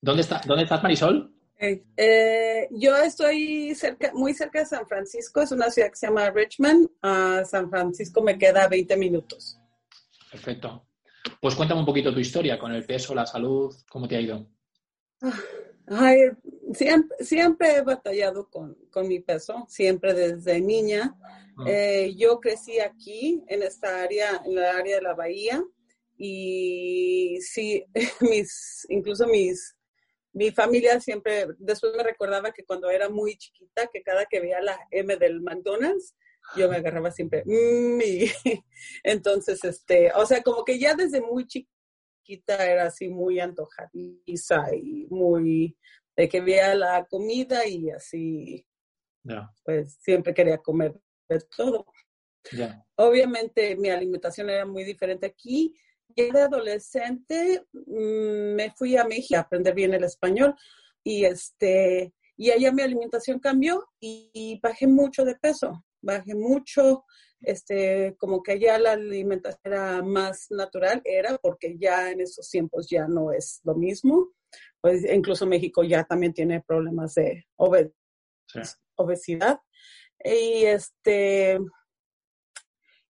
¿Dónde, 0.00 0.22
está, 0.22 0.40
¿Dónde 0.46 0.64
estás, 0.64 0.82
Marisol? 0.82 1.34
Eh, 1.58 1.84
eh, 1.96 2.68
yo 2.70 2.96
estoy 2.96 3.74
cerca, 3.74 4.12
muy 4.14 4.32
cerca 4.32 4.60
de 4.60 4.66
San 4.66 4.86
Francisco, 4.86 5.42
es 5.42 5.52
una 5.52 5.70
ciudad 5.70 5.90
que 5.90 5.96
se 5.96 6.06
llama 6.06 6.30
Richmond. 6.30 6.88
A 7.02 7.44
San 7.44 7.68
Francisco 7.68 8.22
me 8.22 8.38
queda 8.38 8.66
20 8.66 8.96
minutos. 8.96 9.60
Perfecto. 10.30 10.86
Pues 11.40 11.54
cuéntame 11.54 11.80
un 11.80 11.86
poquito 11.86 12.14
tu 12.14 12.20
historia 12.20 12.58
con 12.58 12.72
el 12.72 12.86
peso, 12.86 13.14
la 13.14 13.26
salud, 13.26 13.74
cómo 13.90 14.08
te 14.08 14.16
ha 14.16 14.20
ido. 14.20 14.46
Ay, 15.86 16.30
siempre, 16.72 17.16
siempre 17.20 17.76
he 17.76 17.82
batallado 17.82 18.48
con, 18.48 18.74
con 18.90 19.06
mi 19.06 19.20
peso, 19.20 19.66
siempre 19.68 20.14
desde 20.14 20.60
niña. 20.60 21.14
Ah. 21.58 21.64
Eh, 21.66 22.14
yo 22.16 22.40
crecí 22.40 22.80
aquí, 22.80 23.42
en 23.48 23.62
esta 23.62 24.02
área, 24.02 24.40
en 24.46 24.54
la 24.54 24.76
área 24.76 24.96
de 24.96 25.02
la 25.02 25.14
bahía, 25.14 25.62
y 26.16 27.38
sí, 27.42 27.84
mis, 28.20 28.86
incluso 28.88 29.26
mis, 29.26 29.76
mi 30.32 30.50
familia 30.52 31.00
siempre, 31.00 31.46
después 31.58 31.92
me 31.96 32.02
recordaba 32.02 32.52
que 32.52 32.64
cuando 32.64 32.88
era 32.90 33.08
muy 33.08 33.36
chiquita, 33.36 33.88
que 33.92 34.02
cada 34.02 34.26
que 34.26 34.40
veía 34.40 34.60
la 34.60 34.78
M 34.90 35.16
del 35.16 35.40
McDonald's, 35.40 36.14
yo 36.56 36.68
me 36.68 36.76
agarraba 36.76 37.10
siempre, 37.10 37.42
"Mm", 37.46 38.00
y 38.02 38.20
entonces, 39.04 39.62
este, 39.64 40.12
o 40.14 40.24
sea, 40.26 40.42
como 40.42 40.64
que 40.64 40.78
ya 40.78 40.94
desde 40.94 41.20
muy 41.20 41.46
chiquita 41.46 42.66
era 42.66 42.84
así 42.86 43.08
muy 43.08 43.40
antojadiza 43.40 44.74
y 44.74 45.06
muy, 45.10 45.76
de 46.16 46.28
que 46.28 46.40
veía 46.40 46.74
la 46.74 47.04
comida 47.06 47.66
y 47.66 47.90
así, 47.90 48.66
pues 49.64 49.94
siempre 50.00 50.32
quería 50.34 50.58
comer 50.58 50.94
de 51.28 51.40
todo. 51.56 51.86
Obviamente 52.96 53.76
mi 53.76 53.90
alimentación 53.90 54.50
era 54.50 54.64
muy 54.66 54.84
diferente 54.84 55.26
aquí. 55.26 55.74
Ya 56.16 56.32
de 56.32 56.40
adolescente 56.42 57.64
mm, 57.72 58.54
me 58.54 58.70
fui 58.76 58.96
a 58.96 59.04
México 59.04 59.36
a 59.38 59.42
aprender 59.42 59.74
bien 59.74 59.94
el 59.94 60.04
español 60.04 60.54
y 61.04 61.24
este 61.24 62.12
y 62.36 62.50
allá 62.50 62.72
mi 62.72 62.82
alimentación 62.82 63.38
cambió 63.38 63.86
y, 64.00 64.30
y 64.32 64.60
bajé 64.60 64.86
mucho 64.86 65.24
de 65.26 65.34
peso, 65.34 65.84
bajé 66.00 66.34
mucho, 66.34 67.04
este 67.42 68.16
como 68.18 68.42
que 68.42 68.52
allá 68.52 68.78
la 68.78 68.92
alimentación 68.92 69.60
era 69.64 70.02
más 70.02 70.46
natural, 70.50 71.02
era 71.04 71.36
porque 71.38 71.76
ya 71.78 72.10
en 72.10 72.20
esos 72.22 72.48
tiempos 72.48 72.88
ya 72.90 73.06
no 73.06 73.30
es 73.32 73.60
lo 73.64 73.74
mismo. 73.74 74.30
Pues 74.80 75.04
incluso 75.04 75.46
México 75.46 75.84
ya 75.84 76.04
también 76.04 76.32
tiene 76.32 76.62
problemas 76.62 77.14
de 77.14 77.46
Sí. 78.46 78.60
obesidad. 78.96 79.60
Y 80.24 80.64
este 80.64 81.58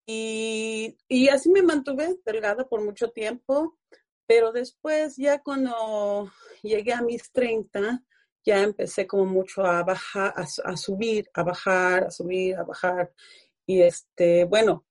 y, 0.08 0.96
y 1.08 1.28
así 1.28 1.50
me 1.50 1.62
mantuve 1.62 2.16
delgada 2.24 2.66
por 2.66 2.82
mucho 2.82 3.10
tiempo, 3.10 3.78
pero 4.26 4.52
después 4.52 5.16
ya 5.18 5.42
cuando 5.42 6.32
llegué 6.62 6.94
a 6.94 7.02
mis 7.02 7.30
30, 7.30 8.02
ya 8.46 8.62
empecé 8.62 9.06
como 9.06 9.26
mucho 9.26 9.66
a 9.66 9.84
bajar, 9.84 10.32
a, 10.36 10.46
a 10.72 10.76
subir, 10.78 11.30
a 11.34 11.42
bajar, 11.44 12.04
a 12.06 12.10
subir, 12.10 12.56
a 12.56 12.64
bajar. 12.64 13.12
Y 13.66 13.82
este, 13.82 14.46
bueno, 14.46 14.86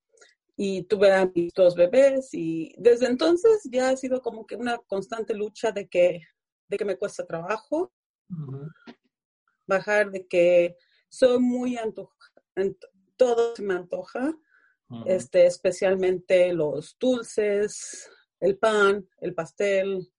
y 0.55 0.83
tuve 0.83 1.13
a 1.13 1.25
mis 1.33 1.53
dos 1.53 1.75
bebés 1.75 2.29
y 2.33 2.75
desde 2.77 3.07
entonces 3.07 3.63
ya 3.71 3.89
ha 3.89 3.97
sido 3.97 4.21
como 4.21 4.45
que 4.47 4.55
una 4.55 4.77
constante 4.87 5.33
lucha 5.33 5.71
de 5.71 5.89
que, 5.89 6.21
de 6.69 6.77
que 6.77 6.85
me 6.85 6.97
cuesta 6.97 7.25
trabajo 7.25 7.93
bajar, 9.67 10.11
de 10.11 10.27
que 10.27 10.75
soy 11.09 11.39
muy 11.39 11.77
antoja, 11.77 12.15
ant- 12.55 12.85
todo 13.15 13.55
se 13.55 13.63
me 13.63 13.73
antoja, 13.75 14.33
Este, 15.05 15.45
especialmente 15.45 16.53
los 16.53 16.97
dulces, 16.97 18.09
el 18.39 18.57
pan, 18.57 19.07
el 19.19 19.33
pastel, 19.33 20.09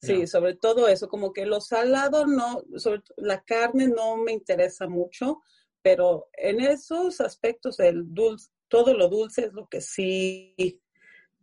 sí, 0.00 0.26
sobre 0.26 0.54
todo 0.54 0.88
eso, 0.88 1.08
como 1.08 1.32
que 1.32 1.44
lo 1.44 1.60
salado 1.60 2.26
no, 2.26 2.62
sobre 2.76 3.02
la 3.18 3.42
carne 3.42 3.88
no 3.88 4.16
me 4.16 4.32
interesa 4.32 4.88
mucho, 4.88 5.42
pero 5.82 6.28
en 6.32 6.60
esos 6.60 7.20
aspectos 7.20 7.78
el 7.80 8.14
dulce, 8.14 8.50
todo 8.68 8.94
lo 8.94 9.08
dulce 9.08 9.46
es 9.46 9.52
lo 9.52 9.68
que 9.68 9.80
sí, 9.80 10.82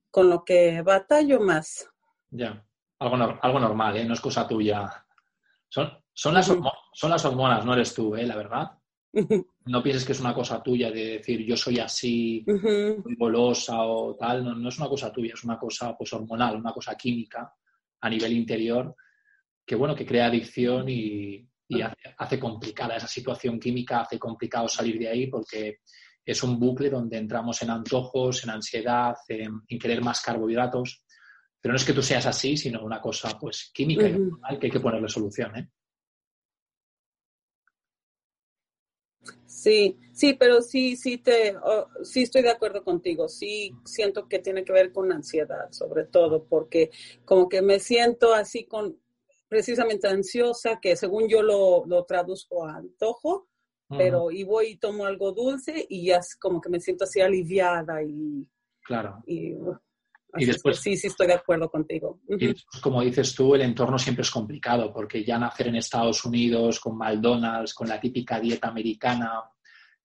con 0.10 0.30
lo 0.30 0.44
que 0.44 0.82
batallo 0.82 1.40
más. 1.40 1.90
Ya. 2.30 2.66
Algo, 3.00 3.38
algo 3.42 3.60
normal, 3.60 3.98
¿eh? 3.98 4.06
No 4.06 4.14
es 4.14 4.22
cosa 4.22 4.48
tuya. 4.48 5.06
Son, 5.68 5.92
son, 6.14 6.34
las, 6.34 6.46
son 6.46 7.10
las 7.10 7.26
hormonas, 7.26 7.66
no 7.66 7.74
eres 7.74 7.94
tú, 7.94 8.16
¿eh? 8.16 8.26
La 8.26 8.36
verdad. 8.36 8.72
No 9.66 9.84
pienses 9.84 10.06
que 10.06 10.14
es 10.14 10.20
una 10.20 10.34
cosa 10.34 10.62
tuya 10.62 10.90
de 10.92 11.18
decir 11.18 11.46
yo 11.46 11.56
soy 11.56 11.80
así, 11.80 12.44
muy 12.48 13.16
golosa 13.16 13.84
o 13.84 14.16
tal. 14.16 14.44
No, 14.44 14.56
no 14.56 14.70
es 14.70 14.78
una 14.80 14.90
cosa 14.90 15.12
tuya, 15.12 15.34
es 15.36 15.44
una 15.44 15.58
cosa 15.58 15.96
pues 15.96 16.12
hormonal, 16.14 16.56
una 16.56 16.74
cosa 16.74 16.96
química 16.96 17.54
a 18.02 18.10
nivel 18.10 18.34
interior 18.34 18.96
que, 19.66 19.76
bueno, 19.76 19.96
que 19.96 20.06
crea 20.06 20.26
adicción 20.26 20.90
y, 20.90 21.48
y 21.68 21.82
hace, 21.82 22.16
hace 22.18 22.40
complicada 22.40 22.98
esa 22.98 23.08
situación 23.08 23.60
química, 23.60 24.02
hace 24.02 24.20
complicado 24.20 24.68
salir 24.68 25.00
de 25.00 25.08
ahí 25.08 25.28
porque 25.28 25.78
es 26.26 26.44
un 26.44 26.60
bucle 26.60 26.90
donde 26.90 27.18
entramos 27.18 27.62
en 27.62 27.70
antojos, 27.70 28.44
en 28.44 28.50
ansiedad, 28.50 29.16
en, 29.28 29.62
en 29.68 29.80
querer 29.80 30.02
más 30.02 30.22
carbohidratos. 30.22 31.06
Pero 31.62 31.74
no 31.74 31.78
es 31.78 31.86
que 31.86 31.94
tú 31.94 32.02
seas 32.02 32.26
así, 32.26 32.58
sino 32.58 32.84
una 32.84 33.00
cosa 33.00 33.38
pues 33.40 33.72
química 33.74 34.08
y 34.08 34.14
hormonal 34.14 34.60
que 34.60 34.68
hay 34.68 34.72
que 34.72 34.80
ponerle 34.82 35.08
solución, 35.08 35.56
¿eh? 35.56 35.70
Sí, 39.64 39.98
sí, 40.12 40.34
pero 40.34 40.62
sí, 40.62 40.98
sí 40.98 41.20
te, 41.20 41.56
oh, 41.56 41.88
sí 42.04 42.24
estoy 42.24 42.42
de 42.42 42.50
acuerdo 42.50 42.84
contigo. 42.84 43.30
Sí 43.30 43.74
siento 43.86 44.28
que 44.28 44.40
tiene 44.40 44.66
que 44.66 44.74
ver 44.74 44.92
con 44.92 45.10
ansiedad, 45.10 45.72
sobre 45.72 46.04
todo, 46.04 46.44
porque 46.44 46.92
como 47.24 47.48
que 47.48 47.62
me 47.62 47.80
siento 47.80 48.34
así 48.34 48.66
con, 48.66 49.00
precisamente 49.48 50.10
ansiosa, 50.10 50.82
que 50.82 50.98
según 50.98 51.30
yo 51.30 51.42
lo, 51.42 51.86
lo 51.86 52.04
traduzco 52.04 52.66
a 52.66 52.76
antojo, 52.76 53.48
pero 53.88 54.32
y 54.32 54.44
voy 54.44 54.72
y 54.72 54.76
tomo 54.76 55.06
algo 55.06 55.32
dulce 55.32 55.86
y 55.88 56.08
ya 56.08 56.18
es 56.18 56.36
como 56.36 56.60
que 56.60 56.70
me 56.70 56.82
siento 56.82 57.06
así 57.06 57.22
aliviada 57.22 58.04
y, 58.04 58.46
Claro. 58.82 59.24
y, 59.26 59.56
Y 60.36 60.46
después- 60.46 60.80
sí, 60.80 60.98
sí 60.98 61.08
estoy 61.08 61.28
de 61.28 61.34
acuerdo 61.34 61.70
contigo. 61.70 62.20
Y 62.28 62.48
después, 62.48 62.82
como 62.82 63.02
dices 63.02 63.36
tú, 63.36 63.56
el 63.56 63.62
entorno 63.62 63.98
siempre 64.00 64.24
es 64.24 64.32
complicado, 64.32 64.92
porque 64.92 65.24
ya 65.24 65.38
nacer 65.38 65.68
en 65.68 65.76
Estados 65.76 66.26
Unidos 66.26 66.80
con 66.80 66.98
McDonald's, 66.98 67.74
con 67.74 67.88
la 67.88 68.00
típica 68.00 68.40
dieta 68.40 68.70
americana, 68.70 69.44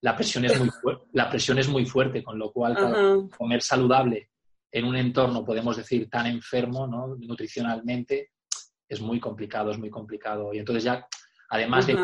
la 0.01 0.15
presión 0.15 0.45
es 0.45 0.59
muy, 0.59 0.69
la 1.13 1.29
presión 1.31 1.59
es 1.59 1.69
muy 1.69 1.87
fuerte, 1.87 2.23
con 2.23 2.39
lo 2.39 2.53
cual 2.53 3.29
comer 3.37 3.63
saludable 3.63 4.31
en 4.71 4.85
un 4.85 4.97
entorno, 4.97 5.45
podemos 5.45 5.77
decir, 5.77 6.09
tan 6.11 6.27
enfermo 6.27 6.87
¿no? 6.87 7.17
nutricionalmente, 7.17 8.33
es 8.89 9.01
muy 9.01 9.19
complicado, 9.19 9.71
es 9.71 9.79
muy 9.79 9.91
complicado. 9.91 10.53
Y 10.53 10.59
entonces 10.59 10.85
ya, 10.85 11.07
además 11.51 11.87
de, 11.87 11.97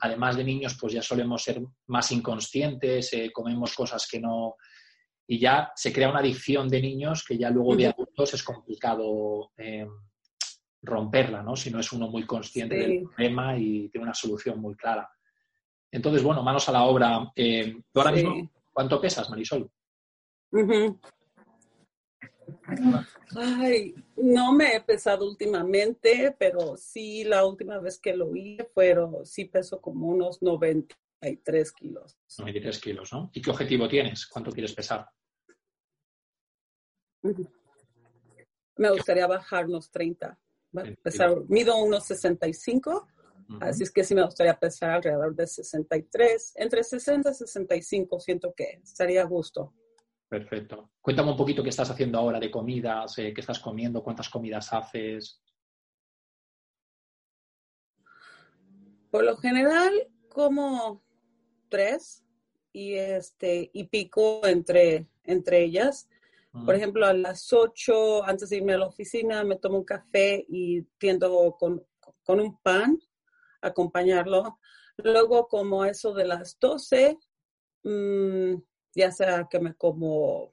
además 0.00 0.36
de 0.36 0.44
niños, 0.44 0.76
pues 0.78 0.92
ya 0.92 1.02
solemos 1.02 1.42
ser 1.42 1.62
más 1.86 2.12
inconscientes, 2.12 3.12
eh, 3.14 3.30
comemos 3.32 3.74
cosas 3.74 4.06
que 4.10 4.20
no... 4.20 4.56
Y 5.32 5.38
ya 5.38 5.72
se 5.74 5.94
crea 5.94 6.10
una 6.10 6.18
adicción 6.18 6.68
de 6.68 6.82
niños 6.82 7.24
que 7.26 7.38
ya 7.38 7.48
luego 7.48 7.74
de 7.74 7.86
adultos 7.86 8.34
es 8.34 8.42
complicado 8.42 9.50
eh, 9.56 9.86
romperla, 10.82 11.42
¿no? 11.42 11.56
Si 11.56 11.70
no 11.70 11.80
es 11.80 11.90
uno 11.90 12.06
muy 12.08 12.26
consciente 12.26 12.76
Sí. 12.78 12.82
del 12.98 13.04
problema 13.04 13.56
y 13.56 13.88
tiene 13.88 14.04
una 14.04 14.12
solución 14.12 14.60
muy 14.60 14.74
clara. 14.76 15.10
Entonces, 15.90 16.22
bueno, 16.22 16.42
manos 16.42 16.68
a 16.68 16.72
la 16.72 16.82
obra. 16.82 17.32
Eh, 17.34 17.74
¿Tú 17.90 18.00
ahora 18.00 18.14
sí. 18.14 18.16
mismo 18.26 18.50
cuánto 18.74 19.00
pesas, 19.00 19.30
Marisol? 19.30 19.70
Ay, 23.34 23.94
no 24.16 24.52
me 24.52 24.76
he 24.76 24.80
pesado 24.82 25.26
últimamente, 25.26 26.36
pero 26.38 26.76
sí 26.76 27.24
la 27.24 27.46
última 27.46 27.78
vez 27.78 27.98
que 27.98 28.14
lo 28.14 28.36
hice 28.36 28.68
fueron, 28.74 29.24
sí 29.24 29.46
peso 29.46 29.80
como 29.80 30.08
unos 30.08 30.42
93 30.42 31.72
kilos. 31.72 32.18
93 32.36 32.78
kilos, 32.78 33.12
¿no? 33.14 33.30
¿Y 33.32 33.40
qué 33.40 33.50
objetivo 33.50 33.88
tienes? 33.88 34.26
¿Cuánto 34.26 34.50
quieres 34.52 34.74
pesar? 34.74 35.08
Me 38.76 38.90
gustaría 38.90 39.26
bajar 39.26 39.66
unos 39.66 39.90
30. 39.90 40.38
Va- 40.76 40.84
Sí, 40.84 40.96
pesar- 41.02 41.42
mido 41.48 41.76
unos 41.76 42.04
65, 42.06 43.06
Ujú. 43.48 43.58
así 43.60 43.82
es 43.82 43.90
que 43.90 44.02
sí 44.04 44.14
me 44.14 44.24
gustaría 44.24 44.58
pesar 44.58 44.90
alrededor 44.90 45.34
de 45.34 45.46
63. 45.46 46.54
Entre 46.56 46.82
60 46.82 47.30
y 47.30 47.34
65 47.34 48.18
siento 48.20 48.52
que 48.54 48.80
estaría 48.82 49.22
a 49.22 49.26
gusto. 49.26 49.74
Perfecto. 50.28 50.90
Cuéntame 51.02 51.30
un 51.32 51.36
poquito 51.36 51.62
qué 51.62 51.68
estás 51.68 51.90
haciendo 51.90 52.18
ahora 52.18 52.40
de 52.40 52.50
comidas, 52.50 53.18
eh, 53.18 53.34
qué 53.34 53.40
estás 53.42 53.58
comiendo, 53.60 54.02
cuántas 54.02 54.30
comidas 54.30 54.72
haces. 54.72 55.42
Por 59.10 59.24
lo 59.24 59.36
general, 59.36 59.92
como 60.30 61.02
tres 61.68 62.24
y 62.72 62.94
este 62.94 63.70
y 63.74 63.84
pico 63.84 64.46
entre, 64.46 65.06
entre 65.24 65.62
ellas. 65.64 66.08
Por 66.52 66.74
ejemplo, 66.74 67.06
a 67.06 67.14
las 67.14 67.50
8, 67.50 68.24
antes 68.24 68.50
de 68.50 68.56
irme 68.58 68.74
a 68.74 68.78
la 68.78 68.86
oficina, 68.86 69.42
me 69.42 69.56
tomo 69.56 69.78
un 69.78 69.84
café 69.84 70.44
y 70.48 70.82
tiendo 70.98 71.56
con, 71.58 71.82
con 72.22 72.40
un 72.40 72.58
pan, 72.60 73.00
acompañarlo. 73.62 74.58
Luego, 74.98 75.48
como 75.48 75.86
eso 75.86 76.12
de 76.12 76.26
las 76.26 76.58
12, 76.60 77.18
mmm, 77.84 78.54
ya 78.94 79.10
sea 79.12 79.48
que 79.50 79.60
me 79.60 79.74
como, 79.74 80.52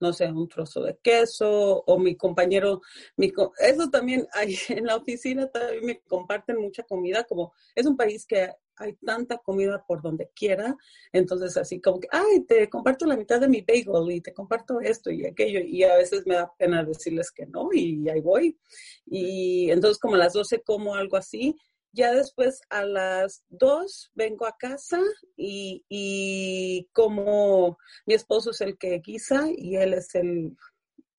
no 0.00 0.12
sé, 0.12 0.30
un 0.30 0.48
trozo 0.48 0.82
de 0.82 0.96
queso 0.98 1.82
o 1.84 1.98
mi 1.98 2.16
compañero, 2.16 2.80
mi, 3.16 3.32
eso 3.58 3.90
también 3.90 4.28
hay, 4.32 4.54
en 4.68 4.86
la 4.86 4.96
oficina 4.96 5.50
también 5.50 5.84
me 5.84 6.00
comparten 6.02 6.58
mucha 6.58 6.84
comida, 6.84 7.24
como 7.24 7.52
es 7.74 7.86
un 7.86 7.96
país 7.96 8.24
que 8.24 8.52
hay 8.82 8.94
tanta 8.94 9.38
comida 9.38 9.84
por 9.86 10.02
donde 10.02 10.30
quiera, 10.34 10.76
entonces 11.12 11.56
así 11.56 11.80
como 11.80 12.00
que, 12.00 12.08
ay, 12.10 12.40
te 12.46 12.68
comparto 12.68 13.06
la 13.06 13.16
mitad 13.16 13.40
de 13.40 13.48
mi 13.48 13.62
bagel 13.62 14.10
y 14.10 14.20
te 14.20 14.32
comparto 14.32 14.80
esto 14.80 15.10
y 15.10 15.26
aquello, 15.26 15.60
y 15.60 15.82
a 15.84 15.96
veces 15.96 16.26
me 16.26 16.34
da 16.34 16.52
pena 16.58 16.84
decirles 16.84 17.30
que 17.30 17.46
no, 17.46 17.68
y 17.72 18.08
ahí 18.08 18.20
voy. 18.20 18.58
Y 19.06 19.70
entonces 19.70 19.98
como 19.98 20.16
a 20.16 20.18
las 20.18 20.32
12 20.34 20.62
como 20.62 20.94
algo 20.94 21.16
así, 21.16 21.56
ya 21.92 22.12
después 22.12 22.60
a 22.70 22.84
las 22.84 23.44
2 23.50 24.10
vengo 24.14 24.46
a 24.46 24.56
casa 24.58 25.00
y, 25.36 25.84
y 25.88 26.88
como 26.92 27.78
mi 28.06 28.14
esposo 28.14 28.50
es 28.50 28.60
el 28.62 28.78
que 28.78 29.00
guisa 29.00 29.46
y 29.54 29.76
él 29.76 29.94
es 29.94 30.14
el, 30.14 30.56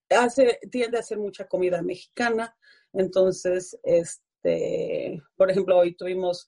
hace, 0.09 0.59
tiende 0.71 0.97
a 0.97 1.01
hacer 1.01 1.17
mucha 1.17 1.47
comida 1.47 1.81
mexicana, 1.81 2.55
entonces, 2.93 3.77
este, 3.83 5.21
por 5.35 5.49
ejemplo, 5.49 5.77
hoy 5.77 5.95
tuvimos 5.95 6.47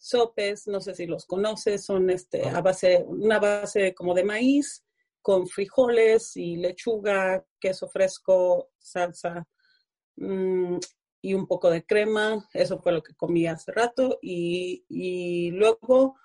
sopes, 0.00 0.66
no 0.66 0.80
sé 0.80 0.94
si 0.94 1.06
los 1.06 1.26
conoces, 1.26 1.84
son 1.84 2.08
este, 2.08 2.48
a 2.48 2.62
base, 2.62 3.04
una 3.06 3.38
base 3.38 3.94
como 3.94 4.14
de 4.14 4.24
maíz 4.24 4.82
con 5.20 5.46
frijoles 5.46 6.36
y 6.36 6.56
lechuga, 6.56 7.44
queso 7.60 7.86
fresco, 7.88 8.70
salsa 8.78 9.46
mmm, 10.16 10.78
y 11.20 11.34
un 11.34 11.46
poco 11.46 11.68
de 11.70 11.84
crema. 11.84 12.48
Eso 12.54 12.80
fue 12.80 12.92
lo 12.92 13.02
que 13.02 13.14
comí 13.14 13.46
hace 13.46 13.72
rato. 13.72 14.18
Y, 14.22 14.84
y 14.88 15.50
luego, 15.50 16.16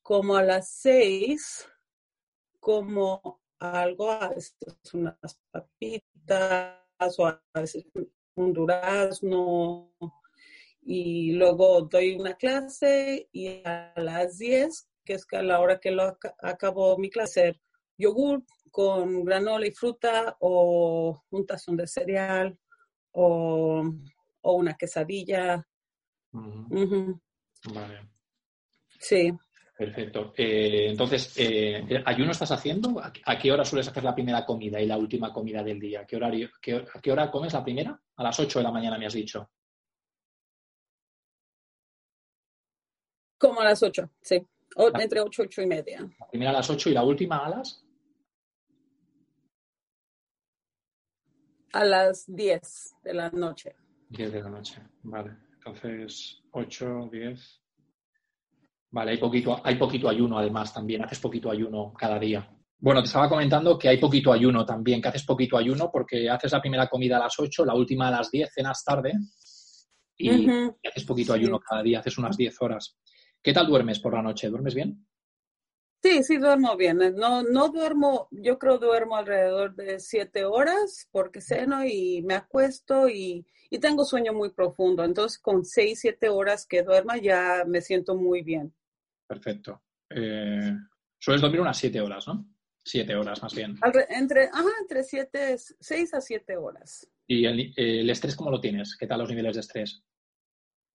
como 0.00 0.36
a 0.36 0.42
las 0.44 0.70
seis, 0.70 1.68
como 2.60 3.40
algo, 3.58 4.12
a 4.12 4.28
veces 4.28 4.54
unas 4.92 5.18
papitas 5.50 6.78
o 7.18 7.26
a 7.26 7.42
veces 7.54 7.84
un 8.36 8.52
durazno 8.52 9.92
y 10.86 11.32
luego 11.32 11.82
doy 11.82 12.14
una 12.14 12.34
clase 12.34 13.28
y 13.32 13.62
a 13.64 13.92
las 13.96 14.38
10, 14.38 14.88
que 15.04 15.14
es 15.14 15.26
a 15.32 15.42
la 15.42 15.60
hora 15.60 15.80
que 15.80 15.90
lo 15.90 16.02
ac 16.04 16.34
acabó 16.42 16.98
mi 16.98 17.10
clase, 17.10 17.60
yogur 17.96 18.42
con 18.70 19.24
granola 19.24 19.66
y 19.66 19.70
fruta 19.70 20.36
o 20.40 21.22
un 21.30 21.46
tazón 21.46 21.76
de 21.76 21.86
cereal 21.86 22.58
o, 23.12 23.82
o 24.42 24.52
una 24.52 24.74
quesadilla. 24.74 25.64
Uh 26.32 26.38
-huh. 26.40 26.66
Uh 26.70 26.90
-huh. 26.90 27.20
Vale. 27.72 28.00
Sí. 28.98 29.32
Perfecto. 29.76 30.32
Eh, 30.36 30.90
entonces, 30.90 31.32
eh, 31.36 32.02
¿ayuno 32.04 32.30
estás 32.30 32.52
haciendo? 32.52 33.00
¿A 33.00 33.38
qué 33.38 33.50
hora 33.50 33.64
sueles 33.64 33.88
hacer 33.88 34.04
la 34.04 34.14
primera 34.14 34.44
comida 34.44 34.80
y 34.80 34.86
la 34.86 34.96
última 34.96 35.32
comida 35.32 35.62
del 35.64 35.80
día? 35.80 36.00
¿A 36.00 36.06
qué, 36.06 36.16
horario, 36.16 36.48
qué, 36.60 36.76
¿A 36.76 37.00
qué 37.00 37.10
hora 37.10 37.30
comes 37.30 37.52
la 37.52 37.64
primera? 37.64 38.00
A 38.16 38.22
las 38.22 38.38
8 38.38 38.60
de 38.60 38.62
la 38.62 38.70
mañana 38.70 38.98
me 38.98 39.06
has 39.06 39.14
dicho. 39.14 39.50
Como 43.44 43.60
a 43.60 43.64
las 43.64 43.82
8, 43.82 44.10
sí. 44.22 44.42
O, 44.76 44.88
entre 44.98 45.20
8 45.20 45.42
y 45.42 45.46
8 45.46 45.62
y 45.62 45.66
media. 45.66 46.00
La 46.18 46.26
primera 46.28 46.50
a 46.50 46.54
las 46.54 46.70
8 46.70 46.88
y 46.88 46.92
la 46.94 47.04
última 47.04 47.44
a 47.44 47.50
las. 47.50 47.84
A 51.74 51.84
las 51.84 52.24
10 52.26 52.94
de 53.02 53.12
la 53.12 53.28
noche. 53.28 53.76
10 54.08 54.32
de 54.32 54.42
la 54.42 54.48
noche, 54.48 54.80
vale. 55.02 55.36
Entonces, 55.56 56.42
8, 56.52 57.10
10. 57.12 57.62
Vale, 58.92 59.10
hay 59.10 59.18
poquito, 59.18 59.60
hay 59.62 59.76
poquito 59.76 60.08
ayuno 60.08 60.38
además 60.38 60.72
también. 60.72 61.04
Haces 61.04 61.20
poquito 61.20 61.50
ayuno 61.50 61.92
cada 61.92 62.18
día. 62.18 62.48
Bueno, 62.78 63.02
te 63.02 63.08
estaba 63.08 63.28
comentando 63.28 63.78
que 63.78 63.90
hay 63.90 63.98
poquito 63.98 64.32
ayuno 64.32 64.64
también, 64.64 65.02
que 65.02 65.08
haces 65.08 65.24
poquito 65.24 65.58
ayuno 65.58 65.90
porque 65.92 66.30
haces 66.30 66.50
la 66.52 66.62
primera 66.62 66.88
comida 66.88 67.18
a 67.18 67.20
las 67.20 67.38
8, 67.38 67.66
la 67.66 67.74
última 67.74 68.08
a 68.08 68.12
las 68.12 68.30
10, 68.30 68.50
cenas 68.54 68.82
tarde 68.82 69.12
y, 70.16 70.30
uh 70.30 70.32
-huh. 70.32 70.76
y 70.82 70.88
haces 70.88 71.04
poquito 71.04 71.34
ayuno 71.34 71.60
cada 71.60 71.82
día, 71.82 71.98
haces 71.98 72.16
unas 72.16 72.38
10 72.38 72.62
horas. 72.62 72.96
¿Qué 73.44 73.52
tal 73.52 73.66
duermes 73.66 74.00
por 74.00 74.14
la 74.14 74.22
noche? 74.22 74.48
¿Duermes 74.48 74.74
bien? 74.74 75.06
Sí, 76.02 76.22
sí, 76.22 76.38
duermo 76.38 76.78
bien. 76.78 76.98
No, 77.14 77.42
no 77.42 77.68
duermo, 77.68 78.26
yo 78.30 78.58
creo 78.58 78.78
duermo 78.78 79.16
alrededor 79.16 79.74
de 79.74 80.00
siete 80.00 80.46
horas 80.46 81.10
porque 81.12 81.42
ceno 81.42 81.84
y 81.84 82.22
me 82.22 82.34
acuesto 82.34 83.06
y, 83.06 83.46
y 83.68 83.78
tengo 83.80 84.06
sueño 84.06 84.32
muy 84.32 84.50
profundo. 84.50 85.04
Entonces, 85.04 85.38
con 85.38 85.62
seis, 85.62 86.00
siete 86.00 86.30
horas 86.30 86.66
que 86.66 86.82
duerma 86.82 87.18
ya 87.18 87.64
me 87.66 87.82
siento 87.82 88.16
muy 88.16 88.42
bien. 88.42 88.74
Perfecto. 89.26 89.82
Eh, 90.08 90.74
sueles 91.18 91.42
dormir 91.42 91.60
unas 91.60 91.76
siete 91.76 92.00
horas, 92.00 92.26
¿no? 92.26 92.46
Siete 92.82 93.14
horas 93.14 93.42
más 93.42 93.54
bien. 93.54 93.78
Entre, 94.08 94.44
ajá, 94.44 94.70
entre 94.80 95.04
siete, 95.04 95.56
seis 95.58 96.14
a 96.14 96.22
siete 96.22 96.56
horas. 96.56 97.06
¿Y 97.26 97.44
el, 97.44 97.74
el 97.76 98.08
estrés 98.08 98.36
cómo 98.36 98.50
lo 98.50 98.60
tienes? 98.60 98.96
¿Qué 98.98 99.06
tal 99.06 99.18
los 99.20 99.28
niveles 99.28 99.56
de 99.56 99.60
estrés? 99.60 100.02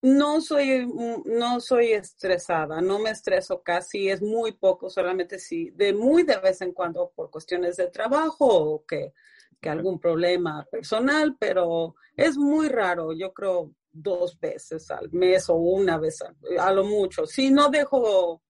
No 0.01 0.39
soy, 0.39 0.87
no 1.25 1.59
soy 1.59 1.91
estresada, 1.91 2.79
no 2.79 2.99
me 2.99 3.09
estreso 3.09 3.61
casi, 3.61 4.09
es 4.09 4.21
muy 4.21 4.53
poco, 4.53 4.89
solamente 4.89 5.39
si 5.39 5.71
de 5.71 5.93
muy 5.93 6.23
de 6.23 6.37
vez 6.37 6.61
en 6.61 6.71
cuando 6.71 7.11
por 7.13 7.29
cuestiones 7.29 7.75
de 7.75 7.87
trabajo 7.87 8.45
o 8.47 8.85
que, 8.85 9.13
que 9.59 9.69
algún 9.69 9.99
problema 9.99 10.65
personal, 10.71 11.35
pero 11.37 11.95
es 12.15 12.37
muy 12.37 12.69
raro, 12.69 13.11
yo 13.11 13.33
creo 13.33 13.73
dos 13.91 14.39
veces 14.39 14.89
al 14.91 15.11
mes 15.11 15.49
o 15.49 15.55
una 15.55 15.97
vez 15.97 16.21
a, 16.21 16.33
a 16.65 16.71
lo 16.71 16.85
mucho. 16.85 17.25
Si 17.25 17.51
no 17.51 17.69
dejo, 17.69 18.41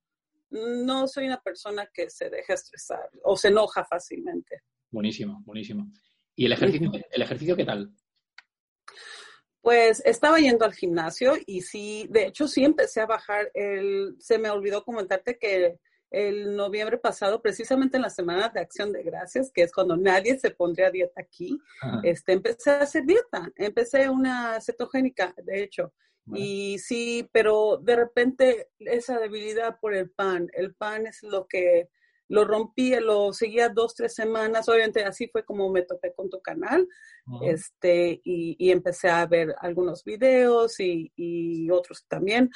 no 0.52 1.08
soy 1.08 1.26
una 1.26 1.42
persona 1.42 1.90
que 1.92 2.10
se 2.10 2.30
deja 2.30 2.54
estresar 2.54 3.10
o 3.24 3.36
se 3.36 3.48
enoja 3.48 3.84
fácilmente. 3.86 4.62
Buenísimo, 4.92 5.42
buenísimo. 5.46 5.88
¿Y 6.36 6.46
el 6.46 6.54
ejercicio, 6.54 6.92
el 7.12 7.22
ejercicio 7.22 7.56
qué 7.56 7.66
tal? 7.66 7.92
Pues 9.62 10.02
estaba 10.06 10.38
yendo 10.38 10.66
al 10.66 10.74
gimnasio 10.74 11.34
y 11.46 11.62
sí, 11.62 12.08
de 12.10 12.28
hecho 12.28 12.48
sí 12.48 12.64
empecé 12.64 13.02
a 13.02 13.06
bajar 13.06 13.52
el, 13.54 14.16
se 14.20 14.38
me 14.38 14.50
olvidó 14.50 14.84
comentarte 14.84 15.38
que 15.38 15.80
el 16.12 16.56
noviembre 16.56 16.98
pasado, 16.98 17.42
precisamente 17.42 17.98
en 17.98 18.04
la 18.04 18.10
semana 18.10 18.50
de 18.50 18.60
acción 18.60 18.92
de 18.92 19.04
gracias, 19.04 19.52
que 19.52 19.64
es 19.64 19.72
cuando 19.72 19.96
nadie 19.96 20.40
se 20.40 20.52
pondría 20.52 20.88
a 20.88 20.92
dieta 20.92 21.22
aquí, 21.22 21.60
Ajá. 21.82 22.00
este, 22.04 22.34
empecé 22.34 22.72
a 22.72 22.82
hacer 22.82 23.06
dieta, 23.06 23.52
empecé 23.56 24.10
una 24.10 24.60
cetogénica, 24.60 25.36
de 25.38 25.64
hecho, 25.64 25.94
bueno. 26.26 26.44
y 26.44 26.80
sí, 26.80 27.30
pero 27.32 27.78
de 27.78 27.96
repente 27.96 28.70
esa 28.80 29.20
debilidad 29.20 29.80
por 29.80 29.94
el 29.94 30.10
pan, 30.10 30.50
el 30.54 30.74
pan 30.74 31.06
es 31.06 31.22
lo 31.22 31.48
que 31.48 31.90
lo 32.30 32.46
rompí, 32.46 32.96
lo 33.00 33.34
seguía 33.34 33.70
dos, 33.70 33.96
tres 33.96 34.14
semanas, 34.14 34.70
obviamente 34.70 35.04
así 35.04 35.28
fue 35.28 35.44
como 35.44 35.70
me 35.70 35.82
topé 35.82 36.14
con 36.14 36.30
tu 36.30 36.40
canal, 36.42 36.88
uh 37.28 37.32
-huh. 37.32 37.54
este, 37.54 38.22
y, 38.24 38.56
y, 38.60 38.72
empecé 38.72 39.10
a 39.10 39.26
ver 39.26 39.56
algunos 39.60 40.04
videos 40.04 40.80
y, 40.80 41.12
y, 41.16 41.70
otros 41.72 42.06
también, 42.08 42.52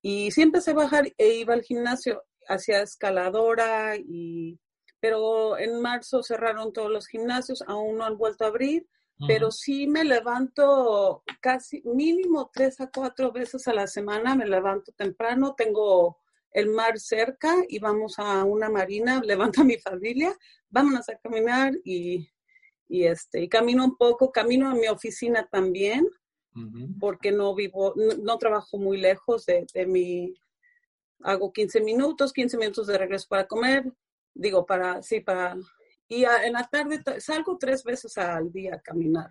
y 0.00 0.30
sí 0.30 0.42
empecé 0.42 0.70
a 0.70 0.74
bajar 0.74 1.12
e 1.18 1.28
iba 1.34 1.54
al 1.54 1.62
gimnasio, 1.62 2.22
hacía 2.48 2.82
escaladora, 2.82 3.96
y, 3.96 4.58
pero 5.00 5.58
en 5.58 5.80
marzo 5.82 6.22
cerraron 6.22 6.72
todos 6.72 6.90
los 6.90 7.08
gimnasios, 7.08 7.62
aún 7.66 7.96
no 7.96 8.04
han 8.04 8.16
vuelto 8.16 8.44
a 8.44 8.48
abrir, 8.48 8.82
uh 8.82 9.24
-huh. 9.24 9.26
pero 9.26 9.50
sí 9.50 9.88
me 9.88 10.04
levanto 10.04 11.24
casi 11.40 11.82
mínimo 11.84 12.48
tres 12.54 12.80
a 12.80 12.90
cuatro 12.94 13.32
veces 13.32 13.66
a 13.66 13.74
la 13.74 13.88
semana, 13.88 14.36
me 14.36 14.46
levanto 14.46 14.92
temprano, 14.92 15.54
tengo 15.56 16.18
el 16.56 16.68
mar 16.70 16.98
cerca 16.98 17.54
y 17.68 17.78
vamos 17.78 18.18
a 18.18 18.42
una 18.44 18.70
marina, 18.70 19.20
levanto 19.24 19.60
a 19.60 19.64
mi 19.64 19.76
familia, 19.76 20.34
vámonos 20.70 21.06
a 21.10 21.18
caminar 21.18 21.74
y, 21.84 22.26
y, 22.88 23.04
este, 23.04 23.42
y 23.42 23.48
camino 23.48 23.84
un 23.84 23.96
poco, 23.96 24.32
camino 24.32 24.70
a 24.70 24.74
mi 24.74 24.88
oficina 24.88 25.46
también, 25.52 26.06
uh 26.54 26.58
-huh. 26.58 26.98
porque 26.98 27.30
no 27.30 27.54
vivo, 27.54 27.92
no, 27.94 28.16
no, 28.22 28.38
trabajo 28.38 28.78
muy 28.78 28.96
lejos 28.96 29.44
de, 29.44 29.66
de 29.74 29.86
mi, 29.86 30.34
hago 31.20 31.52
15 31.52 31.82
minutos, 31.82 32.32
15 32.32 32.56
minutos 32.56 32.86
de 32.86 32.96
regreso 32.96 33.26
para 33.28 33.46
comer, 33.46 33.92
digo, 34.32 34.64
para, 34.64 35.02
sí, 35.02 35.20
para, 35.20 35.56
y 36.08 36.24
a, 36.24 36.46
en 36.46 36.54
la 36.54 36.64
tarde 36.64 37.02
salgo 37.20 37.58
tres 37.58 37.84
veces 37.84 38.16
al 38.16 38.50
día 38.50 38.76
a 38.76 38.80
caminar. 38.80 39.28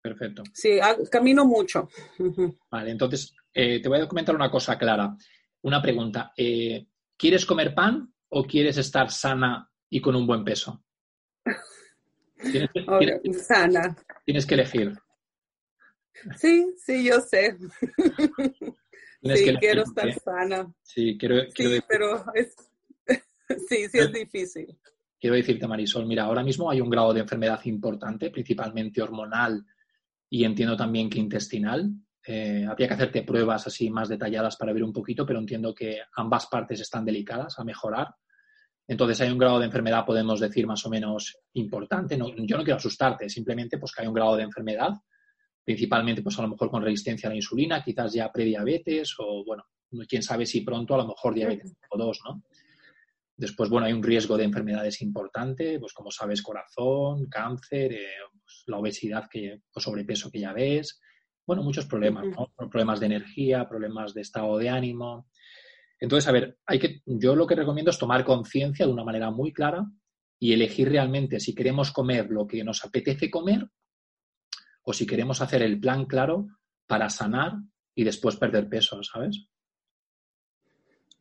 Perfecto. 0.00 0.44
Sí, 0.54 0.80
hago, 0.80 1.04
camino 1.10 1.44
mucho. 1.44 1.88
Uh 2.18 2.32
-huh. 2.32 2.58
Vale, 2.70 2.90
entonces 2.90 3.34
eh, 3.52 3.82
te 3.82 3.88
voy 3.88 4.00
a 4.00 4.08
comentar 4.08 4.34
una 4.34 4.50
cosa 4.50 4.78
clara 4.78 5.14
una 5.68 5.80
pregunta. 5.82 6.32
Eh, 6.36 6.86
¿Quieres 7.16 7.44
comer 7.46 7.74
pan 7.74 8.12
o 8.30 8.44
quieres 8.44 8.76
estar 8.78 9.10
sana 9.10 9.70
y 9.90 10.00
con 10.00 10.14
un 10.16 10.26
buen 10.26 10.44
peso? 10.44 10.84
Tienes 12.50 12.70
que, 12.72 12.82
tienes, 13.22 13.46
sana. 13.46 13.96
Tienes 14.24 14.46
que 14.46 14.54
elegir. 14.54 14.94
Sí, 16.36 16.66
sí, 16.76 17.04
yo 17.04 17.20
sé. 17.20 17.56
Tienes 19.20 19.38
sí, 19.40 19.44
que 19.44 19.50
elegir 19.50 19.58
quiero 19.58 19.82
estar 19.82 20.12
sana. 20.20 20.72
Sí, 20.82 21.16
quiero, 21.18 21.40
Sí, 21.54 21.64
decir- 21.64 21.84
pero 21.88 22.24
es... 22.34 22.54
sí, 23.68 23.88
sí 23.88 23.98
es 23.98 24.12
difícil. 24.12 24.78
quiero 25.20 25.36
decirte, 25.36 25.66
Marisol, 25.66 26.06
mira, 26.06 26.24
ahora 26.24 26.42
mismo 26.44 26.70
hay 26.70 26.80
un 26.80 26.90
grado 26.90 27.12
de 27.12 27.20
enfermedad 27.20 27.60
importante, 27.64 28.30
principalmente 28.30 29.02
hormonal 29.02 29.64
y 30.30 30.44
entiendo 30.44 30.76
también 30.76 31.08
que 31.10 31.18
intestinal. 31.18 31.90
Eh, 32.30 32.66
habría 32.68 32.88
que 32.88 32.92
hacerte 32.94 33.22
pruebas 33.22 33.66
así 33.66 33.88
más 33.88 34.06
detalladas 34.06 34.54
para 34.56 34.74
ver 34.74 34.82
un 34.84 34.92
poquito, 34.92 35.24
pero 35.24 35.38
entiendo 35.38 35.74
que 35.74 35.98
ambas 36.14 36.46
partes 36.46 36.78
están 36.78 37.02
delicadas 37.06 37.58
a 37.58 37.64
mejorar. 37.64 38.08
Entonces 38.86 39.18
hay 39.22 39.30
un 39.30 39.38
grado 39.38 39.58
de 39.58 39.64
enfermedad, 39.64 40.04
podemos 40.04 40.38
decir, 40.38 40.66
más 40.66 40.84
o 40.84 40.90
menos 40.90 41.38
importante. 41.54 42.18
No- 42.18 42.28
yo 42.36 42.58
no 42.58 42.64
quiero 42.64 42.76
asustarte, 42.76 43.30
simplemente 43.30 43.78
pues 43.78 43.92
que 43.92 44.02
hay 44.02 44.08
un 44.08 44.14
grado 44.14 44.36
de 44.36 44.42
enfermedad, 44.42 44.90
principalmente 45.64 46.20
pues 46.20 46.38
a 46.38 46.42
lo 46.42 46.48
mejor 46.48 46.70
con 46.70 46.82
resistencia 46.82 47.28
a 47.28 47.30
la 47.30 47.36
insulina, 47.36 47.82
quizás 47.82 48.12
ya 48.12 48.30
prediabetes 48.30 49.14
o 49.20 49.42
bueno, 49.46 49.64
quién 50.06 50.22
sabe 50.22 50.44
si 50.44 50.60
pronto 50.60 50.94
a 50.94 50.98
lo 50.98 51.06
mejor 51.08 51.34
diabetes 51.34 51.74
tipo 51.80 51.96
2, 51.96 52.20
¿no? 52.26 52.42
Después, 53.36 53.70
bueno, 53.70 53.86
hay 53.86 53.92
un 53.94 54.02
riesgo 54.02 54.36
de 54.36 54.44
enfermedades 54.44 55.00
importante, 55.00 55.78
pues 55.78 55.94
como 55.94 56.10
sabes, 56.10 56.42
corazón, 56.42 57.26
cáncer, 57.26 57.92
eh, 57.94 58.06
pues, 58.42 58.64
la 58.66 58.78
obesidad, 58.78 59.28
que, 59.30 59.62
o 59.72 59.80
sobrepeso 59.80 60.30
que 60.30 60.40
ya 60.40 60.52
ves. 60.52 61.00
Bueno, 61.48 61.62
muchos 61.62 61.86
problemas, 61.86 62.26
¿no? 62.26 62.52
Problemas 62.68 63.00
de 63.00 63.06
energía, 63.06 63.66
problemas 63.66 64.12
de 64.12 64.20
estado 64.20 64.58
de 64.58 64.68
ánimo. 64.68 65.30
Entonces, 65.98 66.28
a 66.28 66.32
ver, 66.32 66.58
hay 66.66 66.78
que, 66.78 67.00
yo 67.06 67.34
lo 67.34 67.46
que 67.46 67.54
recomiendo 67.54 67.90
es 67.90 67.98
tomar 67.98 68.22
conciencia 68.22 68.84
de 68.84 68.92
una 68.92 69.02
manera 69.02 69.30
muy 69.30 69.50
clara 69.50 69.86
y 70.38 70.52
elegir 70.52 70.90
realmente 70.90 71.40
si 71.40 71.54
queremos 71.54 71.90
comer 71.90 72.28
lo 72.28 72.46
que 72.46 72.62
nos 72.62 72.84
apetece 72.84 73.30
comer 73.30 73.66
o 74.82 74.92
si 74.92 75.06
queremos 75.06 75.40
hacer 75.40 75.62
el 75.62 75.80
plan 75.80 76.04
claro 76.04 76.48
para 76.86 77.08
sanar 77.08 77.54
y 77.94 78.04
después 78.04 78.36
perder 78.36 78.68
peso, 78.68 79.02
¿sabes? 79.02 79.46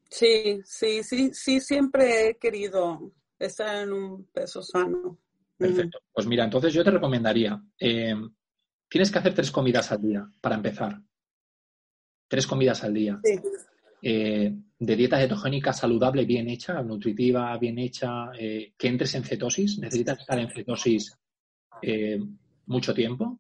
Sí, 0.09 0.59
sí, 0.65 1.03
sí, 1.03 1.29
sí, 1.31 1.61
siempre 1.61 2.27
he 2.27 2.37
querido 2.37 3.13
estar 3.39 3.81
en 3.81 3.93
un 3.93 4.25
peso 4.25 4.61
sano. 4.61 5.19
Perfecto. 5.57 5.99
Pues 6.11 6.27
mira, 6.27 6.43
entonces 6.43 6.73
yo 6.73 6.83
te 6.83 6.91
recomendaría, 6.91 7.63
eh, 7.79 8.13
tienes 8.89 9.11
que 9.11 9.19
hacer 9.19 9.33
tres 9.33 9.51
comidas 9.51 9.91
al 9.91 10.01
día 10.01 10.29
para 10.41 10.55
empezar. 10.55 11.01
Tres 12.27 12.45
comidas 12.47 12.83
al 12.83 12.93
día. 12.93 13.19
Sí. 13.23 13.39
Eh, 14.01 14.53
de 14.79 14.95
dieta 14.95 15.17
cetogénica 15.17 15.73
saludable, 15.73 16.25
bien 16.25 16.47
hecha, 16.49 16.81
nutritiva, 16.83 17.57
bien 17.57 17.79
hecha, 17.79 18.31
eh, 18.37 18.73
que 18.77 18.87
entres 18.87 19.15
en 19.15 19.23
cetosis. 19.23 19.79
Necesitas 19.79 20.19
estar 20.19 20.37
en 20.39 20.49
cetosis 20.49 21.17
eh, 21.81 22.19
mucho 22.67 22.93
tiempo. 22.93 23.39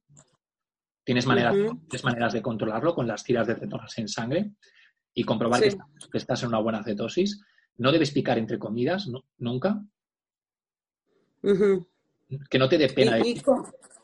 Tienes 1.03 1.25
maneras, 1.25 1.53
tienes 1.87 2.03
maneras 2.03 2.33
de 2.33 2.41
controlarlo 2.41 2.93
con 2.95 3.07
las 3.07 3.23
tiras 3.23 3.47
de 3.47 3.55
cetonas 3.55 3.97
en 3.97 4.07
sangre 4.07 4.51
y 5.13 5.23
comprobar 5.23 5.61
que, 5.61 5.67
estás, 5.69 5.87
que 6.11 6.17
estás 6.17 6.41
en 6.43 6.49
una 6.49 6.59
buena 6.59 6.83
cetosis. 6.83 7.41
No 7.77 7.91
debes 7.91 8.11
picar 8.11 8.37
entre 8.37 8.57
comidas, 8.59 9.07
nu- 9.07 9.23
nunca. 9.37 9.81
Que 12.49 12.59
no 12.59 12.67
te 12.67 12.77
dé 12.77 12.89
pena. 12.89 13.19
Y- 13.19 13.41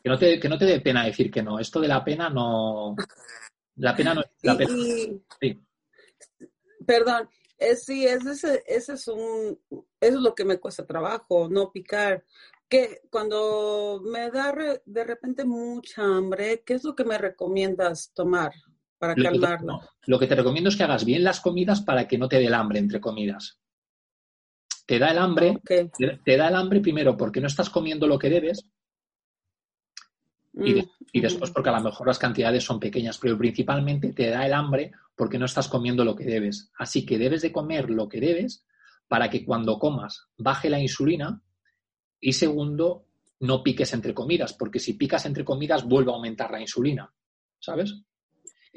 que 0.04 0.10
no 0.10 0.18
te, 0.18 0.38
que 0.38 0.48
no 0.50 0.58
te 0.58 0.66
dé 0.66 0.80
pena 0.82 1.06
decir 1.06 1.30
que 1.30 1.42
no. 1.42 1.58
Esto 1.58 1.80
de 1.80 1.88
la 1.88 2.04
pena 2.04 2.28
no. 2.28 2.94
La 3.76 3.96
pena 3.96 4.12
no 4.12 4.20
es. 4.20 4.26
La 4.42 4.54
pena, 4.54 4.70
y- 4.70 5.22
sí. 5.40 5.60
perdón, 6.86 7.26
es, 7.56 7.84
sí, 7.86 8.06
es 8.06 8.26
ese, 8.26 8.62
ese 8.66 8.92
es 8.92 9.08
un, 9.08 9.58
eso 9.70 9.86
es 10.18 10.20
lo 10.20 10.34
que 10.34 10.44
me 10.44 10.58
cuesta 10.58 10.84
trabajo, 10.84 11.48
no 11.48 11.72
picar. 11.72 12.22
Que 12.68 13.00
cuando 13.10 14.02
me 14.04 14.30
da 14.30 14.52
re- 14.52 14.82
de 14.84 15.04
repente 15.04 15.46
mucha 15.46 16.02
hambre, 16.02 16.62
¿qué 16.66 16.74
es 16.74 16.84
lo 16.84 16.94
que 16.94 17.04
me 17.04 17.16
recomiendas 17.16 18.12
tomar 18.14 18.52
para 18.98 19.14
Lo 19.14 19.22
que, 19.22 19.30
calmarla? 19.30 19.72
no, 19.72 19.80
lo 20.06 20.18
que 20.18 20.26
te 20.26 20.34
recomiendo 20.34 20.68
es 20.68 20.76
que 20.76 20.82
hagas 20.82 21.06
bien 21.06 21.24
las 21.24 21.40
comidas 21.40 21.80
para 21.80 22.06
que 22.06 22.18
no 22.18 22.28
te 22.28 22.36
dé 22.38 22.46
el 22.46 22.54
hambre, 22.54 22.78
entre 22.78 23.00
comidas. 23.00 23.58
Te 24.86 24.98
da 24.98 25.12
el 25.12 25.18
hambre, 25.18 25.62
te 25.96 26.36
da 26.36 26.48
el 26.48 26.56
hambre 26.56 26.80
primero 26.80 27.16
porque 27.16 27.40
no 27.40 27.46
estás 27.46 27.70
comiendo 27.70 28.06
lo 28.06 28.18
que 28.18 28.28
debes 28.28 28.68
y, 30.56 30.72
de- 30.74 30.82
Mm, 30.82 30.88
y 31.12 31.18
mm. 31.18 31.22
después 31.22 31.50
porque 31.50 31.68
a 31.70 31.78
lo 31.78 31.82
mejor 31.82 32.06
las 32.06 32.18
cantidades 32.18 32.64
son 32.64 32.78
pequeñas, 32.80 33.18
pero 33.18 33.36
principalmente 33.38 34.12
te 34.12 34.28
da 34.30 34.46
el 34.46 34.52
hambre 34.52 34.92
porque 35.16 35.38
no 35.38 35.46
estás 35.46 35.68
comiendo 35.68 36.04
lo 36.04 36.14
que 36.16 36.24
debes. 36.24 36.70
Así 36.78 37.04
que 37.06 37.18
debes 37.18 37.42
de 37.42 37.52
comer 37.52 37.90
lo 37.90 38.08
que 38.08 38.20
debes 38.20 38.64
para 39.08 39.30
que 39.30 39.44
cuando 39.44 39.78
comas 39.78 40.28
baje 40.38 40.70
la 40.70 40.80
insulina 40.80 41.42
y 42.20 42.32
segundo, 42.32 43.06
no 43.40 43.62
piques 43.62 43.92
entre 43.92 44.14
comidas, 44.14 44.54
porque 44.54 44.78
si 44.78 44.94
picas 44.94 45.26
entre 45.26 45.44
comidas 45.44 45.84
vuelve 45.84 46.10
a 46.10 46.14
aumentar 46.14 46.50
la 46.50 46.60
insulina, 46.60 47.12
¿sabes? 47.60 47.92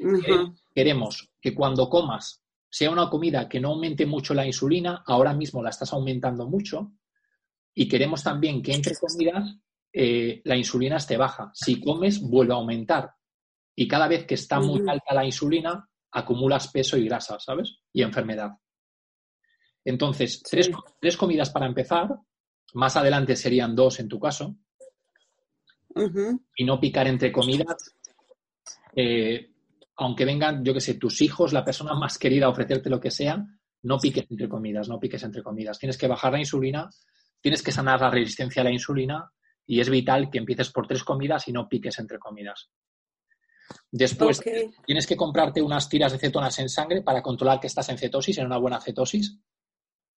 Ajá. 0.04 0.52
Queremos 0.74 1.30
que 1.40 1.54
cuando 1.54 1.88
comas 1.88 2.42
sea 2.68 2.90
una 2.90 3.08
comida 3.08 3.48
que 3.48 3.60
no 3.60 3.70
aumente 3.70 4.04
mucho 4.04 4.34
la 4.34 4.46
insulina, 4.46 5.02
ahora 5.06 5.32
mismo 5.32 5.62
la 5.62 5.70
estás 5.70 5.92
aumentando 5.94 6.46
mucho, 6.46 6.92
y 7.74 7.88
queremos 7.88 8.22
también 8.22 8.60
que 8.62 8.74
entre 8.74 8.94
comidas 8.96 9.56
eh, 9.92 10.40
la 10.44 10.56
insulina 10.56 10.96
esté 10.96 11.16
baja. 11.16 11.50
Si 11.54 11.80
comes, 11.80 12.20
vuelve 12.20 12.52
a 12.52 12.56
aumentar. 12.56 13.10
Y 13.74 13.86
cada 13.88 14.08
vez 14.08 14.26
que 14.26 14.34
está 14.34 14.60
muy 14.60 14.80
Ujú. 14.80 14.90
alta 14.90 15.14
la 15.14 15.24
insulina, 15.24 15.88
acumulas 16.12 16.68
peso 16.68 16.96
y 16.96 17.04
grasa, 17.06 17.38
¿sabes? 17.38 17.78
Y 17.92 18.02
enfermedad. 18.02 18.50
Entonces, 19.84 20.42
tres, 20.42 20.66
Sí. 20.66 20.72
tres 21.00 21.16
comidas 21.16 21.50
para 21.50 21.66
empezar, 21.66 22.08
más 22.74 22.96
adelante 22.96 23.36
serían 23.36 23.74
dos 23.74 24.00
en 24.00 24.08
tu 24.08 24.18
caso, 24.18 24.56
y 26.56 26.64
no 26.64 26.78
picar 26.78 27.06
entre 27.06 27.32
comidas. 27.32 27.94
eh, 28.94 29.52
aunque 29.96 30.24
vengan, 30.24 30.64
yo 30.64 30.72
que 30.74 30.80
sé, 30.80 30.94
tus 30.94 31.20
hijos, 31.22 31.52
la 31.52 31.64
persona 31.64 31.94
más 31.94 32.18
querida 32.18 32.46
a 32.46 32.50
ofrecerte 32.50 32.88
lo 32.90 33.00
que 33.00 33.10
sea, 33.10 33.44
no 33.82 33.98
piques 33.98 34.26
entre 34.30 34.48
comidas, 34.48 34.88
no 34.88 34.98
piques 34.98 35.22
entre 35.22 35.42
comidas. 35.42 35.78
Tienes 35.78 35.96
que 35.98 36.08
bajar 36.08 36.32
la 36.32 36.38
insulina, 36.40 36.88
tienes 37.40 37.62
que 37.62 37.70
sanar 37.72 38.00
la 38.00 38.10
resistencia 38.10 38.62
a 38.62 38.64
la 38.64 38.72
insulina 38.72 39.30
y 39.68 39.80
es 39.80 39.88
vital 39.90 40.30
que 40.30 40.38
empieces 40.38 40.70
por 40.70 40.88
tres 40.88 41.04
comidas 41.04 41.46
y 41.46 41.52
no 41.52 41.68
piques 41.68 41.98
entre 42.00 42.18
comidas. 42.18 42.70
Después, 43.90 44.42
tienes 44.86 45.06
que 45.06 45.16
comprarte 45.16 45.60
unas 45.62 45.88
tiras 45.88 46.10
de 46.12 46.18
cetonas 46.18 46.58
en 46.58 46.68
sangre 46.70 47.02
para 47.02 47.22
controlar 47.22 47.60
que 47.60 47.66
estás 47.66 47.88
en 47.90 47.98
cetosis, 47.98 48.38
en 48.38 48.46
una 48.46 48.56
buena 48.58 48.80
cetosis. 48.80 49.38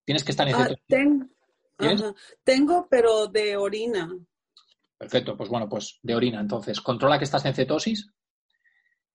Tienes 0.05 0.23
que 0.25 0.31
estar 0.31 0.49
en 0.49 0.55
Ah, 0.55 0.63
cetosis. 0.63 0.85
ten- 0.87 1.35
¿Tienes? 1.77 2.03
ajá. 2.03 2.15
Tengo, 2.45 2.87
pero 2.89 3.27
de 3.27 3.57
orina. 3.57 4.09
Perfecto, 4.97 5.37
pues 5.37 5.49
bueno, 5.49 5.69
pues 5.69 5.99
de 6.03 6.15
orina. 6.15 6.41
Entonces, 6.41 6.81
controla 6.81 7.19
que 7.19 7.25
estás 7.25 7.45
en 7.47 7.55
cetosis 7.55 8.09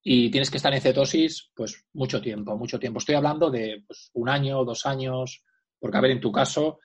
y 0.04 0.30
tienes 0.32 0.50
que 0.52 0.58
estar 0.58 0.74
en 0.74 0.82
cetosis 0.82 1.52
pues 1.56 1.86
mucho 1.94 2.20
tiempo, 2.22 2.58
mucho 2.58 2.78
tiempo. 2.80 3.00
Estoy 3.00 3.16
hablando 3.16 3.50
de 3.50 3.84
pues, 3.88 4.10
un 4.14 4.28
año, 4.30 4.66
dos 4.66 4.86
años, 4.86 5.44
porque 5.80 5.98
a 5.98 6.02
ver, 6.02 6.12
en 6.12 6.22
tu 6.22 6.32
caso, 6.32 6.80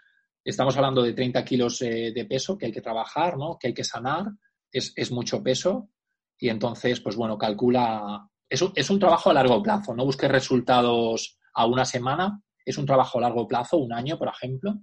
estamos 0.44 0.76
hablando 0.76 1.02
de 1.02 1.12
30 1.12 1.44
kilos 1.44 1.82
eh, 1.82 2.12
de 2.14 2.24
peso 2.24 2.56
que 2.56 2.66
hay 2.66 2.72
que 2.72 2.80
trabajar, 2.80 3.36
¿no? 3.36 3.58
Que 3.58 3.68
hay 3.68 3.74
que 3.74 3.84
sanar, 3.84 4.26
es, 4.72 4.92
es 4.96 5.10
mucho 5.10 5.42
peso 5.42 5.90
y 6.38 6.48
entonces, 6.48 7.00
pues 7.00 7.16
bueno, 7.16 7.36
calcula... 7.36 8.26
Es 8.48 8.62
un, 8.62 8.72
es 8.74 8.90
un 8.90 8.98
trabajo 8.98 9.30
a 9.30 9.34
largo 9.34 9.62
plazo, 9.62 9.94
no 9.94 10.04
busques 10.04 10.30
resultados 10.30 11.38
a 11.54 11.66
una 11.66 11.84
semana, 11.84 12.42
es 12.64 12.78
un 12.78 12.86
trabajo 12.86 13.18
a 13.18 13.22
largo 13.22 13.46
plazo, 13.46 13.76
un 13.76 13.92
año, 13.92 14.18
por 14.18 14.28
ejemplo, 14.28 14.74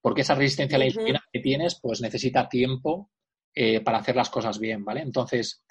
porque 0.00 0.20
esa 0.20 0.34
resistencia 0.34 0.76
a 0.76 0.78
la 0.78 0.86
insulina 0.86 1.24
que 1.32 1.40
tienes, 1.40 1.80
pues 1.80 2.00
necesita 2.00 2.48
tiempo 2.48 3.10
eh, 3.54 3.80
para 3.80 3.98
hacer 3.98 4.14
las 4.14 4.30
cosas 4.30 4.60
bien, 4.60 4.84
¿vale? 4.84 5.00
Entonces, 5.00 5.64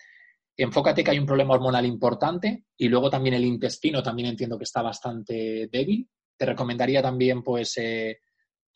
enfócate 0.57 1.03
que 1.03 1.11
hay 1.11 1.19
un 1.19 1.25
problema 1.25 1.53
hormonal 1.53 1.85
importante 1.85 2.65
y 2.75 2.89
luego 2.89 3.09
también 3.09 3.35
el 3.35 3.45
intestino 3.45 4.03
también 4.03 4.29
entiendo 4.29 4.57
que 4.57 4.65
está 4.65 4.81
bastante 4.81 5.69
débil. 5.71 6.09
Te 6.37 6.45
recomendaría 6.45 7.01
también, 7.01 7.41
pues, 7.41 7.77
eh, 7.77 8.19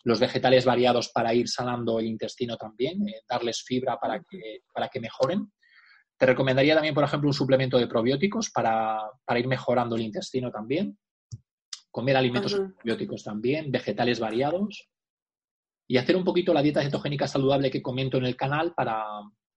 los 0.04 0.20
vegetales 0.20 0.66
variados 0.66 1.10
para 1.10 1.34
ir 1.34 1.48
sanando 1.48 2.00
el 2.00 2.08
intestino 2.08 2.58
también, 2.58 3.08
eh, 3.08 3.22
darles 3.28 3.64
fibra 3.64 3.98
para 4.00 4.20
que, 4.20 4.60
para 4.74 4.90
que 4.90 5.00
mejoren. 5.00 5.52
Te 6.18 6.26
recomendaría 6.26 6.76
también, 6.76 6.94
por 6.94 7.04
ejemplo, 7.04 7.30
un 7.30 7.34
suplemento 7.34 7.78
de 7.78 7.88
probióticos 7.88 8.50
para, 8.52 9.00
para 9.26 9.40
ir 9.40 9.48
mejorando 9.48 9.96
el 9.96 10.02
intestino 10.02 10.52
también. 10.52 10.98
Comer 11.90 12.18
alimentos 12.18 12.54
Ajá. 12.54 12.72
probióticos 12.76 13.24
también, 13.24 13.72
vegetales 13.72 14.20
variados. 14.20 14.90
Y 15.88 15.98
hacer 15.98 16.16
un 16.16 16.24
poquito 16.24 16.54
la 16.54 16.62
dieta 16.62 16.82
cetogénica 16.82 17.28
saludable 17.28 17.72
que 17.72 17.82
comento 17.82 18.18
en 18.18 18.26
el 18.26 18.36
canal 18.36 18.74
para, 18.74 19.06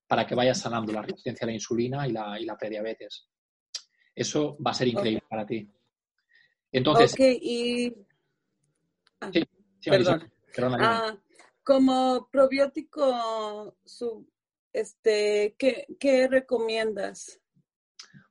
para 0.07 0.27
que 0.27 0.35
vayas 0.35 0.61
sanando 0.61 0.93
la 0.93 1.03
resistencia 1.03 1.45
a 1.45 1.49
la 1.49 1.55
insulina 1.55 2.07
y 2.07 2.13
la, 2.13 2.39
y 2.41 2.45
la 2.45 2.57
prediabetes. 2.57 3.29
Eso 4.15 4.57
va 4.65 4.71
a 4.71 4.75
ser 4.75 4.89
increíble 4.89 5.23
para 5.29 5.47
ti. 5.47 5.69
Entonces, 6.73 7.13
ok, 7.13 7.21
y... 7.21 7.95
ah, 9.21 9.31
Sí, 9.33 9.45
sí, 9.81 9.91
perdón. 9.91 10.33
Ah, 10.59 11.17
como 11.63 12.29
probiótico, 12.31 13.77
su, 13.85 14.29
este, 14.73 15.55
¿qué, 15.59 15.87
qué 15.99 16.29
recomiendas? 16.29 17.41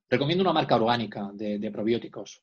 recomiendo 0.08 0.44
una 0.44 0.54
marca 0.54 0.76
orgánica 0.76 1.32
de, 1.34 1.58
de 1.60 1.72
probióticos. 1.72 2.42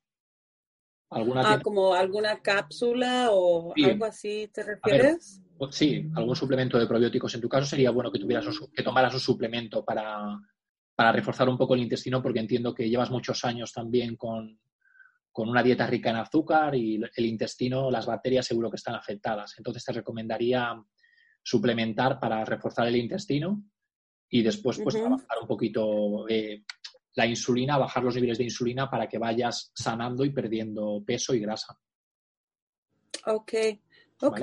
¿Alguna 1.11 1.43
Ah, 1.45 1.61
como 1.63 1.95
alguna 1.95 2.41
cápsula 2.41 3.29
o 3.31 3.73
Sí. 3.77 3.85
algo 3.85 4.05
así, 4.05 4.49
¿te 4.53 4.63
refieres? 4.63 5.41
Sí, 5.71 6.11
algún 6.17 6.35
suplemento 6.35 6.79
de 6.79 6.87
probióticos. 6.87 7.35
En 7.35 7.41
tu 7.41 7.49
caso 7.49 7.67
sería 7.67 7.91
bueno 7.91 8.11
que 8.11 8.19
tuvieras 8.19 8.47
un 8.47 8.73
que 8.73 8.83
tomaras 8.83 9.15
un 9.15 9.21
suplemento 9.21 9.85
para, 9.85 10.39
para 10.97 11.13
reforzar 11.13 11.49
un 11.49 11.57
poco 11.57 11.75
el 11.75 11.83
intestino, 11.83 12.21
porque 12.21 12.41
entiendo 12.41 12.75
que 12.75 12.89
llevas 12.89 13.11
muchos 13.11 13.45
años 13.45 13.73
también 13.73 14.17
con, 14.17 14.59
con 15.33 15.49
una 15.49 15.63
dieta 15.63 15.87
rica 15.87 16.11
en 16.11 16.17
azúcar 16.17 16.75
y 16.75 17.01
el 17.17 17.27
intestino, 17.27 17.91
las 17.91 18.07
bacterias 18.07 18.47
seguro 18.47 18.71
que 18.71 18.77
están 18.77 18.95
afectadas. 18.95 19.55
Entonces 19.57 19.85
te 19.85 19.93
recomendaría 19.93 20.75
suplementar 21.43 22.21
para 22.21 22.45
reforzar 22.45 22.87
el 22.87 22.97
intestino 22.97 23.65
y 24.29 24.43
después 24.43 24.79
pues 24.83 24.95
trabajar 24.95 25.39
un 25.41 25.49
poquito 25.49 26.29
eh, 26.29 26.63
la 27.15 27.27
insulina, 27.27 27.79
bajar 27.79 28.05
los 28.05 28.15
niveles 28.15 28.39
de 28.39 28.45
insulina 28.45 28.89
para 28.89 29.09
que 29.09 29.19
vayas 29.19 29.71
sanando 29.75 30.25
y 30.25 30.31
perdiendo 30.31 31.03
peso 31.05 31.35
y 31.35 31.41
grasa. 31.41 31.79
Ok, 33.27 33.53
ok, 34.21 34.41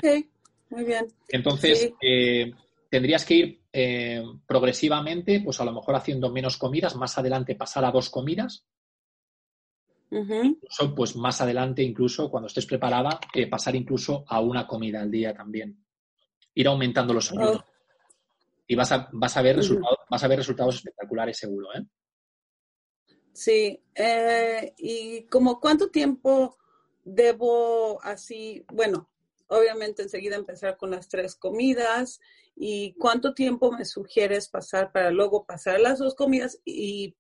muy 0.70 0.84
bien. 0.86 1.08
Entonces, 1.28 1.92
eh, 2.02 2.52
tendrías 2.90 3.26
que 3.26 3.34
ir 3.34 3.62
eh, 3.74 4.24
progresivamente, 4.46 5.42
pues 5.42 5.60
a 5.60 5.66
lo 5.66 5.74
mejor 5.74 5.96
haciendo 5.96 6.32
menos 6.32 6.58
comidas, 6.58 6.96
más 6.96 7.18
adelante 7.18 7.56
pasar 7.56 7.86
a 7.86 7.92
dos 7.92 8.10
comidas. 8.10 8.66
Incluso, 10.12 10.96
pues 10.96 11.16
más 11.16 11.40
adelante, 11.42 11.84
incluso 11.84 12.32
cuando 12.32 12.48
estés 12.48 12.66
preparada, 12.66 13.20
eh, 13.34 13.48
pasar 13.48 13.76
incluso 13.76 14.24
a 14.28 14.42
una 14.42 14.66
comida 14.66 15.02
al 15.02 15.12
día 15.12 15.34
también. 15.34 15.86
Ir 16.56 16.68
aumentando 16.68 17.14
los 17.14 17.32
ayunos. 17.32 17.58
Oh. 17.58 17.66
Y 18.68 18.76
vas 18.76 18.92
a, 18.92 19.10
vas 19.12 19.38
a 19.38 19.42
ver 19.42 19.58
resultados, 19.58 20.00
vas 20.10 20.24
a 20.24 20.28
ver 20.28 20.40
resultados 20.40 20.76
espectaculares 20.76 21.38
seguro, 21.38 21.68
¿eh? 21.74 21.86
Sí, 23.34 23.82
y 24.78 25.24
como 25.28 25.60
cuánto 25.60 25.90
tiempo 25.90 26.58
debo 27.06 28.04
así, 28.04 28.66
bueno, 28.68 29.10
obviamente 29.48 30.02
enseguida 30.02 30.36
empezar 30.36 30.78
con 30.78 30.92
las 30.92 31.08
tres 31.08 31.36
comidas 31.36 32.20
y 32.56 32.94
cuánto 32.96 33.34
tiempo 33.34 33.72
me 33.72 33.86
sugieres 33.86 34.50
pasar 34.50 34.92
para 34.92 35.12
luego 35.12 35.46
pasar 35.46 35.76
a 35.76 35.80
las 35.80 36.00
dos 36.00 36.16
comidas 36.16 36.60
y 36.66 37.16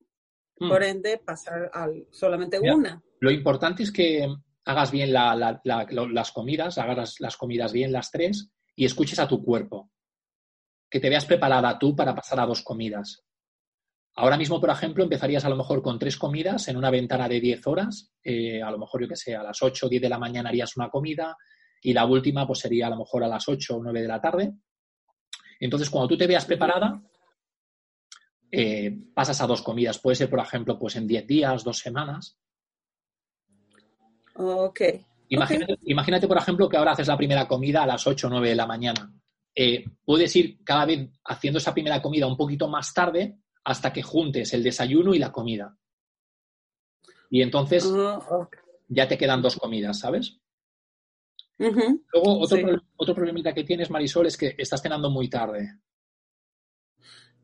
mm. 0.59 0.69
por 0.69 0.83
ende 0.83 1.17
pasar 1.17 1.69
al 1.73 2.07
solamente 2.11 2.59
una. 2.59 3.01
Lo 3.19 3.31
importante 3.31 3.83
es 3.83 3.91
que 3.91 4.27
hagas 4.65 4.91
bien 4.91 5.11
las 5.11 6.31
comidas, 6.31 6.77
hagas 6.77 7.15
las 7.19 7.37
comidas 7.37 7.73
bien 7.73 7.91
las 7.91 8.11
tres 8.11 8.51
y 8.75 8.85
escuches 8.85 9.19
a 9.19 9.27
tu 9.27 9.43
cuerpo. 9.43 9.91
Que 10.89 10.99
te 10.99 11.09
veas 11.09 11.25
preparada 11.25 11.77
tú 11.77 11.95
para 11.95 12.15
pasar 12.15 12.39
a 12.39 12.45
dos 12.45 12.63
comidas. 12.63 13.23
Ahora 14.15 14.37
mismo, 14.37 14.59
por 14.59 14.69
ejemplo, 14.69 15.03
empezarías 15.03 15.45
a 15.45 15.49
lo 15.49 15.55
mejor 15.55 15.81
con 15.81 15.97
tres 15.97 16.17
comidas 16.17 16.67
en 16.67 16.77
una 16.77 16.89
ventana 16.89 17.29
de 17.29 17.39
10 17.39 17.67
horas. 17.67 18.11
Eh, 18.23 18.61
a 18.61 18.69
lo 18.69 18.77
mejor, 18.77 19.01
yo 19.01 19.07
que 19.07 19.15
sé, 19.15 19.35
a 19.35 19.43
las 19.43 19.61
8 19.61 19.85
o 19.85 19.89
10 19.89 20.01
de 20.01 20.09
la 20.09 20.19
mañana 20.19 20.49
harías 20.49 20.75
una 20.75 20.89
comida 20.89 21.37
y 21.81 21.93
la 21.93 22.05
última 22.05 22.45
pues 22.45 22.59
sería 22.59 22.87
a 22.87 22.89
lo 22.89 22.97
mejor 22.97 23.23
a 23.23 23.27
las 23.27 23.47
8 23.47 23.77
o 23.77 23.83
9 23.83 24.01
de 24.01 24.07
la 24.07 24.19
tarde. 24.19 24.53
Entonces, 25.59 25.89
cuando 25.89 26.09
tú 26.09 26.17
te 26.17 26.27
veas 26.27 26.45
preparada, 26.45 27.01
eh, 28.51 28.97
pasas 29.13 29.41
a 29.41 29.47
dos 29.47 29.61
comidas. 29.61 29.99
Puede 29.99 30.15
ser, 30.15 30.29
por 30.29 30.39
ejemplo, 30.39 30.77
pues 30.77 30.95
en 30.95 31.07
10 31.07 31.27
días, 31.27 31.63
dos 31.63 31.79
semanas. 31.79 32.37
Ok. 34.35 34.81
Imagínate, 35.29 36.27
por 36.27 36.37
ejemplo, 36.37 36.67
que 36.67 36.77
ahora 36.77 36.93
haces 36.93 37.07
la 37.07 37.17
primera 37.17 37.47
comida 37.47 37.83
a 37.83 37.87
las 37.87 38.05
8 38.07 38.27
o 38.27 38.29
9 38.31 38.49
de 38.49 38.55
la 38.55 38.65
mañana. 38.65 39.13
Eh, 39.53 39.85
puedes 40.03 40.35
ir 40.35 40.63
cada 40.63 40.85
vez 40.85 41.09
haciendo 41.25 41.59
esa 41.59 41.73
primera 41.73 42.01
comida 42.01 42.25
un 42.25 42.37
poquito 42.37 42.67
más 42.67 42.93
tarde 42.93 43.37
hasta 43.63 43.93
que 43.93 44.01
juntes 44.01 44.53
el 44.53 44.63
desayuno 44.63 45.13
y 45.13 45.19
la 45.19 45.31
comida. 45.31 45.77
Y 47.29 47.41
entonces 47.43 47.87
ah, 47.95 48.47
ya 48.87 49.07
te 49.07 49.17
quedan 49.17 49.41
dos 49.41 49.57
comidas, 49.57 49.99
¿sabes? 49.99 50.39
Luego, 51.57 52.39
otro, 52.39 52.57
otro 52.95 53.13
problemita 53.13 53.53
que 53.53 53.65
tienes, 53.65 53.91
Marisol, 53.91 54.27
es 54.27 54.37
que 54.37 54.55
estás 54.57 54.81
cenando 54.81 55.09
muy 55.09 55.29
tarde. 55.29 55.79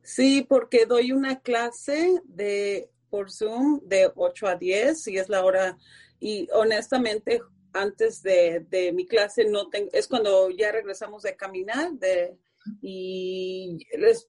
Sí, 0.06 0.46
porque 0.48 0.86
doy 0.86 1.12
una 1.12 1.42
clase 1.42 2.22
de 2.26 2.90
por 3.10 3.32
Zoom 3.32 3.82
de 3.84 4.12
8 4.16 4.48
a 4.48 4.56
10 4.56 5.08
y 5.08 5.18
es 5.18 5.30
la 5.30 5.44
hora. 5.44 5.78
Y 6.20 6.48
honestamente, 6.54 7.42
antes 7.74 8.22
de, 8.22 8.66
de 8.70 8.94
mi 8.94 9.08
clase 9.08 9.46
no 9.46 9.68
tengo, 9.70 9.90
es 9.92 10.08
cuando 10.08 10.50
ya 10.52 10.72
regresamos 10.72 11.24
de 11.24 11.36
caminar, 11.36 11.92
de 11.94 12.38
y 12.82 13.78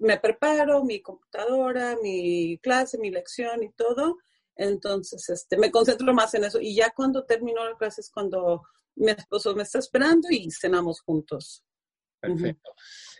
me 0.01 0.19
preparo 0.19 0.85
mi 0.85 1.01
computadora, 1.01 1.97
mi 2.03 2.59
clase, 2.59 2.99
mi 2.99 3.11
lección 3.11 3.63
y 3.63 3.71
todo. 3.73 4.19
Entonces, 4.55 5.29
este, 5.29 5.59
me 5.59 5.71
concentro 5.71 6.13
más 6.15 6.35
en 6.35 6.45
eso. 6.45 6.61
Y 6.61 6.75
ya 6.75 6.91
cuando 6.91 7.25
termino 7.25 7.65
la 7.65 7.77
clase 7.77 8.01
es 8.01 8.11
cuando 8.11 8.63
mi 8.97 9.11
esposo 9.11 9.55
me 9.55 9.63
está 9.63 9.79
esperando 9.79 10.29
y 10.31 10.51
cenamos 10.51 11.01
juntos. 11.01 11.63
Perfecto. 12.19 12.73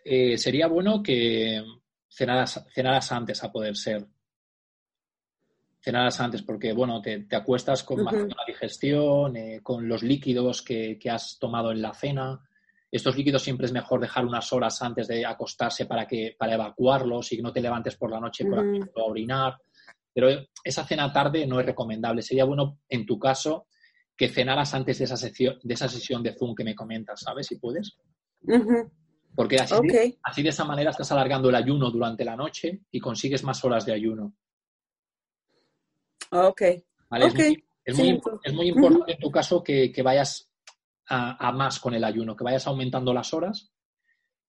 Eh, 0.05 0.39
sería 0.39 0.67
bueno 0.69 1.03
que 1.03 1.63
cenaras, 2.17 3.13
antes 3.13 3.45
a 3.45 3.53
poder 3.53 3.77
ser. 3.77 4.07
Cenaras 5.81 6.21
antes 6.21 6.43
porque, 6.43 6.73
bueno, 6.73 7.01
te, 7.01 7.27
acuestas 7.33 7.85
con 7.85 8.03
más 8.03 8.15
digestión, 8.47 9.37
eh, 9.37 9.61
con 9.63 9.87
los 9.87 10.03
líquidos 10.03 10.63
que, 10.63 10.99
que 10.99 11.11
has 11.11 11.39
tomado 11.39 11.71
en 11.71 11.83
la 11.83 11.95
cena 11.95 12.41
estos 12.91 13.17
líquidos 13.17 13.43
siempre 13.43 13.67
es 13.67 13.73
mejor 13.73 14.01
dejar 14.01 14.25
unas 14.25 14.53
horas 14.53 14.81
antes 14.81 15.09
de 15.09 15.27
acostarse 15.27 15.87
para, 15.87 16.07
que, 16.07 16.37
para 16.39 16.55
evacuarlos 16.55 17.33
y 17.33 17.37
que 17.37 17.43
no 17.43 17.53
te 17.53 17.61
levantes 17.61 17.97
por 17.97 18.11
la 18.11 18.21
noche, 18.21 18.45
por 18.47 18.59
ejemplo, 18.59 19.03
a 19.03 19.07
orinar. 19.07 19.57
Pero 20.15 20.29
esa 20.65 20.85
cena 20.85 21.13
tarde 21.13 21.47
no 21.47 21.61
es 21.61 21.67
recomendable. 21.67 22.23
Sería 22.23 22.45
bueno, 22.45 22.79
en 22.89 23.05
tu 23.05 23.19
caso, 23.19 23.67
que 24.17 24.29
cenaras 24.29 24.73
antes 24.73 24.99
de 24.99 25.05
esa, 25.05 25.17
sesión, 25.17 25.59
de 25.63 25.75
esa 25.75 25.89
sesión 25.89 26.23
de 26.23 26.35
Zoom 26.39 26.55
que 26.55 26.65
me 26.65 26.75
comentas, 26.75 27.21
¿sabes? 27.21 27.47
Si 27.49 27.57
puedes. 27.57 27.99
Porque 29.37 29.57
así, 29.57 29.75
así, 30.23 30.43
de 30.43 30.49
esa 30.49 30.65
manera 30.65 30.91
estás 30.91 31.13
alargando 31.13 31.51
el 31.51 31.55
ayuno 31.55 31.91
durante 31.91 32.25
la 32.25 32.35
noche 32.35 32.81
y 32.91 32.99
consigues 32.99 33.45
más 33.45 33.63
horas 33.65 33.85
de 33.85 33.93
ayuno. 33.93 34.35
Ok. 36.31 36.63
Es, 37.85 37.97
muy, 37.97 38.69
importante 38.69 39.13
en 39.13 39.19
tu 39.21 39.31
caso 39.31 39.63
que, 39.63 39.93
que, 39.93 40.03
vayas 40.03 40.51
a, 41.09 41.53
más 41.53 41.79
con 41.79 41.95
el 41.95 42.03
ayuno, 42.03 42.35
que 42.35 42.45
vayas 42.45 42.67
aumentando 42.67 43.13
las 43.13 43.33
horas. 43.33 43.71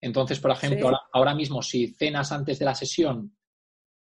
Entonces, 0.02 0.40
por 0.40 0.52
ejemplo, 0.52 0.92
ahora, 1.12 1.36
mismo 1.36 1.62
si 1.62 1.88
cenas 1.88 2.32
antes 2.32 2.58
de 2.58 2.66
la 2.66 2.74
sesión 2.74 3.36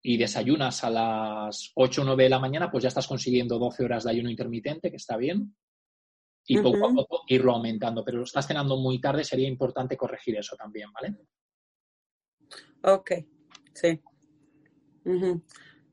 y 0.01 0.17
desayunas 0.17 0.83
a 0.83 0.89
las 0.89 1.71
8 1.75 2.01
o 2.01 2.05
9 2.05 2.23
de 2.23 2.29
la 2.29 2.39
mañana, 2.39 2.71
pues 2.71 2.81
ya 2.81 2.87
estás 2.87 3.07
consiguiendo 3.07 3.59
12 3.59 3.85
horas 3.85 4.03
de 4.03 4.11
ayuno 4.11 4.29
intermitente, 4.29 4.89
que 4.89 4.97
está 4.97 5.15
bien. 5.15 5.55
Y 6.47 6.57
poco 6.59 6.85
a 6.85 6.93
poco 6.93 7.23
irlo 7.27 7.53
aumentando. 7.53 8.03
Pero 8.03 8.17
lo 8.17 8.23
estás 8.23 8.47
cenando 8.47 8.77
muy 8.77 8.99
tarde, 8.99 9.23
sería 9.23 9.47
importante 9.47 9.95
corregir 9.95 10.37
eso 10.37 10.55
también, 10.55 10.91
¿vale? 10.91 11.15
Ok, 12.83 13.11
sí. 13.73 14.01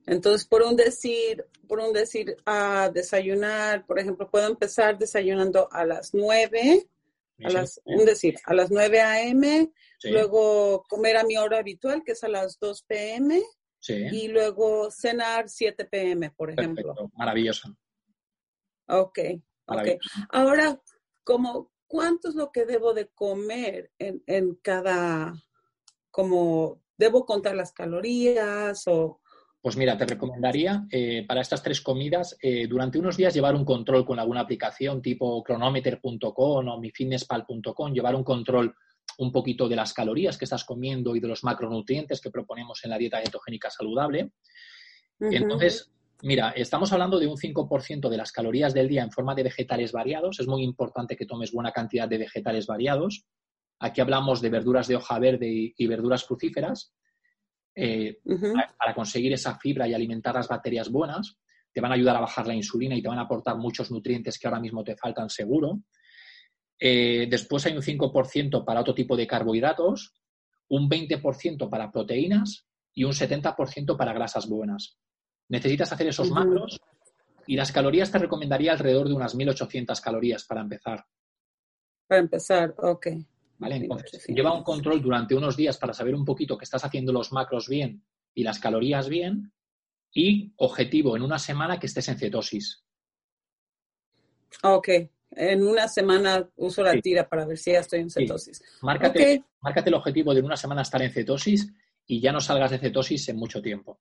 Entonces, 0.07 0.47
por 0.49 0.63
un 0.63 0.75
decir, 0.75 1.45
por 1.67 1.81
un 1.81 1.93
decir, 1.93 2.37
a 2.47 2.91
desayunar, 2.93 3.85
por 3.87 3.99
ejemplo, 3.99 4.31
puedo 4.31 4.47
empezar 4.47 4.99
desayunando 4.99 5.69
a 5.71 5.85
las 5.85 6.15
9, 6.15 6.89
a 7.45 7.51
las, 7.51 7.81
un 7.85 8.05
decir, 8.07 8.37
a 8.47 8.55
las 8.55 8.71
9 8.71 9.01
a.m., 9.01 9.71
luego 10.05 10.83
comer 10.89 11.19
a 11.19 11.25
mi 11.25 11.37
hora 11.37 11.59
habitual, 11.59 12.03
que 12.05 12.13
es 12.13 12.25
a 12.25 12.29
las 12.29 12.59
2 12.59 12.83
p.m., 12.85 13.43
y 13.87 14.29
luego 14.29 14.91
cenar 14.91 15.49
7 15.49 15.85
p.m., 15.85 16.31
por 16.31 16.51
ejemplo. 16.51 16.95
Maravilloso. 17.15 17.77
Ok, 18.89 19.19
Ahora, 20.31 20.81
como, 21.25 21.71
¿cuánto 21.87 22.29
es 22.29 22.35
lo 22.35 22.51
que 22.51 22.65
debo 22.67 22.95
de 22.95 23.09
comer 23.09 23.93
en, 23.99 24.23
en 24.27 24.55
cada, 24.57 25.35
como, 26.11 26.81
debo 26.97 27.25
contar 27.27 27.55
las 27.55 27.73
calorías 27.73 28.83
o 28.87 29.21
pues 29.61 29.77
mira, 29.77 29.99
te 29.99 30.07
recomendaría 30.07 30.87
eh, 30.91 31.25
para 31.27 31.41
estas 31.41 31.63
tres 31.63 31.81
comidas 31.81 32.39
eh, 32.41 32.67
durante 32.69 32.99
unos 32.99 33.17
días 33.17 33.35
llevar 33.35 33.57
un 33.57 33.65
control 33.65 34.07
con 34.07 34.19
alguna 34.19 34.41
aplicación 34.41 35.03
tipo 35.03 35.43
chronometer.com 35.45 36.69
o 36.69 36.81
mifitnesspal.com, 36.81 37.93
llevar 37.93 38.15
un 38.15 38.23
control 38.23 38.75
un 39.19 39.33
poquito 39.33 39.69
de 39.69 39.75
las 39.75 39.93
calorías 39.93 40.39
que 40.39 40.45
estás 40.45 40.65
comiendo 40.65 41.17
y 41.17 41.21
de 41.21 41.27
los 41.27 41.43
macronutrientes 41.43 42.21
que 42.21 42.31
proponemos 42.31 42.85
en 42.85 42.91
la 42.91 42.99
dieta 42.99 43.21
ketogénica 43.21 43.69
saludable. 43.69 44.31
Entonces, 45.19 45.91
mira, 46.23 46.51
estamos 46.51 46.93
hablando 46.93 47.19
de 47.19 47.27
un 47.27 47.37
5% 47.37 48.09
de 48.09 48.17
las 48.17 48.33
calorías 48.33 48.75
del 48.75 48.89
día 48.89 49.03
en 49.03 49.11
forma 49.11 49.35
de 49.35 49.45
vegetales 49.45 49.93
variados. 49.93 50.41
Es 50.41 50.47
muy 50.47 50.63
importante 50.63 51.17
que 51.17 51.27
tomes 51.27 51.53
buena 51.53 51.73
cantidad 51.73 52.09
de 52.09 52.19
vegetales 52.19 52.67
variados. 52.67 53.25
Aquí 53.81 54.01
hablamos 54.01 54.41
de 54.41 54.51
verduras 54.51 54.89
de 54.89 54.97
hoja 54.97 55.19
verde 55.19 55.73
y 55.77 55.87
verduras 55.87 56.25
crucíferas. 56.25 56.93
Eh, 57.81 58.19
para, 58.77 58.93
conseguir 58.93 59.33
esa 59.33 59.57
fibra 59.57 59.87
y 59.87 59.95
alimentar 59.95 60.35
las 60.35 60.49
bacterias 60.49 60.91
buenas, 60.91 61.39
te 61.73 61.81
van 61.81 61.93
a 61.93 61.95
ayudar 61.95 62.17
a 62.17 62.21
bajar 62.21 62.49
la 62.49 62.55
insulina 62.55 62.97
y 62.97 63.03
te 63.03 63.07
van 63.07 63.21
a 63.21 63.23
aportar 63.23 63.57
muchos 63.57 63.93
nutrientes 63.93 64.37
que 64.37 64.49
ahora 64.49 64.59
mismo 64.59 64.83
te 64.83 64.97
faltan 64.97 65.31
seguro. 65.31 65.83
Eh, 66.81 67.29
después 67.31 67.65
hay 67.67 67.77
un 67.77 67.83
5% 67.83 68.65
para 68.65 68.81
otro 68.81 68.95
tipo 68.95 69.17
de 69.17 69.29
carbohidratos, 69.29 70.13
un 70.71 70.91
20% 70.91 71.71
para 71.71 71.93
proteínas 71.93 72.67
y 72.93 73.05
un 73.05 73.13
70% 73.13 73.97
para 73.97 74.13
grasas 74.13 74.49
buenas. 74.49 74.99
Necesitas 75.49 75.93
hacer 75.93 76.09
esos 76.09 76.31
macros 76.31 76.81
y 77.47 77.57
las 77.57 77.73
calorías 77.73 78.13
te 78.13 78.19
recomendaría 78.19 78.73
alrededor 78.73 79.09
de 79.09 79.15
unas 79.15 79.35
1.800 79.35 80.01
calorías 80.01 80.45
para 80.45 80.61
empezar. 80.61 81.07
Para 82.07 82.21
empezar, 82.21 82.75
ok. 82.79 83.07
¿vale? 83.59 83.77
Entonces, 83.77 84.27
lleva 84.29 84.53
un 84.55 84.63
control 84.63 85.01
durante 85.03 85.35
unos 85.35 85.57
días 85.57 85.79
para 85.79 85.93
saber 85.95 86.15
un 86.15 86.25
poquito 86.25 86.57
que 86.57 86.65
estás 86.65 86.85
haciendo 86.85 87.13
los 87.13 87.33
macros 87.33 87.69
bien 87.69 88.05
y 88.35 88.43
las 88.45 88.59
calorías 88.59 89.09
bien 89.09 89.53
y 90.13 90.53
objetivo 90.57 91.17
en 91.17 91.23
una 91.23 91.39
semana 91.39 91.79
que 91.79 91.87
estés 91.87 92.09
en 92.09 92.19
cetosis. 92.19 92.85
Ok. 94.63 94.89
En 95.31 95.63
una 95.63 95.89
semana 95.89 96.49
uso 96.57 96.83
la 96.83 96.93
Sí. 96.93 97.03
tira 97.03 97.29
para 97.29 97.45
ver 97.47 97.59
si 97.59 97.73
ya 97.73 97.81
estoy 97.81 98.01
en 98.01 98.11
Sí. 98.11 98.21
cetosis. 98.21 98.63
Márcate, 98.83 99.39
Ok. 99.39 99.45
márcate 99.61 99.91
el 99.91 99.95
objetivo 99.95 100.33
de 100.33 100.41
en 100.41 100.47
una 100.47 100.57
semana 100.57 100.83
estar 100.83 101.03
en 101.03 101.13
cetosis 101.13 101.71
y 102.07 102.21
ya 102.21 102.33
no 102.33 102.41
salgas 102.41 102.71
de 102.71 102.79
cetosis 102.79 103.29
en 103.29 103.37
mucho 103.37 103.61
tiempo. 103.61 104.01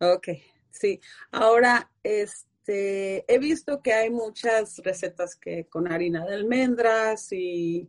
Ok, 0.00 0.28
sí. 0.70 1.00
Ahora, 1.30 1.90
este, 2.02 3.24
he 3.32 3.38
visto 3.38 3.82
que 3.82 3.92
hay 3.92 4.10
muchas 4.10 4.78
recetas 4.78 5.36
que 5.36 5.66
con 5.68 5.90
harina 5.92 6.24
de 6.24 6.34
almendras 6.34 7.30
y, 7.32 7.88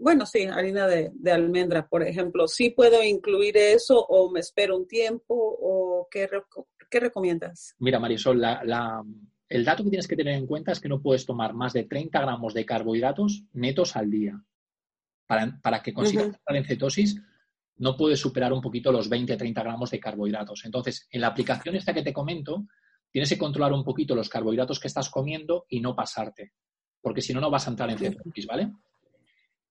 bueno, 0.00 0.26
sí, 0.26 0.44
harina 0.44 0.86
de, 0.86 1.10
de 1.14 1.32
almendra, 1.32 1.88
por 1.88 2.02
ejemplo. 2.02 2.46
¿Sí 2.46 2.70
puedo 2.70 3.02
incluir 3.02 3.56
eso 3.56 4.04
o 4.04 4.30
me 4.30 4.40
espero 4.40 4.76
un 4.76 4.86
tiempo 4.86 5.34
o 5.34 6.08
qué, 6.10 6.28
qué 6.90 7.00
recomiendas? 7.00 7.74
Mira, 7.78 7.98
Marisol, 7.98 8.40
la- 8.40 8.62
la- 8.64 9.02
el 9.48 9.64
dato 9.64 9.84
que 9.84 9.90
tienes 9.90 10.08
que 10.08 10.16
tener 10.16 10.34
en 10.34 10.46
cuenta 10.46 10.72
es 10.72 10.80
que 10.80 10.88
no 10.88 11.00
puedes 11.00 11.24
tomar 11.26 11.54
más 11.54 11.72
de 11.72 11.84
30 11.84 12.20
gramos 12.20 12.54
de 12.54 12.66
carbohidratos 12.66 13.44
netos 13.52 13.94
al 13.96 14.10
día. 14.10 14.42
Para, 15.26 15.58
para 15.62 15.82
que 15.82 15.94
consigas 15.94 16.26
estar 16.34 16.54
en 16.56 16.64
cetosis, 16.66 17.18
no 17.76 17.96
puedes 17.96 18.20
superar 18.20 18.52
un 18.52 18.60
poquito 18.60 18.92
los 18.92 19.10
20-30 19.10 19.52
gramos 19.62 19.90
de 19.90 20.00
carbohidratos. 20.00 20.64
Entonces, 20.64 21.06
en 21.10 21.20
la 21.20 21.28
aplicación 21.28 21.74
esta 21.76 21.92
que 21.94 22.02
te 22.02 22.12
comento, 22.12 22.66
tienes 23.10 23.28
que 23.28 23.38
controlar 23.38 23.72
un 23.72 23.84
poquito 23.84 24.14
los 24.14 24.28
carbohidratos 24.28 24.78
que 24.80 24.88
estás 24.88 25.08
comiendo 25.10 25.66
y 25.68 25.80
no 25.80 25.94
pasarte, 25.94 26.52
porque 27.00 27.20
si 27.20 27.32
no, 27.34 27.40
no 27.40 27.50
vas 27.50 27.66
a 27.66 27.70
entrar 27.70 27.90
en 27.90 27.98
cetosis, 27.98 28.46
¿vale? 28.46 28.72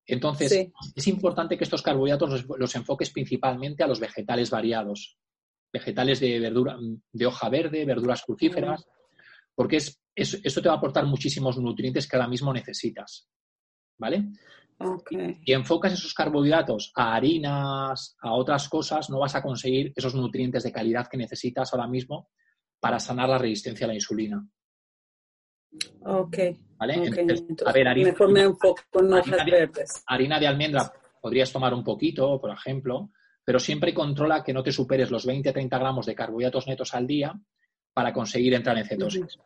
Entonces, 0.06 0.52
Sí. 0.52 0.72
es 0.96 1.08
importante 1.08 1.58
que 1.58 1.64
estos 1.64 1.82
carbohidratos 1.82 2.30
los, 2.30 2.60
los 2.60 2.76
enfoques 2.76 3.10
principalmente 3.12 3.84
a 3.84 3.88
los 3.88 4.00
vegetales 4.00 4.50
variados, 4.50 5.18
vegetales 5.72 6.20
de 6.20 6.40
verdura, 6.40 6.78
de 7.12 7.26
hoja 7.26 7.50
verde, 7.50 7.86
verduras 7.86 8.22
crucíferas, 8.24 8.86
porque 9.56 9.78
es, 9.78 10.02
es- 10.14 10.42
esto 10.44 10.62
te 10.62 10.68
va 10.68 10.76
a 10.76 10.78
aportar 10.78 11.06
muchísimos 11.06 11.58
nutrientes 11.58 12.08
que 12.08 12.16
ahora 12.18 12.28
mismo 12.28 12.52
necesitas, 12.54 13.30
¿vale? 13.98 14.30
Ok, 14.80 15.12
Y 15.46 15.54
enfocas 15.54 15.94
esos 15.94 16.14
carbohidratos 16.14 16.92
a 16.96 17.16
harinas, 17.16 18.16
a 18.22 18.34
otras 18.34 18.68
cosas, 18.68 19.10
no 19.10 19.20
vas 19.20 19.36
a 19.36 19.42
conseguir 19.42 19.94
esos 19.96 20.14
nutrientes 20.16 20.64
de 20.64 20.72
calidad 20.72 21.08
que 21.08 21.18
necesitas 21.18 21.74
ahora 21.74 21.88
mismo 21.88 22.30
para 22.80 23.00
sanar 23.00 23.30
la 23.30 23.38
resistencia 23.38 23.86
a 23.86 23.88
la 23.90 23.94
insulina, 23.96 24.46
ok, 26.02 26.38
a 26.80 26.86
ver, 27.72 27.88
harina, 27.88 28.10
mejor 28.12 28.32
me 28.32 28.42
enfoco 28.42 28.82
en 28.94 29.14
harina 29.14 29.20
hojas 29.36 29.46
de- 29.46 29.52
verdes. 29.52 30.04
harina 30.08 30.40
de 30.40 30.48
almendra 30.48 30.92
podrías 31.22 31.52
tomar 31.52 31.74
un 31.74 31.84
poquito, 31.84 32.40
por 32.42 32.52
ejemplo, 32.52 33.10
pero 33.46 33.60
siempre 33.60 33.94
controla 33.94 34.44
que 34.44 34.54
no 34.54 34.64
te 34.64 34.72
superes 34.72 35.10
los 35.12 35.26
20-30 35.26 35.80
gramos 35.80 36.06
de 36.06 36.16
carbohidratos 36.16 36.68
netos 36.68 36.94
al 36.94 37.08
día 37.08 37.34
para 37.94 38.12
conseguir 38.12 38.54
entrar 38.54 38.78
en 38.78 38.86
cetosis. 38.86 39.38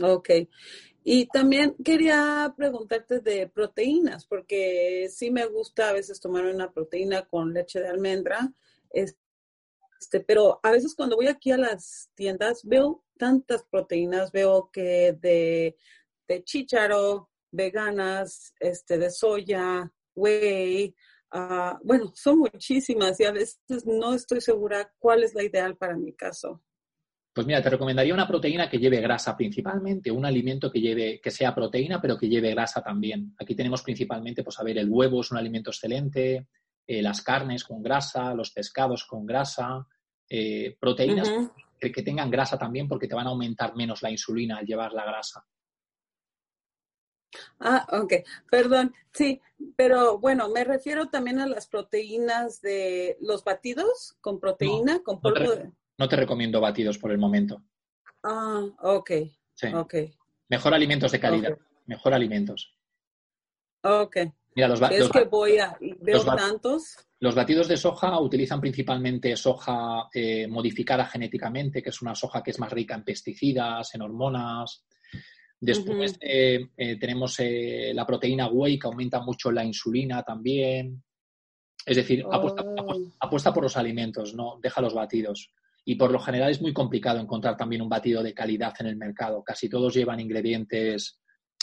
Ok. 0.00 0.28
Y 1.04 1.26
también 1.26 1.74
quería 1.84 2.52
preguntarte 2.56 3.20
de 3.20 3.48
proteínas, 3.48 4.26
porque 4.26 5.08
sí 5.10 5.30
me 5.30 5.46
gusta 5.46 5.88
a 5.88 5.92
veces 5.92 6.20
tomar 6.20 6.44
una 6.44 6.70
proteína 6.70 7.26
con 7.26 7.54
leche 7.54 7.80
de 7.80 7.88
almendra, 7.88 8.52
este, 8.90 10.20
pero 10.26 10.60
a 10.62 10.70
veces 10.70 10.94
cuando 10.94 11.16
voy 11.16 11.28
aquí 11.28 11.50
a 11.50 11.56
las 11.56 12.10
tiendas 12.14 12.62
veo 12.64 13.04
tantas 13.16 13.64
proteínas, 13.64 14.32
veo 14.32 14.70
que 14.72 15.16
de, 15.20 15.76
de 16.28 16.44
chícharo, 16.44 17.30
veganas, 17.50 18.54
este, 18.60 18.98
de 18.98 19.10
soya, 19.10 19.90
whey, 20.14 20.94
ah, 21.30 21.78
bueno, 21.82 22.12
son 22.14 22.38
muchísimas 22.38 23.18
y 23.20 23.24
a 23.24 23.32
veces 23.32 23.60
no 23.86 24.14
estoy 24.14 24.40
segura 24.40 24.92
cuál 24.98 25.22
es 25.22 25.34
la 25.34 25.42
ideal 25.42 25.76
para 25.76 25.96
mi 25.96 26.12
caso. 26.12 26.62
Pues 27.38 27.46
mira, 27.46 27.62
te 27.62 27.70
recomendaría 27.70 28.12
una 28.12 28.26
proteína 28.26 28.68
que 28.68 28.78
lleve 28.78 29.00
grasa 29.00 29.36
principalmente, 29.36 30.10
un 30.10 30.26
alimento 30.26 30.72
que 30.72 30.80
lleve, 30.80 31.20
que 31.20 31.30
sea 31.30 31.54
proteína, 31.54 32.00
pero 32.00 32.18
que 32.18 32.28
lleve 32.28 32.50
grasa 32.50 32.82
también. 32.82 33.32
Aquí 33.38 33.54
tenemos 33.54 33.80
principalmente, 33.84 34.42
pues 34.42 34.58
a 34.58 34.64
ver, 34.64 34.76
el 34.76 34.90
huevo 34.90 35.20
es 35.20 35.30
un 35.30 35.38
alimento 35.38 35.70
excelente, 35.70 36.48
eh, 36.84 37.00
las 37.00 37.22
carnes 37.22 37.62
con 37.62 37.80
grasa, 37.80 38.34
los 38.34 38.50
pescados 38.50 39.04
con 39.04 39.24
grasa, 39.24 39.86
eh, 40.28 40.76
proteínas 40.80 41.30
que, 41.78 41.92
que 41.92 42.02
tengan 42.02 42.28
grasa 42.28 42.58
también 42.58 42.88
porque 42.88 43.06
te 43.06 43.14
van 43.14 43.28
a 43.28 43.30
aumentar 43.30 43.76
menos 43.76 44.02
la 44.02 44.10
insulina 44.10 44.56
al 44.56 44.66
llevar 44.66 44.92
la 44.92 45.04
grasa. 45.04 45.46
Ah, 47.60 47.86
ok, 47.92 48.14
perdón, 48.50 48.92
sí, 49.12 49.40
pero 49.76 50.18
bueno, 50.18 50.48
me 50.48 50.64
refiero 50.64 51.08
también 51.08 51.38
a 51.38 51.46
las 51.46 51.68
proteínas 51.68 52.60
de 52.62 53.16
los 53.20 53.44
batidos 53.44 54.16
con 54.20 54.40
proteína, 54.40 55.04
con 55.04 55.14
no 55.14 55.20
polvo 55.20 55.54
de... 55.54 55.70
No 55.98 56.08
te 56.08 56.16
recomiendo 56.16 56.60
batidos 56.60 56.96
por 56.98 57.10
el 57.10 57.18
momento. 57.18 57.62
Ah, 58.22 58.64
ok, 58.82 59.10
Sí. 59.54 59.66
ok, 59.74 59.94
Mejor 60.48 60.72
alimentos 60.72 61.12
de 61.12 61.20
calidad. 61.20 61.58
Mejor 61.86 62.14
alimentos. 62.14 62.74
ok. 63.82 64.16
Mira, 64.54 64.68
los, 64.68 64.80
ba- 64.80 64.88
Es 64.88 65.00
los 65.00 65.10
que 65.10 65.24
voy 65.24 65.58
a, 65.58 65.76
veo 66.00 66.16
los 66.16 66.24
tantos. 66.26 66.96
Los 67.20 67.34
batidos 67.34 67.68
de 67.68 67.76
soja 67.76 68.18
utilizan 68.20 68.60
principalmente 68.60 69.36
soja 69.36 70.08
eh, 70.12 70.48
modificada 70.48 71.04
genéticamente, 71.06 71.80
que 71.82 71.90
es 71.90 72.02
una 72.02 72.14
soja 72.14 72.42
que 72.42 72.50
es 72.50 72.58
más 72.58 72.72
rica 72.72 72.94
en 72.94 73.04
pesticidas, 73.04 73.94
en 73.94 74.02
hormonas. 74.02 74.84
Después 75.60 76.16
eh, 76.20 76.70
eh, 76.76 76.98
tenemos 76.98 77.36
la 77.40 78.06
proteína 78.06 78.48
whey, 78.48 78.78
que 78.78 78.86
aumenta 78.88 79.20
mucho 79.20 79.52
la 79.52 79.64
insulina 79.64 80.22
también. 80.24 81.02
Es 81.86 81.96
decir, 81.96 82.24
apuesta, 82.30 82.62
Oh. 82.62 82.80
apuesta- 82.80 83.16
apuesta 83.20 83.52
por 83.54 83.62
los 83.64 83.76
alimentos, 83.76 84.34
no 84.34 84.58
deja 84.60 84.80
los 84.80 84.94
batidos. 84.94 85.52
Y 85.88 85.94
por 85.94 86.10
lo 86.10 86.20
general 86.20 86.50
es 86.50 86.60
muy 86.60 86.74
complicado 86.74 87.18
encontrar 87.18 87.56
también 87.56 87.80
un 87.80 87.88
batido 87.88 88.22
de 88.22 88.34
calidad 88.34 88.74
en 88.78 88.88
el 88.88 88.96
mercado. 88.96 89.42
Casi 89.42 89.70
todos 89.70 89.94
llevan 89.94 90.20
ingredientes 90.20 91.18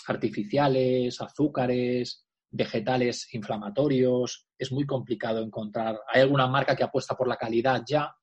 artificiales, 0.07 1.21
azúcares, 1.21 2.25
vegetales 2.49 3.31
inflamatorios. 3.35 4.47
Es 4.57 4.71
muy 4.71 4.88
complicado 4.88 5.43
encontrar. 5.43 5.99
Hay 6.11 6.21
alguna 6.21 6.47
marca 6.47 6.75
que 6.75 6.83
apuesta 6.83 7.13
por 7.13 7.27
la 7.27 7.35
calidad 7.35 7.83
ya, 7.88 8.15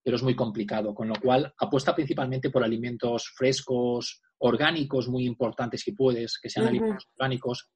pero 0.00 0.14
es 0.14 0.22
muy 0.22 0.36
complicado. 0.36 0.94
Con 0.94 1.08
lo 1.08 1.16
cual, 1.20 1.52
apuesta 1.58 1.92
principalmente 1.92 2.50
por 2.50 2.62
alimentos 2.62 3.32
frescos, 3.34 4.22
orgánicos, 4.38 5.08
muy 5.08 5.26
importantes 5.26 5.80
si 5.80 5.90
puedes, 5.90 6.38
que 6.40 6.50
sean 6.50 6.68
alimentos 6.68 7.08
orgánicos, 7.18 7.68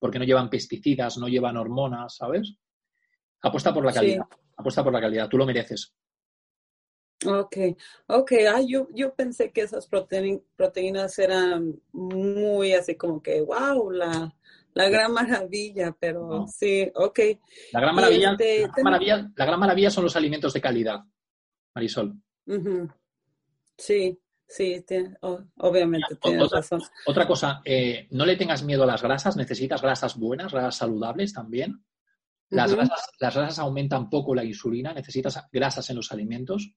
porque 0.00 0.18
no 0.18 0.24
llevan 0.24 0.50
pesticidas, 0.50 1.16
no 1.16 1.28
llevan 1.28 1.56
hormonas, 1.56 2.16
¿sabes? 2.16 2.56
Apuesta 3.40 3.72
por 3.72 3.84
la 3.84 3.92
Sí. 3.92 3.98
calidad. 4.00 4.24
Apuesta 4.56 4.82
por 4.82 4.92
la 4.92 5.00
calidad. 5.00 5.28
Tú 5.28 5.38
lo 5.38 5.46
mereces. 5.46 5.94
Ok, 7.26 7.56
ok, 8.06 8.32
ah, 8.54 8.60
yo, 8.66 8.88
yo 8.94 9.14
pensé 9.14 9.50
que 9.52 9.60
esas 9.60 9.90
proteín- 9.90 10.42
proteínas 10.56 11.18
eran 11.18 11.78
muy 11.92 12.72
así 12.72 12.94
como 12.96 13.22
que, 13.22 13.42
wow, 13.42 13.90
la, 13.90 14.34
la 14.72 14.88
gran 14.88 15.12
maravilla, 15.12 15.94
pero 16.00 16.26
No. 16.28 16.46
sí, 16.48 16.90
ok. 16.94 17.18
La 17.72 17.80
gran 17.80 17.94
maravilla, 17.94 18.30
este, 18.32 18.54
la 18.54 18.60
gran 18.62 18.74
tengo- 18.74 18.84
maravilla, 18.84 19.30
la 19.36 19.44
gran 19.44 19.60
maravilla 19.60 19.90
son 19.90 20.04
los 20.04 20.16
alimentos 20.16 20.52
de 20.54 20.60
calidad, 20.62 21.00
Marisol. 21.74 22.14
Sí, 23.76 24.18
sí, 24.46 24.84
tiene- 24.86 25.16
obviamente 25.58 26.16
tienes 26.16 26.42
otra- 26.42 26.58
razón. 26.60 26.82
Otra 27.06 27.26
cosa, 27.26 27.60
eh, 27.64 28.06
no 28.10 28.26
le 28.26 28.36
tengas 28.36 28.62
miedo 28.62 28.82
a 28.84 28.86
las 28.86 29.02
grasas, 29.02 29.36
necesitas 29.36 29.80
grasas 29.82 30.16
buenas, 30.18 30.52
grasas 30.52 30.76
saludables 30.76 31.32
también. 31.32 31.84
Las, 32.50 32.68
Ujú. 32.72 32.76
grasas, 32.78 33.10
las 33.20 33.34
grasas 33.36 33.58
aumentan 33.60 34.10
poco 34.10 34.34
la 34.34 34.44
insulina, 34.44 34.92
necesitas 34.92 35.38
grasas 35.52 35.88
en 35.90 35.96
los 35.96 36.10
alimentos, 36.12 36.72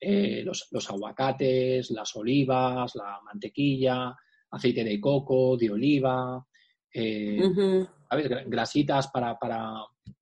eh, 0.00 0.42
los, 0.44 0.68
los 0.70 0.88
aguacates, 0.90 1.90
las 1.90 2.16
olivas, 2.16 2.94
la 2.94 3.20
mantequilla, 3.24 4.16
aceite 4.50 4.82
de 4.82 5.00
coco, 5.00 5.56
de 5.56 5.70
oliva, 5.70 6.44
eh, 6.92 7.42
Ujú. 7.44 7.88
¿sabes? 8.08 8.28
Gra- 8.28 8.44
Grasitas 8.46 9.08
para, 9.08 9.38
para, 9.38 9.74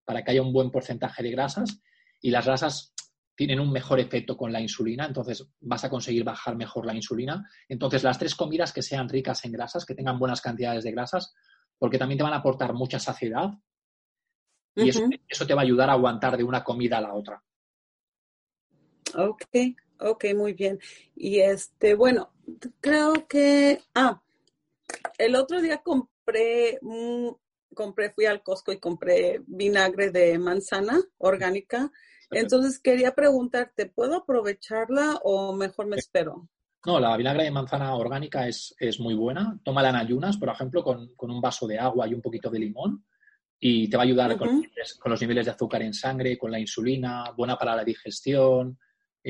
para 0.05 0.23
que 0.23 0.33
haya 0.33 0.43
un 0.43 0.53
buen 0.53 0.71
porcentaje 0.71 1.23
de 1.23 1.31
grasas 1.31 1.81
y 2.21 2.31
las 2.31 2.45
grasas 2.47 2.93
tienen 3.37 3.61
un 3.61 3.71
mejor 3.71 4.01
efecto 4.01 4.37
con 4.37 4.53
la 4.53 4.61
insulina, 4.61 5.07
entonces 5.07 5.49
vas 5.61 5.85
a 5.85 5.89
conseguir 5.91 6.25
bajar 6.25 6.57
mejor 6.57 6.85
la 6.85 6.95
insulina. 6.95 7.49
Entonces, 7.69 8.03
las 8.03 8.19
tres 8.19 8.35
comidas 8.35 8.73
que 8.73 8.83
sean 8.83 9.09
ricas 9.09 9.45
en 9.45 9.53
grasas, 9.53 9.87
que 9.87 9.95
tengan 9.95 10.19
buenas 10.19 10.41
cantidades 10.41 10.83
de 10.83 10.91
grasas, 10.91 11.33
porque 11.79 11.99
también 11.99 12.19
te 12.19 12.25
van 12.25 12.33
a 12.33 12.39
aportar 12.39 12.75
mucha 12.75 12.99
saciedad 12.99 13.51
y 14.85 14.89
eso, 14.89 15.01
eso 15.29 15.47
te 15.47 15.55
va 15.55 15.61
a 15.63 15.65
ayudar 15.65 15.89
a 15.89 15.93
aguantar 15.93 16.37
de 16.37 16.43
una 16.45 16.65
comida 16.65 16.99
a 16.99 17.01
la 17.01 17.15
otra. 17.15 17.41
Ok, 19.17 19.57
ok, 20.01 20.25
muy 20.35 20.53
bien. 20.53 20.79
Y 21.15 21.41
este, 21.41 21.95
bueno, 21.95 22.33
creo 22.81 23.27
que, 23.29 23.81
ah, 23.95 24.23
el 25.19 25.37
otro 25.37 25.61
día 25.61 25.79
compré, 25.79 26.79
mm, 26.83 27.29
compré, 27.75 28.11
fui 28.11 28.27
al 28.27 28.43
Costco 28.43 28.73
y 28.73 28.79
compré 28.79 29.43
vinagre 29.47 30.11
de 30.11 30.39
manzana 30.39 31.01
orgánica. 31.19 31.91
Entonces 32.31 32.79
quería 32.79 33.15
preguntarte, 33.15 33.87
¿puedo 33.87 34.17
aprovecharla 34.17 35.19
o 35.23 35.55
mejor 35.55 35.87
me 35.87 35.97
espero? 35.97 36.49
No, 36.87 37.01
la 37.01 37.17
vinagre 37.17 37.45
de 37.45 37.51
manzana 37.51 37.95
orgánica 37.95 38.47
es, 38.47 38.75
es 38.79 39.01
muy 39.01 39.15
buena. 39.15 39.59
Tómala 39.65 39.91
en 39.91 39.97
ayunas, 39.97 40.37
por 40.37 40.49
ejemplo, 40.49 40.83
con, 40.85 41.15
con 41.17 41.31
un 41.31 41.41
vaso 41.41 41.67
de 41.67 41.79
agua 41.79 42.07
y 42.07 42.15
un 42.15 42.23
poquito 42.23 42.51
de 42.51 42.59
limón. 42.59 43.05
Y 43.61 43.91
te 43.91 43.97
va 43.97 44.05
a 44.05 44.07
ayudar 44.07 44.37
con, 44.37 44.47
los 44.47 44.57
Ujú. 44.57 44.63
niveles, 44.63 44.95
con 44.95 45.11
los 45.11 45.21
niveles 45.21 45.47
de 45.47 45.51
azúcar 45.51 45.83
en 45.83 45.93
sangre, 45.93 46.39
con 46.39 46.51
la 46.51 46.61
insulina, 46.61 47.33
buena 47.37 47.57
para 47.57 47.75
la 47.75 47.85
digestión. 47.85 48.79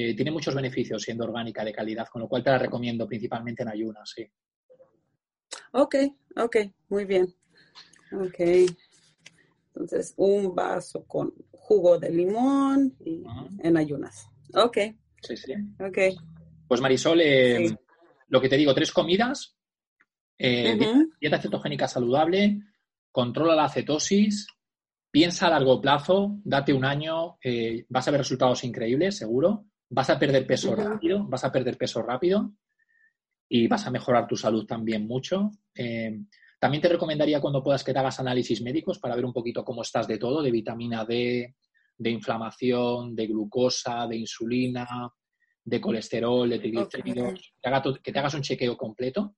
Eh, 0.01 0.15
tiene 0.15 0.31
muchos 0.31 0.55
beneficios 0.55 1.03
siendo 1.03 1.25
orgánica 1.25 1.65
de 1.65 1.73
calidad, 1.73 2.07
con 2.07 2.23
lo 2.23 2.29
cual 2.29 2.45
te 2.45 2.51
la 2.51 2.59
recomiendo 2.59 3.05
principalmente 3.09 3.65
en 3.65 3.69
ayunas, 3.71 4.09
sí. 4.15 4.25
Ok, 5.73 5.97
ok, 6.37 6.57
muy 6.89 7.05
bien. 7.05 7.27
Ok. 8.13 8.39
Entonces, 9.75 10.15
un 10.17 10.55
vaso 10.55 11.05
con 11.05 11.35
jugo 11.51 11.99
de 11.99 12.11
limón 12.11 12.97
y 13.05 13.25
en 13.61 13.77
ayunas. 13.77 14.29
Ok, 14.55 14.79
Sí, 15.21 15.37
sí. 15.37 15.53
ok. 15.81 15.99
Pues 16.69 16.81
Marisol, 16.81 17.21
eh, 17.21 17.69
Sí. 17.69 17.77
lo 18.29 18.41
que 18.41 18.49
te 18.49 18.57
digo, 18.57 18.73
tres 18.75 18.93
comidas, 18.93 19.57
eh, 20.39 20.79
dieta 21.21 21.41
cetogénica 21.43 21.89
saludable, 21.89 22.61
controla 23.11 23.57
la 23.57 23.69
cetosis, 23.69 24.47
piensa 25.11 25.49
a 25.49 25.51
largo 25.51 25.81
plazo, 25.81 26.39
date 26.45 26.73
un 26.73 26.85
año, 26.85 27.37
eh, 27.43 27.85
vas 27.89 28.07
a 28.07 28.13
ver 28.13 28.21
resultados 28.21 28.63
increíbles, 28.63 29.17
seguro. 29.17 29.65
Vas 29.91 30.11
a 30.11 30.19
perder 30.19 30.47
peso 30.47 30.75
rápido, 30.77 31.25
vas 31.27 31.45
a 31.45 31.53
perder 31.53 31.77
peso 31.79 32.03
rápido 32.03 32.53
y 33.49 33.67
vas 33.69 33.87
a 33.87 33.91
mejorar 33.91 34.27
tu 34.27 34.37
salud 34.37 34.67
también 34.67 35.07
mucho. 35.07 35.51
Eh, 35.75 36.21
también 36.61 36.83
te 36.83 36.89
recomendaría 36.89 37.41
cuando 37.41 37.63
puedas 37.63 37.83
que 37.85 37.93
te 37.93 37.99
hagas 37.99 38.21
análisis 38.21 38.61
médicos 38.63 38.99
para 38.99 39.15
ver 39.17 39.25
un 39.25 39.33
poquito 39.33 39.65
cómo 39.65 39.83
estás 39.83 40.07
de 40.07 40.19
todo, 40.19 40.43
de 40.43 40.51
vitamina 40.51 41.05
D, 41.05 41.55
de 41.97 42.11
inflamación, 42.11 43.15
de 43.17 43.27
glucosa, 43.27 44.07
de 44.07 44.17
insulina, 44.19 44.87
de 45.65 45.81
colesterol, 45.81 46.49
de 46.49 46.59
triglicéridos, 46.59 47.33
que, 47.55 47.61
te 47.63 47.69
haga 47.69 47.83
to- 47.83 47.95
que 48.03 48.13
te 48.13 48.19
hagas 48.19 48.35
un 48.35 48.43
chequeo 48.43 48.77
completo. 48.77 49.37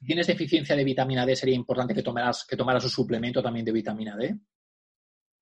Si 0.00 0.06
tienes 0.06 0.26
deficiencia 0.26 0.74
de 0.74 0.84
vitamina 0.84 1.24
D, 1.24 1.36
sería 1.36 1.54
importante 1.54 1.94
que 1.94 2.02
tomaras, 2.02 2.44
que 2.48 2.56
tomaras 2.56 2.82
un 2.84 2.90
suplemento 2.90 3.40
también 3.42 3.64
de 3.64 3.72
vitamina 3.72 4.16
D. 4.16 4.36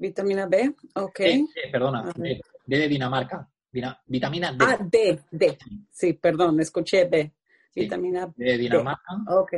Vitamina 0.01 0.47
B, 0.47 0.75
ok. 0.95 1.19
D, 1.19 1.45
D, 1.55 1.71
perdona, 1.71 2.11
D. 2.17 2.41
D 2.67 2.79
de 2.79 2.89
Dinamarca. 2.89 3.47
Dina- 3.71 4.01
vitamina 4.07 4.51
D, 4.53 4.65
Ah, 4.67 4.79
D, 4.81 5.21
D. 5.31 5.59
Sí, 5.91 6.15
perdón, 6.15 6.59
escuché 6.61 7.05
B. 7.05 7.35
Sí. 7.73 7.81
Vitamina 7.83 8.27
D 8.35 8.45
de 8.45 8.59
Dinamarca. 8.59 9.13
Ok. 9.29 9.53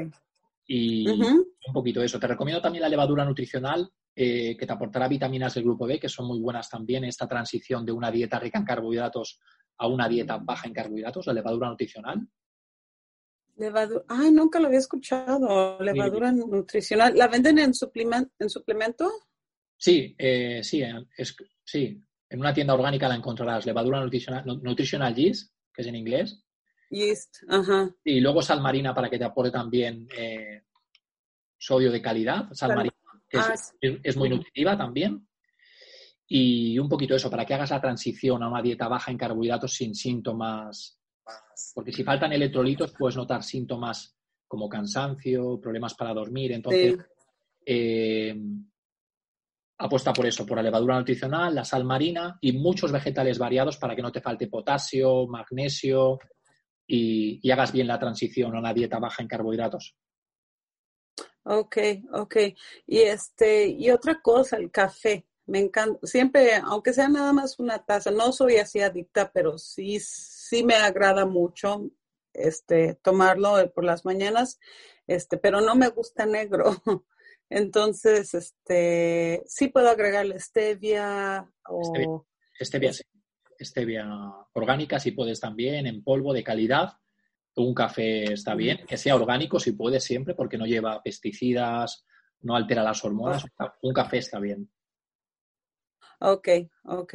Y 0.66 1.08
un 1.08 1.72
poquito 1.72 2.02
eso. 2.02 2.18
Te 2.18 2.26
recomiendo 2.26 2.60
también 2.60 2.82
la 2.82 2.88
levadura 2.88 3.24
nutricional 3.24 3.88
eh, 4.14 4.56
que 4.56 4.66
te 4.66 4.72
aportará 4.72 5.06
vitaminas 5.08 5.54
del 5.54 5.64
grupo 5.64 5.86
B, 5.86 5.98
que 6.00 6.08
son 6.08 6.26
muy 6.26 6.40
buenas 6.40 6.68
también. 6.68 7.04
Esta 7.04 7.26
transición 7.28 7.86
de 7.86 7.92
una 7.92 8.10
dieta 8.10 8.38
rica 8.40 8.58
en 8.58 8.64
carbohidratos 8.64 9.38
a 9.78 9.86
una 9.86 10.08
dieta 10.08 10.38
baja 10.38 10.66
en 10.66 10.74
carbohidratos, 10.74 11.26
la 11.28 11.32
levadura 11.34 11.68
nutricional. 11.68 12.20
Levadura. 13.56 14.04
Ay, 14.08 14.30
nunca 14.32 14.58
lo 14.60 14.66
había 14.66 14.78
escuchado. 14.80 15.78
Levadura 15.80 16.32
nutricional. 16.32 17.16
¿La 17.16 17.28
venden 17.28 17.58
en, 17.58 17.72
en 18.38 18.50
suplemento? 18.50 19.10
Sí, 19.82 20.14
eh, 20.16 20.60
sí, 20.62 20.80
es, 21.16 21.34
sí. 21.64 22.00
En 22.28 22.38
una 22.38 22.54
tienda 22.54 22.72
orgánica 22.74 23.08
la 23.08 23.16
encontrarás. 23.16 23.66
Levadura 23.66 24.00
nutricional, 24.00 24.46
nu- 24.46 24.60
nutritional 24.62 25.12
yeast, 25.12 25.52
que 25.74 25.82
es 25.82 25.88
en 25.88 25.96
inglés. 25.96 26.40
Yeast. 26.88 27.38
Ajá. 27.48 27.92
Y 28.04 28.20
luego 28.20 28.42
sal 28.42 28.60
marina 28.60 28.94
para 28.94 29.10
que 29.10 29.18
te 29.18 29.24
aporte 29.24 29.50
también 29.50 30.06
eh, 30.16 30.62
sodio 31.58 31.90
de 31.90 32.00
calidad. 32.00 32.52
Sal 32.52 32.76
marina, 32.76 32.94
que 33.28 33.38
es, 33.38 33.44
Ah, 33.48 33.56
sí. 33.56 33.98
es- 34.04 34.16
muy 34.16 34.28
nutritiva 34.28 34.78
también. 34.78 35.26
Y 36.28 36.78
un 36.78 36.88
poquito 36.88 37.16
eso, 37.16 37.28
para 37.28 37.44
que 37.44 37.54
hagas 37.54 37.70
la 37.70 37.80
transición 37.80 38.40
a 38.44 38.48
una 38.48 38.62
dieta 38.62 38.86
baja 38.86 39.10
en 39.10 39.18
carbohidratos 39.18 39.72
sin 39.74 39.96
síntomas. 39.96 40.96
Porque 41.74 41.92
si 41.92 42.04
faltan 42.04 42.32
electrolitos, 42.32 42.92
puedes 42.96 43.16
notar 43.16 43.42
síntomas 43.42 44.16
como 44.46 44.68
cansancio, 44.68 45.60
problemas 45.60 45.94
para 45.94 46.14
dormir. 46.14 46.52
Entonces, 46.52 46.94
Sí. 46.94 47.00
eh, 47.66 48.36
apuesta 49.84 50.12
por 50.12 50.26
eso, 50.26 50.46
por 50.46 50.56
la 50.56 50.62
levadura 50.62 50.98
nutricional, 50.98 51.54
la 51.54 51.64
sal 51.64 51.84
marina 51.84 52.38
y 52.40 52.52
muchos 52.52 52.92
vegetales 52.92 53.38
variados 53.38 53.76
para 53.76 53.96
que 53.96 54.02
no 54.02 54.12
te 54.12 54.20
falte 54.20 54.46
potasio, 54.46 55.26
magnesio 55.26 56.18
y, 56.86 57.50
hagas 57.50 57.72
bien 57.72 57.88
la 57.88 57.98
transición 57.98 58.54
a 58.54 58.58
una 58.58 58.72
dieta 58.72 58.98
baja 58.98 59.22
en 59.22 59.28
carbohidratos. 59.28 59.96
Ok, 61.44 61.76
ok. 62.12 62.36
Y 62.86 62.98
este, 63.00 63.66
y 63.66 63.90
otra 63.90 64.20
cosa, 64.20 64.56
el 64.56 64.70
café. 64.70 65.26
Me 65.46 65.58
encanta, 65.58 65.98
siempre, 66.06 66.54
aunque 66.62 66.92
sea 66.92 67.08
nada 67.08 67.32
más 67.32 67.58
una 67.58 67.84
taza, 67.84 68.12
no 68.12 68.30
soy 68.30 68.58
así 68.58 68.80
adicta, 68.80 69.32
pero 69.32 69.58
sí, 69.58 69.98
sí 69.98 70.62
me 70.62 70.76
agrada 70.76 71.26
mucho 71.26 71.90
este 72.32 72.94
tomarlo 73.02 73.58
eh, 73.58 73.68
por 73.68 73.84
las 73.84 74.04
mañanas, 74.04 74.60
este, 75.08 75.36
pero 75.38 75.60
no 75.60 75.74
me 75.74 75.88
gusta 75.88 76.26
negro. 76.26 76.76
Entonces, 77.54 78.32
este, 78.32 79.42
sí 79.46 79.68
puedo 79.68 79.90
agregarle 79.90 80.40
stevia 80.40 81.46
o 81.68 82.24
Stevia, 82.58 82.94
sí. 82.94 83.02
stevia 83.60 84.06
orgánica 84.54 84.98
si 84.98 85.10
puedes 85.10 85.38
también, 85.38 85.86
en 85.86 86.02
polvo 86.02 86.32
de 86.32 86.42
calidad. 86.42 86.94
Un 87.56 87.74
café 87.74 88.32
está 88.32 88.54
bien, 88.54 88.86
que 88.86 88.96
sea 88.96 89.16
orgánico 89.16 89.60
si 89.60 89.72
puedes 89.72 90.02
siempre, 90.02 90.34
porque 90.34 90.56
no 90.56 90.64
lleva 90.64 91.02
pesticidas, 91.02 92.06
no 92.40 92.56
altera 92.56 92.82
las 92.82 93.04
hormonas. 93.04 93.44
Un 93.82 93.92
café 93.92 94.18
está 94.18 94.38
bien. 94.38 94.70
Ok, 96.20 96.48
ok. 96.84 97.14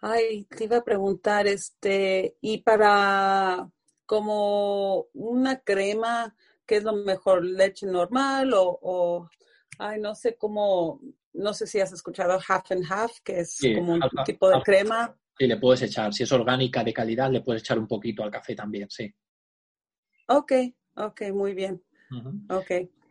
Ay, 0.00 0.44
te 0.44 0.64
iba 0.64 0.76
a 0.76 0.84
preguntar, 0.84 1.46
este, 1.46 2.36
y 2.42 2.58
para 2.58 3.70
como 4.04 5.06
una 5.14 5.60
crema, 5.60 6.36
¿qué 6.66 6.76
es 6.76 6.84
lo 6.84 6.92
mejor? 6.92 7.42
¿Leche 7.42 7.86
normal 7.86 8.52
o, 8.52 8.78
o 8.82 9.30
ay, 9.78 10.00
no 10.00 10.14
sé 10.14 10.36
cómo, 10.36 11.00
no 11.34 11.52
sé 11.54 11.66
si 11.66 11.80
has 11.80 11.92
escuchado 11.92 12.38
half 12.46 12.70
and 12.72 12.84
half, 12.90 13.12
que 13.24 13.40
es 13.40 13.52
Sí, 13.54 13.74
como 13.74 13.94
un 13.94 14.00
half- 14.02 14.24
tipo 14.24 14.48
de 14.48 14.56
half- 14.56 14.64
crema? 14.64 15.16
Sí, 15.38 15.46
le 15.46 15.56
puedes 15.56 15.82
echar, 15.82 16.12
si 16.12 16.24
es 16.24 16.32
orgánica 16.32 16.82
de 16.82 16.92
calidad, 16.92 17.30
le 17.30 17.40
puedes 17.42 17.62
echar 17.62 17.78
un 17.78 17.86
poquito 17.86 18.22
al 18.24 18.30
café 18.30 18.54
también, 18.56 18.88
sí. 18.90 19.12
Ok, 20.28 20.52
ok, 20.96 21.22
muy 21.32 21.54
bien, 21.54 21.82
ok. 22.50 22.70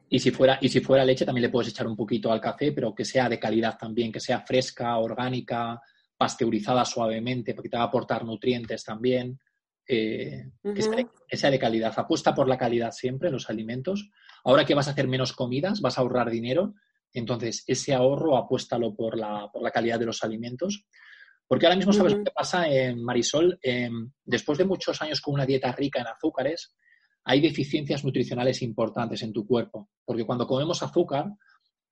Y 0.10 0.20
si 0.20 0.32
fuera, 0.32 0.58
y 0.62 0.70
si 0.70 0.80
fuera 0.80 1.04
leche, 1.04 1.26
también 1.26 1.44
le 1.44 1.50
puedes 1.50 1.70
echar 1.70 1.88
un 1.88 1.96
poquito 1.96 2.32
al 2.32 2.40
café, 2.40 2.72
pero 2.72 2.94
que 2.96 3.04
sea 3.04 3.28
de 3.28 3.40
calidad 3.40 3.78
también, 3.78 4.12
que 4.12 4.20
sea 4.20 4.42
fresca, 4.42 4.98
orgánica, 4.98 5.82
pasteurizada 6.18 6.86
suavemente, 6.86 7.54
porque 7.54 7.70
te 7.70 7.78
va 7.78 7.84
a 7.84 7.88
aportar 7.88 8.24
nutrientes 8.24 8.84
también. 8.84 9.40
Eh, 9.88 10.52
que, 10.64 10.82
sea 10.82 10.96
de, 10.96 11.04
Ujú. 11.04 11.14
que 11.28 11.38
sea 11.38 11.52
de 11.52 11.60
calidad. 11.60 11.94
Apuesta 11.96 12.36
por 12.36 12.48
la 12.48 12.58
calidad 12.58 12.92
siempre 12.92 13.30
en 13.30 13.34
los 13.34 13.50
alimentos. 13.50 14.10
Ahora 14.44 14.66
que 14.66 14.76
vas 14.76 14.88
a 14.88 14.92
hacer 14.92 15.08
menos 15.08 15.34
comidas, 15.34 15.82
vas 15.82 15.98
a 15.98 16.02
ahorrar 16.02 16.30
dinero. 16.30 16.74
Entonces, 17.14 17.64
ese 17.68 17.94
ahorro 17.94 18.38
apuéstalo 18.38 18.96
por 18.96 19.18
la, 19.18 19.50
por 19.52 19.62
la 19.62 19.72
calidad 19.72 20.00
de 20.00 20.06
los 20.06 20.24
alimentos. 20.24 20.86
Porque 21.48 21.66
ahora 21.66 21.78
mismo, 21.78 21.94
¿sabes 21.94 22.14
lo 22.14 22.24
que 22.24 22.32
pasa 22.32 22.68
en 22.68 23.02
Marisol? 23.02 23.58
Em, 23.62 24.12
después 24.26 24.58
de 24.58 24.66
muchos 24.66 25.02
años 25.02 25.22
con 25.22 25.34
una 25.36 25.46
dieta 25.46 25.72
rica 25.72 26.02
en 26.02 26.08
azúcares, 26.08 26.76
hay 27.24 27.40
deficiencias 27.40 28.04
nutricionales 28.04 28.62
importantes 28.62 29.22
en 29.24 29.32
tu 29.32 29.48
cuerpo. 29.48 29.90
Porque 30.04 30.26
cuando 30.26 30.46
comemos 30.46 30.84
azúcar, 30.84 31.32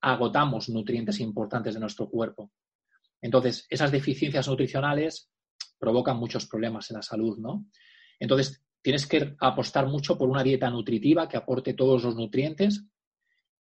agotamos 0.01 0.67
nutrientes 0.69 1.19
importantes 1.21 1.73
de 1.73 1.79
nuestro 1.79 2.09
cuerpo. 2.09 2.51
Entonces, 3.21 3.65
esas 3.69 3.91
deficiencias 3.91 4.47
nutricionales 4.47 5.31
provocan 5.79 6.17
muchos 6.17 6.45
problemas 6.47 6.89
en 6.91 6.95
la 6.97 7.01
salud, 7.01 7.37
¿no? 7.37 7.65
Entonces, 8.19 8.63
tienes 8.81 9.05
que 9.07 9.35
apostar 9.39 9.87
mucho 9.87 10.17
por 10.17 10.29
una 10.29 10.43
dieta 10.43 10.69
nutritiva 10.69 11.27
que 11.27 11.37
aporte 11.37 11.73
todos 11.73 12.03
los 12.03 12.15
nutrientes 12.15 12.85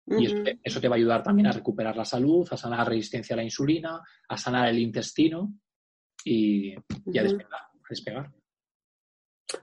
y 0.07 0.25
eso 0.27 0.35
te, 0.43 0.59
eso 0.63 0.79
te 0.79 0.87
va 0.87 0.95
a 0.95 0.97
ayudar 0.97 1.23
también 1.23 1.47
a 1.47 1.51
recuperar 1.51 1.97
la 1.97 2.05
salud, 2.05 2.47
a 2.51 2.57
sanar 2.57 2.79
la 2.79 2.85
resistencia 2.85 3.33
a 3.33 3.37
la 3.37 3.43
insulina, 3.43 4.01
a 4.29 4.37
sanar 4.37 4.69
el 4.69 4.79
intestino 4.79 5.53
y, 6.23 6.73
y 6.73 7.17
a 7.17 7.23
despegar. 7.23 7.53
a 7.61 7.69
despegar. 7.89 8.31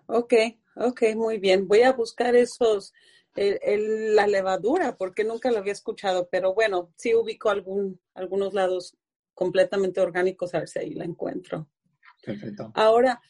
Ok, 0.07 0.35
ok, 0.77 1.03
muy 1.17 1.39
bien. 1.39 1.67
Voy 1.69 1.83
a 1.83 1.93
buscar 1.93 2.35
esos, 2.37 2.93
el- 3.35 3.59
el- 3.63 4.15
la 4.17 4.27
levadura, 4.27 4.97
porque 4.97 5.25
nunca 5.25 5.51
lo 5.51 5.59
había 5.59 5.73
escuchado, 5.73 6.29
pero 6.31 6.55
bueno, 6.55 6.93
sí 6.97 7.15
ubico 7.15 7.51
algún, 7.51 8.01
algunos 8.15 8.53
lados 8.55 8.97
completamente 9.35 10.01
orgánicos, 10.01 10.55
a 10.55 10.59
ver 10.61 10.69
si 10.69 10.79
ahí 10.81 10.95
la 10.95 11.05
encuentro. 11.05 11.69
Perfecto. 12.23 12.73
Ahora, 12.75 13.21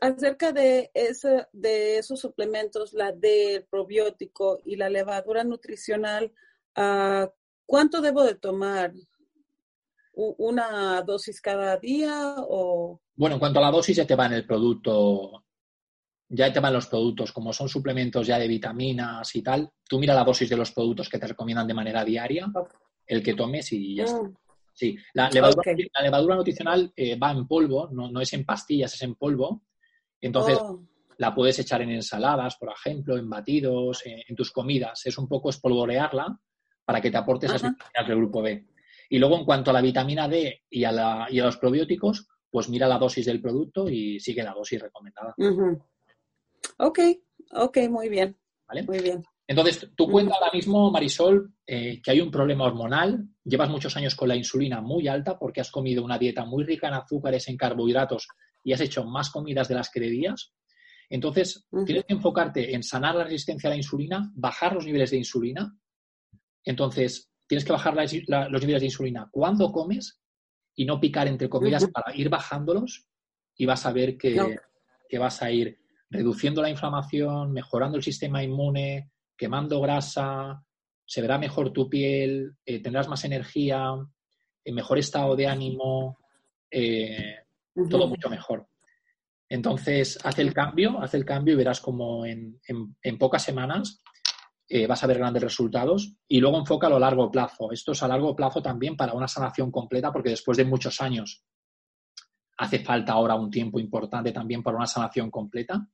acerca 0.00 0.52
de, 0.52 0.90
ese, 0.94 1.46
de 1.52 1.98
esos 1.98 2.20
suplementos, 2.20 2.92
la 2.92 3.12
del 3.12 3.64
probiótico 3.64 4.58
y 4.64 4.76
la 4.76 4.88
levadura 4.88 5.44
nutricional, 5.44 6.32
ah, 6.74 7.30
¿cuánto 7.66 8.00
debo 8.00 8.24
de 8.24 8.34
tomar? 8.34 8.92
¿Una 10.16 11.02
dosis 11.02 11.40
cada 11.40 11.76
día 11.76 12.36
o...? 12.38 13.00
Bueno, 13.16 13.34
en 13.34 13.40
cuanto 13.40 13.58
a 13.58 13.62
la 13.62 13.70
dosis, 13.70 13.96
ya 13.96 14.06
te 14.06 14.14
va 14.14 14.26
en 14.26 14.34
el 14.34 14.46
producto, 14.46 15.44
ya 16.28 16.52
te 16.52 16.60
van 16.60 16.72
los 16.72 16.86
productos, 16.86 17.32
como 17.32 17.52
son 17.52 17.68
suplementos 17.68 18.26
ya 18.26 18.38
de 18.38 18.48
vitaminas 18.48 19.34
y 19.34 19.42
tal, 19.42 19.70
tú 19.88 19.98
mira 19.98 20.14
la 20.14 20.24
dosis 20.24 20.48
de 20.48 20.56
los 20.56 20.72
productos 20.72 21.08
que 21.08 21.18
te 21.18 21.26
recomiendan 21.26 21.66
de 21.66 21.74
manera 21.74 22.04
diaria, 22.04 22.46
el 23.06 23.22
que 23.22 23.34
tomes 23.34 23.72
y 23.72 23.96
ya 23.96 24.04
está. 24.04 24.22
Mm, 24.22 24.36
Sí, 24.74 24.96
la 25.14 25.30
levadura, 25.30 25.62
la 25.94 26.02
levadura 26.02 26.36
nutricional 26.36 26.92
eh, 26.96 27.16
va 27.16 27.30
en 27.30 27.46
polvo, 27.46 27.88
no, 27.92 28.10
no 28.10 28.20
es 28.20 28.32
en 28.32 28.44
pastillas, 28.44 28.92
es 28.94 29.02
en 29.02 29.14
polvo. 29.14 29.62
Entonces, 30.20 30.58
oh, 30.64 30.80
la 31.18 31.32
puedes 31.34 31.58
echar 31.60 31.80
en 31.82 31.90
ensaladas, 31.92 32.56
por 32.56 32.72
ejemplo, 32.72 33.16
en 33.16 33.30
batidos, 33.30 34.04
en, 34.04 34.18
en 34.26 34.34
tus 34.34 34.50
comidas. 34.50 35.06
Es 35.06 35.16
un 35.16 35.28
poco 35.28 35.50
espolvorearla 35.50 36.38
para 36.84 37.00
que 37.00 37.10
te 37.10 37.16
aporte 37.16 37.46
esas 37.46 37.62
vitaminas 37.70 38.08
del 38.08 38.16
grupo 38.18 38.42
B. 38.42 38.66
Y 39.10 39.18
luego, 39.18 39.38
en 39.38 39.44
cuanto 39.44 39.70
a 39.70 39.74
la 39.74 39.80
vitamina 39.80 40.26
D 40.28 40.62
y 40.70 40.82
a, 40.84 40.90
la- 40.90 41.28
y 41.30 41.38
a 41.38 41.44
los 41.44 41.56
probióticos, 41.56 42.26
pues 42.50 42.68
mira 42.68 42.88
la 42.88 42.98
dosis 42.98 43.26
del 43.26 43.40
producto 43.40 43.88
y 43.88 44.18
sigue 44.18 44.42
la 44.42 44.52
dosis 44.54 44.80
recomendada. 44.82 45.34
Ujú. 45.38 45.82
Ok, 46.78 46.98
ok, 47.52 47.78
muy 47.90 48.08
bien, 48.08 48.36
¿vale? 48.66 48.82
muy 48.82 48.98
bien. 49.00 49.22
Entonces, 49.46 49.90
tú 49.94 50.10
cuenta 50.10 50.34
ahora 50.34 50.50
mismo, 50.52 50.90
Marisol, 50.90 51.52
eh, 51.66 52.00
que 52.02 52.10
hay 52.10 52.20
un 52.20 52.30
problema 52.30 52.64
hormonal. 52.64 53.28
Llevas 53.44 53.68
muchos 53.68 53.94
años 53.96 54.14
con 54.14 54.28
la 54.28 54.36
insulina 54.36 54.80
muy 54.80 55.06
alta 55.06 55.38
porque 55.38 55.60
has 55.60 55.70
comido 55.70 56.02
una 56.02 56.18
dieta 56.18 56.44
muy 56.46 56.64
rica 56.64 56.88
en 56.88 56.94
azúcares, 56.94 57.46
en 57.48 57.56
carbohidratos 57.58 58.26
y 58.62 58.72
has 58.72 58.80
hecho 58.80 59.04
más 59.04 59.28
comidas 59.30 59.68
de 59.68 59.74
las 59.74 59.90
que 59.90 60.00
debías. 60.00 60.54
Entonces, 61.10 61.66
tienes 61.84 62.04
que 62.06 62.14
enfocarte 62.14 62.74
en 62.74 62.82
sanar 62.82 63.14
la 63.16 63.24
resistencia 63.24 63.68
a 63.68 63.72
la 63.72 63.76
insulina, 63.76 64.32
bajar 64.34 64.72
los 64.74 64.86
niveles 64.86 65.10
de 65.10 65.18
insulina. 65.18 65.76
Entonces, 66.64 67.30
tienes 67.46 67.64
que 67.64 67.72
bajar 67.72 67.94
la- 67.94 68.06
la- 68.26 68.48
los 68.48 68.60
niveles 68.62 68.80
de 68.80 68.86
insulina 68.86 69.28
cuando 69.30 69.70
comes 69.70 70.20
y 70.74 70.86
no 70.86 70.98
picar 70.98 71.28
entre 71.28 71.48
comidas 71.50 71.86
para 71.92 72.16
ir 72.16 72.30
bajándolos 72.30 73.06
y 73.56 73.66
vas 73.66 73.84
a 73.84 73.92
ver 73.92 74.16
que, 74.16 74.34
No. 74.34 74.48
que 75.08 75.18
vas 75.18 75.42
a 75.42 75.50
ir 75.50 75.78
reduciendo 76.08 76.62
la 76.62 76.70
inflamación, 76.70 77.52
mejorando 77.52 77.96
el 77.98 78.02
sistema 78.02 78.42
inmune, 78.42 79.10
quemando 79.36 79.80
grasa, 79.80 80.62
se 81.06 81.20
verá 81.20 81.38
mejor 81.38 81.72
tu 81.72 81.88
piel, 81.88 82.56
eh, 82.64 82.80
tendrás 82.82 83.08
más 83.08 83.24
energía, 83.24 83.94
eh, 84.64 84.72
mejor 84.72 84.98
estado 84.98 85.36
de 85.36 85.46
ánimo, 85.46 86.18
eh, 86.70 87.36
todo 87.90 88.08
mucho 88.08 88.28
mejor. 88.30 88.66
Entonces, 89.48 90.18
haz 90.24 90.38
el 90.38 90.52
cambio, 90.54 91.00
haz 91.00 91.14
el 91.14 91.24
cambio 91.24 91.54
y 91.54 91.56
verás 91.56 91.80
como 91.80 92.24
en, 92.24 92.60
en- 92.66 92.96
en 93.02 93.18
pocas 93.18 93.42
semanas 93.42 94.02
eh, 94.66 94.86
vas 94.86 95.04
a 95.04 95.06
ver 95.06 95.18
grandes 95.18 95.42
resultados 95.42 96.16
y 96.26 96.40
luego 96.40 96.58
enfoca 96.58 96.86
a 96.86 96.90
lo 96.90 96.98
largo 96.98 97.30
plazo. 97.30 97.70
Esto 97.70 97.92
es 97.92 98.02
a 98.02 98.08
largo 98.08 98.34
plazo 98.34 98.62
también 98.62 98.96
para 98.96 99.12
una 99.12 99.28
sanación 99.28 99.70
completa 99.70 100.10
porque 100.10 100.30
después 100.30 100.56
de 100.56 100.64
muchos 100.64 101.00
años 101.02 101.44
hace 102.56 102.78
falta 102.78 103.12
ahora 103.12 103.34
un 103.34 103.50
tiempo 103.50 103.78
importante 103.78 104.32
también 104.32 104.62
para 104.62 104.76
una 104.78 104.86
sanación 104.86 105.30
completa. 105.30 105.86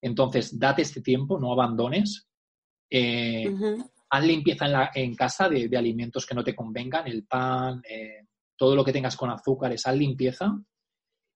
Entonces, 0.00 0.58
date 0.58 0.82
este 0.82 1.00
tiempo, 1.02 1.38
no 1.38 1.52
abandones. 1.52 2.28
Eh, 2.90 3.52
haz 4.10 4.24
limpieza 4.24 4.66
en, 4.66 4.72
la- 4.72 4.90
en 4.94 5.14
casa 5.14 5.48
de, 5.48 5.68
de 5.68 5.76
alimentos 5.76 6.24
que 6.26 6.34
no 6.34 6.44
te 6.44 6.54
convengan, 6.54 7.06
el 7.06 7.24
pan, 7.26 7.82
eh, 7.88 8.26
todo 8.56 8.74
lo 8.76 8.84
que 8.84 8.92
tengas 8.92 9.16
con 9.16 9.30
azúcares, 9.30 9.86
haz 9.86 9.96
limpieza 9.96 10.52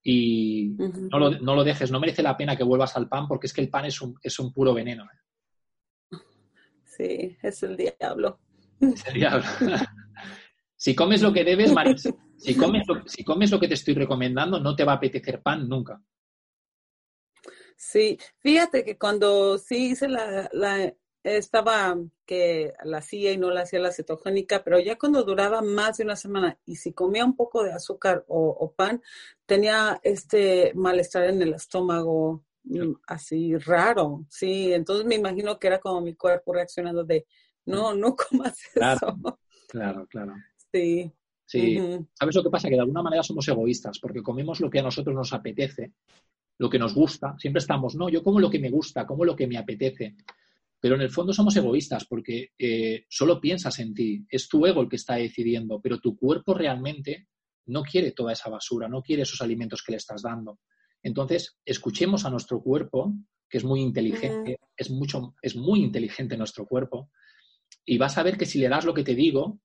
y 0.03 0.69
no 1.11 1.19
lo, 1.19 1.31
no 1.31 1.53
lo 1.55 1.63
dejes, 1.63 1.91
no 1.91 1.99
merece 1.99 2.23
la 2.23 2.35
pena 2.37 2.55
que 2.55 2.63
vuelvas 2.63 2.95
al 2.95 3.07
pan 3.07 3.27
porque 3.27 3.47
es 3.47 3.53
que 3.53 3.61
el 3.61 3.69
pan 3.69 3.85
es 3.85 4.01
un, 4.01 4.15
es 4.23 4.39
un 4.39 4.51
puro 4.53 4.73
veneno. 4.73 5.03
¿eh? 5.05 6.17
Sí, 6.85 7.37
es 7.41 9.07
el 9.07 9.13
diablo. 9.13 9.43
Si 10.75 10.95
comes 10.95 11.21
lo 11.21 11.31
que 11.31 11.43
debes, 11.43 11.71
Maris, 11.71 12.11
si 12.37 12.55
comes, 12.55 12.87
lo, 12.87 13.07
si 13.07 13.23
comes 13.23 13.51
lo 13.51 13.59
que 13.59 13.67
te 13.67 13.75
estoy 13.75 13.93
recomendando, 13.93 14.59
no 14.59 14.75
te 14.75 14.83
va 14.83 14.93
a 14.93 14.95
apetecer 14.95 15.39
pan 15.43 15.69
nunca. 15.69 16.01
Sí, 17.77 18.17
fíjate 18.39 18.83
que 18.83 18.97
cuando 18.97 19.59
sí 19.59 19.91
hice 19.91 20.07
la, 20.09 20.49
la 20.51 20.91
estaba 21.23 21.97
que 22.25 22.73
la 22.83 22.97
hacía 22.97 23.31
y 23.31 23.37
no 23.37 23.51
la 23.51 23.61
hacía 23.61 23.79
la 23.79 23.91
cetogénica, 23.91 24.63
pero 24.63 24.79
ya 24.79 24.97
cuando 24.97 25.23
duraba 25.23 25.61
más 25.61 25.97
de 25.97 26.03
una 26.03 26.15
semana 26.15 26.57
y 26.65 26.75
si 26.75 26.93
comía 26.93 27.25
un 27.25 27.35
poco 27.35 27.63
de 27.63 27.73
azúcar 27.73 28.25
o, 28.27 28.49
o 28.49 28.71
pan, 28.73 29.01
tenía 29.45 29.99
este 30.03 30.71
malestar 30.75 31.25
en 31.25 31.41
el 31.41 31.53
estómago 31.53 32.43
mm, 32.63 32.93
así 33.07 33.57
raro, 33.57 34.25
sí, 34.29 34.73
entonces 34.73 35.05
me 35.05 35.15
imagino 35.15 35.59
que 35.59 35.67
era 35.67 35.79
como 35.79 36.01
mi 36.01 36.15
cuerpo 36.15 36.53
reaccionando 36.53 37.03
de, 37.03 37.25
no, 37.65 37.93
no 37.93 38.15
comas 38.29 38.57
Claro. 38.73 38.95
eso, 38.95 39.39
Claro, 39.67 40.07
claro. 40.07 40.33
sí. 40.71 41.11
Sí, 41.45 41.77
ujú, 41.81 42.07
¿Sabes 42.13 42.35
lo 42.35 42.43
que 42.43 42.49
pasa? 42.49 42.69
Que 42.69 42.75
de 42.75 42.81
alguna 42.81 43.01
manera 43.01 43.23
somos 43.23 43.45
egoístas, 43.49 43.99
porque 43.99 44.23
comemos 44.23 44.61
lo 44.61 44.69
que 44.69 44.79
a 44.79 44.83
nosotros 44.83 45.13
nos 45.13 45.33
apetece, 45.33 45.91
lo 46.59 46.69
que 46.69 46.79
nos 46.79 46.95
gusta. 46.95 47.35
Siempre 47.37 47.59
estamos, 47.59 47.95
no, 47.95 48.07
yo 48.07 48.23
como 48.23 48.39
lo 48.39 48.49
que 48.49 48.59
me 48.59 48.69
gusta, 48.69 49.05
como 49.05 49.25
lo 49.25 49.35
que 49.35 49.47
me 49.47 49.57
apetece. 49.57 50.15
Pero 50.81 50.95
en 50.95 51.01
el 51.01 51.11
fondo 51.11 51.31
somos 51.31 51.55
egoístas, 51.55 52.05
porque 52.05 52.49
eh, 52.57 53.05
solo 53.07 53.39
piensas 53.39 53.77
en 53.79 53.93
ti. 53.93 54.25
Es 54.27 54.49
tu 54.49 54.65
ego 54.65 54.81
el 54.81 54.89
que 54.89 54.95
está 54.95 55.15
decidiendo, 55.15 55.79
pero 55.79 55.99
tu 55.99 56.17
cuerpo 56.17 56.55
realmente 56.55 57.27
no 57.67 57.83
quiere 57.83 58.11
toda 58.11 58.33
esa 58.33 58.49
basura, 58.49 58.89
no 58.89 59.03
quiere 59.03 59.21
esos 59.21 59.41
alimentos 59.41 59.83
que 59.83 59.91
le 59.91 59.99
estás 59.99 60.23
dando. 60.23 60.59
Entonces, 61.03 61.59
escuchemos 61.63 62.25
a 62.25 62.31
nuestro 62.31 62.61
cuerpo, 62.61 63.13
que 63.47 63.59
es 63.59 63.63
muy 63.63 63.81
inteligente, 63.81 64.57
es, 64.75 64.89
mucho, 64.89 65.35
es 65.39 65.55
muy 65.55 65.83
inteligente 65.83 66.35
nuestro 66.35 66.65
cuerpo, 66.65 67.11
y 67.85 67.99
vas 67.99 68.17
a 68.17 68.23
ver 68.23 68.35
que 68.35 68.47
si 68.47 68.57
le 68.57 68.67
das 68.67 68.83
lo 68.83 68.93
que 68.93 69.03
te 69.03 69.13
digo, 69.13 69.59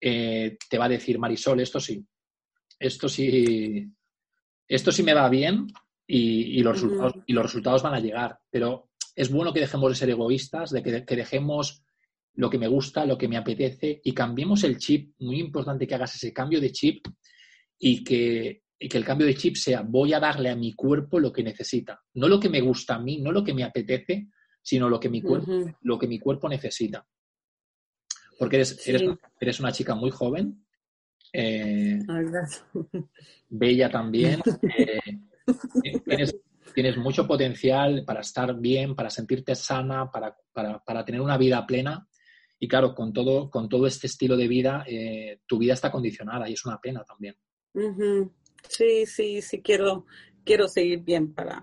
eh, 0.00 0.56
te 0.68 0.78
va 0.78 0.86
a 0.86 0.90
decir, 0.90 1.18
Marisol, 1.18 1.60
esto 1.60 1.78
sí, 1.78 2.04
esto 2.78 3.08
sí, 3.08 3.88
esto 4.66 4.90
sí 4.90 5.02
me 5.04 5.14
va 5.14 5.28
bien 5.28 5.68
y, 6.06 6.58
y 6.58 6.62
los, 6.62 6.80
resultados, 6.80 7.14
y 7.24 7.32
los 7.32 7.44
resultados 7.44 7.82
van 7.82 7.94
a 7.94 8.00
llegar. 8.00 8.38
Pero 8.50 8.90
es 9.16 9.30
bueno 9.30 9.52
que 9.52 9.60
dejemos 9.60 9.90
de 9.90 9.96
ser 9.96 10.10
egoístas, 10.10 10.70
de 10.70 10.82
que, 10.82 11.04
que 11.04 11.16
dejemos 11.16 11.82
lo 12.34 12.50
que 12.50 12.58
me 12.58 12.68
gusta, 12.68 13.06
lo 13.06 13.16
que 13.16 13.28
me 13.28 13.38
apetece 13.38 14.00
y 14.04 14.12
cambiemos 14.12 14.62
el 14.64 14.76
chip. 14.78 15.14
Muy 15.20 15.40
importante 15.40 15.86
que 15.86 15.94
hagas 15.94 16.14
ese 16.14 16.32
cambio 16.32 16.60
de 16.60 16.70
chip 16.70 17.06
y 17.78 18.04
que, 18.04 18.62
y 18.78 18.88
que 18.88 18.98
el 18.98 19.04
cambio 19.04 19.26
de 19.26 19.34
chip 19.34 19.56
sea 19.56 19.82
voy 19.82 20.12
a 20.12 20.20
darle 20.20 20.50
a 20.50 20.56
mi 20.56 20.74
cuerpo 20.74 21.18
lo 21.18 21.32
que 21.32 21.42
necesita. 21.42 22.00
No 22.14 22.28
lo 22.28 22.38
que 22.38 22.50
me 22.50 22.60
gusta 22.60 22.96
a 22.96 22.98
mí, 23.00 23.18
no 23.18 23.32
lo 23.32 23.42
que 23.42 23.54
me 23.54 23.64
apetece, 23.64 24.28
sino 24.62 24.88
lo 24.88 25.00
que 25.00 25.08
mi 25.08 25.22
cuerpo, 25.22 25.50
lo 25.80 25.98
que 25.98 26.06
mi 26.06 26.18
cuerpo 26.18 26.48
necesita. 26.48 27.06
Porque 28.38 28.56
eres, 28.56 28.76
Sí. 28.76 28.90
eres, 28.90 29.02
eres 29.40 29.60
una 29.60 29.72
chica 29.72 29.94
muy 29.94 30.10
joven, 30.10 30.66
eh, 31.32 31.98
bella 33.48 33.88
también, 33.90 34.40
eh, 34.78 35.00
tienes, 36.04 36.36
tienes 36.76 36.98
mucho 36.98 37.26
potencial 37.26 38.04
para 38.06 38.20
estar 38.20 38.54
bien, 38.54 38.94
para 38.94 39.08
sentirte 39.08 39.54
sana, 39.54 40.10
para, 40.10 40.36
para- 40.52 40.78
para 40.84 41.06
tener 41.06 41.22
una 41.22 41.38
vida 41.38 41.66
plena. 41.66 42.06
Y 42.58 42.68
claro, 42.68 42.94
con 42.94 43.14
todo, 43.14 43.48
con 43.50 43.66
todo 43.66 43.86
este 43.86 44.06
estilo 44.08 44.36
de 44.36 44.46
vida, 44.46 44.84
eh, 44.86 45.40
tu 45.46 45.56
vida 45.56 45.72
está 45.72 45.90
condicionada 45.90 46.46
y 46.50 46.52
es 46.52 46.66
una 46.66 46.78
pena 46.78 47.02
también. 47.02 47.34
Sí, 48.68 49.06
sí, 49.06 49.40
sí, 49.40 49.62
quiero, 49.62 50.04
quiero 50.44 50.68
seguir 50.68 51.00
bien 51.00 51.32
para, 51.32 51.62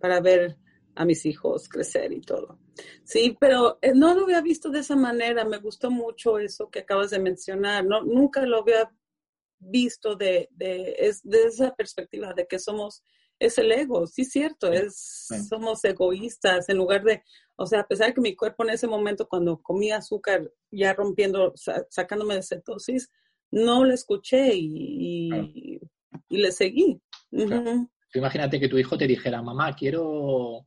para 0.00 0.20
ver 0.20 0.56
a 0.94 1.04
mis 1.04 1.26
hijos 1.26 1.68
crecer 1.68 2.10
y 2.12 2.22
todo. 2.22 2.58
Sí, 3.04 3.36
pero 3.38 3.78
eh, 3.82 3.92
no 3.94 4.14
lo 4.14 4.22
había 4.24 4.40
visto 4.40 4.70
de 4.70 4.80
esa 4.80 4.96
manera. 4.96 5.44
Me 5.44 5.58
gustó 5.58 5.90
mucho 5.90 6.38
eso 6.38 6.70
que 6.70 6.80
acabas 6.80 7.10
de 7.10 7.18
mencionar. 7.18 7.84
No, 7.84 8.02
nunca 8.02 8.46
lo 8.46 8.60
había 8.60 8.90
visto 9.58 10.14
de, 10.16 10.48
de, 10.52 11.12
de 11.24 11.42
esa 11.44 11.74
perspectiva 11.74 12.32
de 12.32 12.46
que 12.46 12.58
somos, 12.58 13.02
es 13.38 13.58
el 13.58 13.70
ego, 13.72 14.06
sí, 14.06 14.24
cierto, 14.24 14.72
es, 14.72 15.26
sí. 15.28 15.42
somos 15.44 15.84
egoístas 15.84 16.68
en 16.68 16.76
lugar 16.76 17.02
de, 17.04 17.22
o 17.56 17.66
sea, 17.66 17.80
a 17.80 17.86
pesar 17.86 18.08
de 18.08 18.14
que 18.14 18.20
mi 18.20 18.34
cuerpo 18.36 18.64
en 18.64 18.70
ese 18.70 18.86
momento 18.86 19.28
cuando 19.28 19.60
comía 19.62 19.98
azúcar, 19.98 20.50
ya 20.70 20.92
rompiendo, 20.94 21.52
sa- 21.56 21.86
sacándome 21.90 22.34
de 22.36 22.42
cetosis, 22.42 23.10
no 23.50 23.84
le 23.84 23.94
escuché 23.94 24.54
y, 24.54 25.30
y, 25.30 25.80
y 26.28 26.38
le 26.38 26.52
seguí. 26.52 27.00
Imagínate 28.14 28.58
que 28.58 28.68
tu 28.68 28.78
hijo 28.78 28.96
te 28.98 29.06
dijera, 29.06 29.42
mamá, 29.42 29.74
quiero 29.76 30.66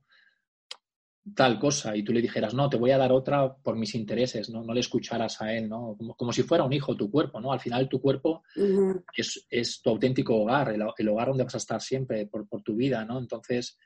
tal 1.35 1.59
cosa, 1.59 1.95
y 1.95 2.03
tú 2.03 2.13
le 2.13 2.21
dijeras, 2.21 2.53
no, 2.53 2.67
te 2.69 2.77
voy 2.77 2.91
a 2.91 2.97
dar 2.97 3.11
otra 3.11 3.53
por 3.55 3.75
mis 3.75 3.93
intereses, 3.95 4.49
¿no? 4.49 4.63
No 4.63 4.73
le 4.73 4.79
escucharas 4.79 5.41
a 5.41 5.53
él, 5.53 5.69
¿no? 5.69 5.95
Como, 5.97 6.15
como 6.15 6.33
si 6.33 6.43
fuera 6.43 6.63
un 6.63 6.73
hijo 6.73 6.95
tu 6.95 7.11
cuerpo, 7.11 7.39
¿no? 7.39 7.51
Al 7.51 7.59
final 7.59 7.87
tu 7.87 8.01
cuerpo 8.01 8.43
es, 9.15 9.45
es 9.49 9.81
tu 9.81 9.91
auténtico 9.91 10.35
hogar, 10.35 10.69
el, 10.73 10.83
el 10.97 11.09
hogar 11.09 11.27
donde 11.29 11.43
vas 11.43 11.53
a 11.55 11.59
estar 11.59 11.81
siempre 11.81 12.25
por, 12.25 12.47
por 12.47 12.63
tu 12.63 12.75
vida, 12.75 13.05
¿no? 13.05 13.19
Entonces, 13.19 13.77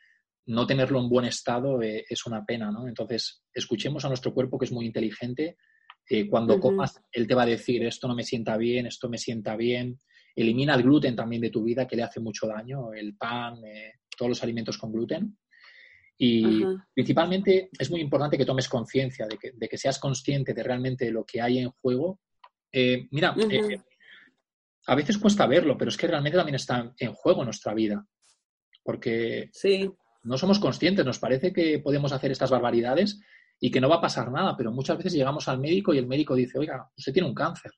no 0.47 0.65
tenerlo 0.65 0.99
en 0.99 1.09
buen 1.09 1.25
estado 1.25 1.81
eh, 1.81 2.05
es 2.07 2.25
una 2.25 2.45
pena, 2.45 2.71
¿no? 2.71 2.87
Entonces, 2.87 3.43
escuchemos 3.53 4.05
a 4.05 4.07
nuestro 4.09 4.33
cuerpo 4.33 4.57
que 4.57 4.65
es 4.65 4.71
muy 4.71 4.85
inteligente. 4.85 5.57
eh, 6.09 6.27
cuando 6.29 6.53
Ujú. 6.53 6.61
comas, 6.61 7.01
él 7.11 7.27
te 7.27 7.33
va 7.35 7.43
a 7.43 7.47
decir, 7.47 7.83
esto 7.83 8.07
no 8.07 8.15
me 8.15 8.23
sienta 8.23 8.55
bien, 8.57 8.85
esto 8.85 9.09
me 9.09 9.17
sienta 9.17 9.55
bien. 9.55 9.99
Elimina 10.35 10.75
el 10.75 10.83
gluten 10.83 11.15
también 11.15 11.41
de 11.41 11.49
tu 11.49 11.63
vida, 11.63 11.87
que 11.87 11.95
le 11.95 12.03
hace 12.03 12.19
mucho 12.19 12.47
daño, 12.47 12.93
el 12.93 13.15
pan, 13.17 13.55
eh, 13.65 13.93
todos 14.15 14.29
los 14.29 14.43
alimentos 14.43 14.77
con 14.77 14.91
gluten. 14.91 15.35
Y 16.17 16.63
Ajá. 16.63 16.87
principalmente 16.93 17.69
es 17.77 17.91
muy 17.91 18.01
importante 18.01 18.37
que 18.37 18.45
tomes 18.45 18.69
conciencia, 18.69 19.27
de 19.27 19.37
que, 19.37 19.51
de 19.53 19.67
que 19.67 19.77
seas 19.77 19.99
consciente 19.99 20.53
de 20.53 20.63
realmente 20.63 21.11
lo 21.11 21.25
que 21.25 21.41
hay 21.41 21.59
en 21.59 21.71
juego. 21.71 22.19
Eh, 22.71 23.07
mira, 23.11 23.35
eh, 23.49 23.81
a 24.87 24.95
veces 24.95 25.17
cuesta 25.17 25.47
verlo, 25.47 25.77
pero 25.77 25.89
es 25.89 25.97
que 25.97 26.07
realmente 26.07 26.37
también 26.37 26.55
está 26.55 26.93
en 26.97 27.13
juego 27.13 27.43
nuestra 27.43 27.73
vida. 27.73 28.05
Porque 28.83 29.49
Sí, 29.51 29.91
no 30.23 30.37
somos 30.37 30.59
conscientes, 30.59 31.05
nos 31.05 31.19
parece 31.19 31.51
que 31.51 31.79
podemos 31.79 32.11
hacer 32.11 32.31
estas 32.31 32.51
barbaridades 32.51 33.19
y 33.59 33.71
que 33.71 33.81
no 33.81 33.89
va 33.89 33.95
a 33.95 34.01
pasar 34.01 34.31
nada, 34.31 34.55
pero 34.57 34.71
muchas 34.71 34.97
veces 34.97 35.13
llegamos 35.13 35.47
al 35.47 35.59
médico 35.59 35.93
y 35.93 35.97
el 35.97 36.07
médico 36.07 36.35
dice, 36.35 36.59
oiga, 36.59 36.89
usted 36.97 37.13
tiene 37.13 37.27
un 37.27 37.35
cáncer. 37.35 37.71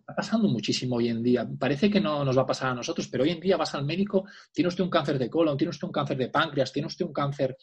Está 0.00 0.14
pasando 0.14 0.48
muchísimo 0.48 0.96
hoy 0.96 1.08
en 1.08 1.22
día. 1.22 1.48
Parece 1.58 1.90
que 1.90 2.00
no 2.00 2.24
nos 2.24 2.36
va 2.36 2.42
a 2.42 2.46
pasar 2.46 2.70
a 2.70 2.74
nosotros, 2.74 3.08
pero 3.08 3.24
hoy 3.24 3.30
en 3.30 3.40
día 3.40 3.56
vas 3.56 3.74
al 3.74 3.84
médico, 3.84 4.24
tiene 4.52 4.68
usted 4.68 4.82
un 4.84 4.90
cáncer 4.90 5.18
de 5.18 5.30
colon, 5.30 5.56
tiene 5.56 5.70
usted 5.70 5.86
un 5.86 5.92
cáncer 5.92 6.16
de 6.16 6.28
páncreas, 6.28 6.72
tiene 6.72 6.86
usted 6.86 7.04
un 7.06 7.12
cáncer. 7.12 7.56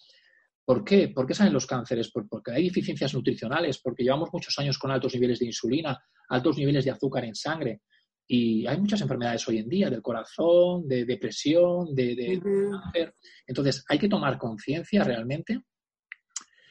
¿Por 0.66 0.84
qué? 0.84 1.10
¿Por 1.10 1.28
qué 1.28 1.34
salen 1.34 1.52
los 1.54 1.66
cánceres? 1.66 2.10
Por- 2.10 2.28
porque 2.30 2.52
hay 2.54 2.66
deficiencias 2.66 3.14
nutricionales, 3.14 3.80
porque 3.80 4.04
llevamos 4.04 4.30
muchos 4.32 4.58
años 4.60 4.78
con 4.78 4.92
altos 4.92 5.14
niveles 5.14 5.40
de 5.40 5.48
insulina, 5.48 6.02
altos 6.30 6.58
niveles 6.58 6.86
de 6.86 6.92
azúcar 6.92 7.26
en 7.26 7.36
sangre. 7.36 7.82
Y 8.26 8.66
hay 8.66 8.80
muchas 8.80 9.02
enfermedades 9.02 9.46
hoy 9.50 9.58
en 9.58 9.68
día, 9.68 9.90
del 9.90 10.02
corazón, 10.02 10.88
de 10.88 11.04
depresión, 11.04 11.94
de, 11.94 12.16
cáncer. 12.72 13.16
Entonces, 13.46 13.84
hay 13.90 14.00
que 14.00 14.08
tomar 14.08 14.38
conciencia 14.38 15.04
realmente. 15.04 15.60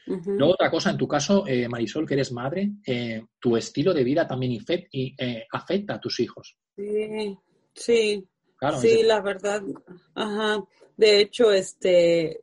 Luego, 0.05 0.53
otra 0.53 0.69
cosa, 0.69 0.91
en 0.91 0.97
tu 0.97 1.07
caso, 1.07 1.45
eh, 1.47 1.67
Marisol, 1.67 2.05
que 2.05 2.15
eres 2.15 2.31
madre, 2.31 2.71
eh, 2.85 3.25
tu 3.39 3.55
estilo 3.55 3.93
de 3.93 4.03
vida 4.03 4.27
también 4.27 4.51
y, 4.91 5.15
eh, 5.17 5.45
afecta 5.51 5.95
a 5.95 5.99
tus 5.99 6.19
hijos. 6.19 6.57
Sí, 6.75 7.37
sí, 7.73 8.27
Claro, 8.57 8.79
sí, 8.79 9.03
la 9.03 9.21
verdad, 9.21 9.61
ajá. 10.15 10.63
De 10.95 11.19
hecho, 11.19 11.51
este, 11.51 12.39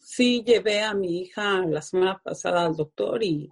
sí 0.00 0.42
llevé 0.44 0.80
a 0.80 0.94
mi 0.94 1.20
hija 1.20 1.64
la 1.66 1.82
semana 1.82 2.20
pasada 2.22 2.66
al 2.66 2.76
doctor 2.76 3.22
y, 3.22 3.50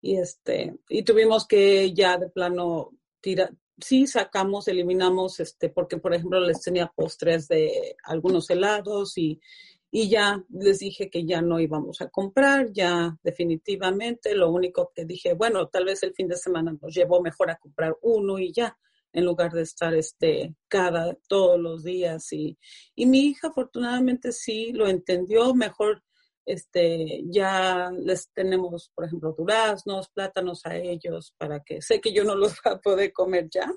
y 0.00 0.16
este, 0.16 0.76
y 0.88 1.02
tuvimos 1.02 1.46
que 1.46 1.92
ya 1.92 2.18
de 2.18 2.28
plano 2.28 2.90
tirar, 3.20 3.52
sí 3.78 4.06
sacamos, 4.06 4.68
eliminamos, 4.68 5.40
este, 5.40 5.68
porque 5.68 5.98
por 5.98 6.14
ejemplo 6.14 6.40
les 6.40 6.60
tenía 6.60 6.92
postres 6.94 7.48
de 7.48 7.96
algunos 8.04 8.48
helados 8.50 9.16
y, 9.18 9.40
y 9.98 10.10
ya 10.10 10.44
les 10.50 10.80
dije 10.80 11.08
que 11.08 11.24
ya 11.24 11.40
no 11.40 11.58
íbamos 11.58 12.02
a 12.02 12.10
comprar, 12.10 12.70
ya 12.70 13.16
definitivamente, 13.22 14.34
lo 14.34 14.50
único 14.50 14.92
que 14.94 15.06
dije, 15.06 15.32
bueno, 15.32 15.68
tal 15.68 15.86
vez 15.86 16.02
el 16.02 16.12
fin 16.12 16.28
de 16.28 16.36
semana 16.36 16.76
nos 16.78 16.94
llevó 16.94 17.22
mejor 17.22 17.48
a 17.48 17.56
comprar 17.56 17.96
uno 18.02 18.38
y 18.38 18.52
ya 18.52 18.76
en 19.14 19.24
lugar 19.24 19.52
de 19.52 19.62
estar 19.62 19.94
este 19.94 20.54
cada 20.68 21.14
todos 21.28 21.58
los 21.58 21.82
días 21.82 22.30
y, 22.34 22.58
y 22.94 23.06
mi 23.06 23.20
hija 23.20 23.48
afortunadamente 23.48 24.32
sí 24.32 24.70
lo 24.74 24.86
entendió 24.86 25.54
mejor 25.54 26.02
este 26.44 27.22
ya 27.30 27.90
les 27.90 28.30
tenemos 28.34 28.90
por 28.94 29.06
ejemplo 29.06 29.34
duraznos 29.38 30.10
plátanos 30.10 30.66
a 30.66 30.76
ellos 30.76 31.32
para 31.38 31.60
que 31.60 31.80
sé 31.80 32.02
que 32.02 32.12
yo 32.12 32.22
no 32.22 32.34
los 32.34 32.52
voy 32.62 32.74
a 32.74 32.78
poder 32.80 33.12
comer 33.14 33.48
ya 33.50 33.72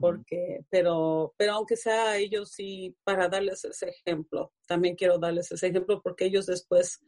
porque 0.00 0.64
pero 0.70 1.34
pero 1.36 1.52
aunque 1.52 1.76
sea 1.76 2.16
ellos 2.16 2.50
sí 2.50 2.96
para 3.04 3.28
darles 3.28 3.64
ese 3.64 3.90
ejemplo 3.90 4.52
también 4.66 4.96
quiero 4.96 5.18
darles 5.18 5.52
ese 5.52 5.68
ejemplo 5.68 6.00
porque 6.02 6.24
ellos 6.26 6.46
después 6.46 7.00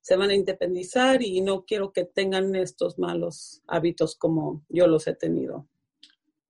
se 0.00 0.16
van 0.16 0.30
a 0.30 0.34
independizar 0.34 1.22
y 1.22 1.40
no 1.40 1.64
quiero 1.64 1.92
que 1.92 2.04
tengan 2.04 2.54
estos 2.56 2.98
malos 2.98 3.62
hábitos 3.66 4.16
como 4.16 4.64
yo 4.68 4.86
los 4.86 5.06
he 5.06 5.14
tenido 5.14 5.68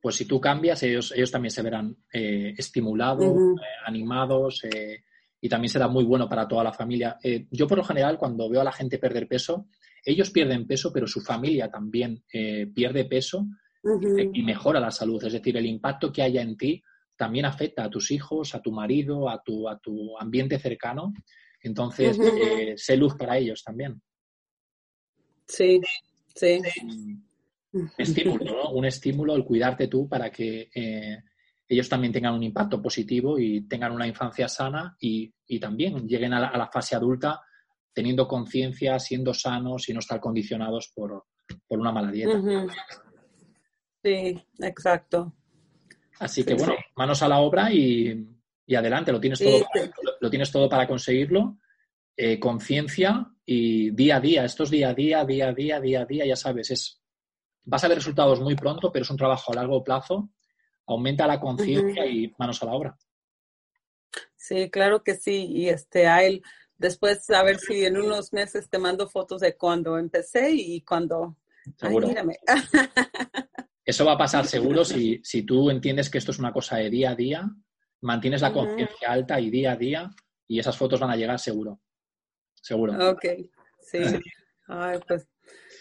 pues 0.03 0.17
si 0.17 0.25
tú 0.25 0.41
cambias, 0.41 0.83
ellos, 0.83 1.13
ellos 1.15 1.31
también 1.31 1.51
se 1.51 1.61
verán 1.61 1.95
eh, 2.11 2.55
estimulados, 2.57 3.35
Ujú. 3.35 3.57
eh, 3.59 3.65
animados 3.85 4.65
eh, 4.65 5.05
y 5.41 5.49
también 5.49 5.71
será 5.71 5.89
muy 5.89 6.05
bueno 6.05 6.29
para 6.29 6.47
toda 6.47 6.65
la 6.65 6.73
familia. 6.73 7.19
Eh, 7.23 7.47
yo 7.51 7.67
por 7.67 7.79
lo 7.79 7.85
general 7.85 8.19
cuando 8.19 8.49
veo 8.49 8.61
a 8.61 8.65
la 8.65 8.73
gente 8.73 8.99
perder 8.99 9.27
peso, 9.27 9.67
ellos 10.05 10.31
pierden 10.31 10.67
peso, 10.67 10.93
pero 10.93 11.07
su 11.07 11.21
familia 11.21 11.71
también 11.71 12.25
eh, 12.33 12.67
pierde 12.75 13.05
peso 13.05 13.47
Y 13.83 14.43
mejora 14.43 14.81
la 14.81 14.91
salud. 14.91 15.23
Es 15.25 15.33
decir, 15.33 15.57
el 15.57 15.67
impacto 15.67 16.13
que 16.13 16.23
haya 16.23 16.43
en 16.43 16.57
ti 16.57 16.83
también 17.17 17.45
afecta 17.45 17.85
a 17.85 17.91
tus 17.91 18.11
hijos, 18.11 18.55
a 18.55 18.63
tu 18.63 18.73
marido, 18.73 19.29
a 19.29 19.43
tu, 19.43 19.69
a 19.69 19.79
tu 19.79 20.19
ambiente 20.19 20.59
cercano. 20.59 21.13
Entonces, 21.63 22.19
eh, 22.19 22.75
sé 22.77 22.97
luz 22.97 23.15
para 23.17 23.37
ellos 23.37 23.63
también. 23.63 24.01
Sí, 25.47 25.81
sí. 26.35 26.61
Un 27.73 27.91
estímulo, 27.99 28.45
¿no? 28.45 28.71
Un 28.71 28.85
estímulo 28.85 29.35
el 29.35 29.45
cuidarte 29.45 29.89
tú 29.89 30.09
para 30.09 30.31
que 30.31 30.71
eh, 30.75 31.23
ellos 31.69 31.89
también 31.89 32.13
tengan 32.13 32.35
un 32.35 32.43
impacto 32.43 32.81
positivo 32.81 33.39
y 33.39 33.69
tengan 33.69 33.93
una 33.93 34.07
infancia 34.07 34.49
sana 34.49 34.97
y, 34.99 35.33
y 35.47 35.61
también 35.61 36.07
lleguen 36.09 36.33
a 36.35 36.41
la, 36.41 36.49
a 36.49 36.59
la 36.59 36.69
fase 36.69 36.97
adulta 36.97 37.41
teniendo 37.93 38.27
conciencia, 38.27 38.99
siendo 38.99 39.35
sanos 39.35 39.89
y 39.89 39.93
no 39.93 40.01
estar 40.01 40.21
condicionados 40.21 40.91
por, 40.95 41.27
por 41.67 41.79
una 41.79 41.93
mala 41.93 42.11
dieta. 42.11 42.41
Sí, 44.03 44.43
exacto. 44.59 45.33
Así 46.19 46.45
que 46.45 46.55
bueno, 46.55 46.75
sí. 46.77 46.85
manos 46.97 47.23
a 47.23 47.29
la 47.29 47.39
obra 47.39 47.73
y, 47.73 48.27
y 48.67 48.75
adelante, 48.75 49.13
lo 49.13 49.21
tienes 49.21 49.39
todo, 49.39 49.59
sí. 49.59 49.65
para, 49.73 49.87
lo, 49.87 50.13
lo 50.21 50.31
tienes 50.31 50.51
todo 50.51 50.69
para 50.69 50.87
conseguirlo. 50.87 51.59
Eh, 52.17 52.39
conciencia 52.39 53.27
y 53.47 53.91
día 53.93 54.17
a 54.17 54.21
día, 54.21 54.45
esto 54.45 54.65
es 54.65 54.71
día 54.71 54.91
a 54.91 54.95
día, 54.95 55.25
día 55.25 55.49
a 55.49 55.53
día, 55.55 55.81
día 55.81 56.03
a 56.03 56.05
día, 56.05 56.27
ya 56.27 56.37
sabes, 56.37 56.71
es, 56.71 57.01
vas 57.65 57.83
a 57.83 57.89
ver 57.89 57.97
resultados 57.97 58.41
muy 58.41 58.55
pronto, 58.55 58.93
pero 58.93 59.05
es 59.05 59.11
un 59.11 59.17
trabajo 59.17 59.53
a 59.53 59.57
largo 59.57 59.83
plazo. 59.83 60.29
Aumenta 60.87 61.27
la 61.27 61.41
conciencia 61.41 62.05
y 62.05 62.31
manos 62.37 62.63
a 62.63 62.67
la 62.67 62.73
obra. 62.73 62.99
Sí, 64.37 64.69
claro 64.71 65.03
que 65.03 65.15
sí. 65.15 65.47
Y 65.47 65.69
este, 65.69 66.09
a 66.09 66.23
él, 66.25 66.43
después 66.77 67.31
a 67.31 67.43
ver 67.43 67.59
si 67.59 67.85
en 67.85 67.97
unos 67.97 68.33
meses 68.33 68.69
te 68.69 68.79
mando 68.79 69.09
fotos 69.09 69.41
de 69.41 69.57
cuando 69.57 69.97
empecé 69.99 70.51
y 70.51 70.83
cuando. 70.83 71.37
Ay, 71.65 71.73
Seguro. 71.77 72.09
mírame. 72.09 72.39
Eso 73.85 74.05
va 74.05 74.13
a 74.13 74.19
pasar 74.19 74.47
seguro 74.47 74.85
si, 74.85 75.21
si 75.25 75.43
tú 75.43 75.71
entiendes 75.71 76.11
que 76.11 76.19
esto 76.19 76.31
es 76.31 76.39
una 76.39 76.53
cosa 76.53 76.77
de 76.77 76.91
día 76.91 77.11
a 77.11 77.15
día, 77.15 77.51
mantienes 78.03 78.43
la 78.43 78.53
conciencia 78.53 79.11
alta 79.11 79.41
y 79.41 79.51
día 79.51 79.73
a 79.73 79.77
día 79.77 80.11
y 80.47 80.59
esas 80.59 80.77
fotos 80.77 81.01
van 81.01 81.11
a 81.11 81.17
llegar 81.17 81.39
seguro. 81.39 81.81
Seguro. 82.55 83.11
Ok, 83.11 83.25
sí. 83.81 83.99
Ay, 84.67 85.01
pues, 85.07 85.27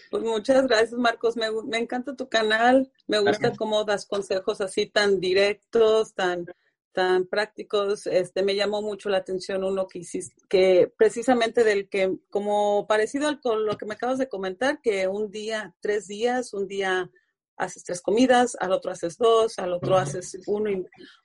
pues 0.09 0.23
muchas 0.23 0.65
gracias, 0.67 0.93
Marcos. 0.93 1.37
Me, 1.37 1.47
me 1.67 1.77
encanta 1.77 2.15
tu 2.15 2.27
canal. 2.27 2.91
Me 3.07 3.19
gusta 3.19 3.37
Gracias. 3.39 3.57
cómo 3.57 3.83
das 3.83 4.07
consejos 4.07 4.61
así 4.61 4.87
tan 4.87 5.19
directos, 5.19 6.15
tan, 6.15 6.45
tan 6.91 7.27
prácticos. 7.27 8.07
Este, 8.07 8.41
me 8.41 8.55
llamó 8.55 8.81
mucho 8.81 9.09
la 9.09 9.17
atención 9.17 9.63
uno 9.63 9.87
que 9.87 9.99
hiciste, 9.99 10.35
que 10.49 10.91
precisamente 10.97 11.63
del 11.63 11.87
que, 11.87 12.17
como 12.31 12.87
parecido 12.87 13.27
al 13.27 13.39
con 13.39 13.65
lo 13.65 13.77
que 13.77 13.85
me 13.85 13.93
acabas 13.93 14.17
de 14.17 14.29
comentar, 14.29 14.81
que 14.81 15.07
un 15.07 15.29
día, 15.29 15.75
tres 15.81 16.07
días, 16.07 16.53
un 16.53 16.67
día 16.67 17.11
haces 17.59 17.83
tres 17.83 18.01
comidas, 18.01 18.55
al 18.59 18.71
otro 18.71 18.91
haces 18.91 19.17
dos, 19.17 19.59
al 19.59 19.73
otro 19.73 19.97
haces 19.97 20.37
uno 20.47 20.69
y, 20.71 20.83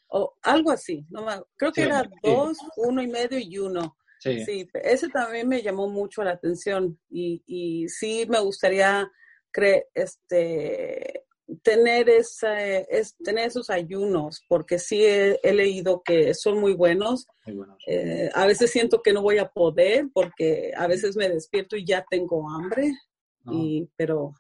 o 0.09 0.35
algo 0.43 0.71
así. 0.71 1.07
No 1.11 1.25
creo 1.57 1.73
que 1.73 1.83
Sí, 1.83 1.87
era 1.87 2.03
sí. 2.03 2.11
dos, 2.23 2.59
uno 2.77 3.01
y 3.03 3.07
medio 3.09 3.39
y 3.39 3.59
uno. 3.59 3.97
Sí. 4.21 4.41
Sí, 4.45 4.69
ese 4.75 5.09
también 5.09 5.49
me 5.49 5.63
llamó 5.63 5.89
mucho 5.89 6.23
la 6.25 6.33
atención 6.33 6.99
y, 7.11 7.43
y 7.47 7.89
sí 7.89 8.27
me 8.29 8.41
gustaría 8.41 9.11
cre- 9.53 9.85
este, 9.95 11.25
tener, 11.63 12.09
esa, 12.09 12.65
es, 12.65 13.15
tener 13.19 13.49
esos 13.49 13.69
ayunos, 13.69 14.43
porque 14.49 14.79
sí 14.79 15.05
he, 15.05 15.39
he 15.43 15.53
leído 15.53 16.03
que 16.03 16.33
son 16.35 16.59
muy 16.59 16.73
buenos. 16.73 17.27
Muy 17.47 17.57
buenos. 17.57 17.77
Eh, 17.87 18.31
a 18.35 18.47
veces 18.47 18.71
siento 18.71 19.03
que 19.03 19.13
no 19.13 19.21
voy 19.21 19.37
a 19.39 19.49
poder 19.51 20.07
porque 20.15 20.73
a 20.75 20.87
veces 20.87 21.17
me 21.17 21.29
despierto 21.29 21.77
y 21.77 21.85
ya 21.85 22.05
tengo 22.09 22.49
hambre, 22.51 22.93
No. 23.43 23.53
y, 23.53 23.91
pero 23.95 24.33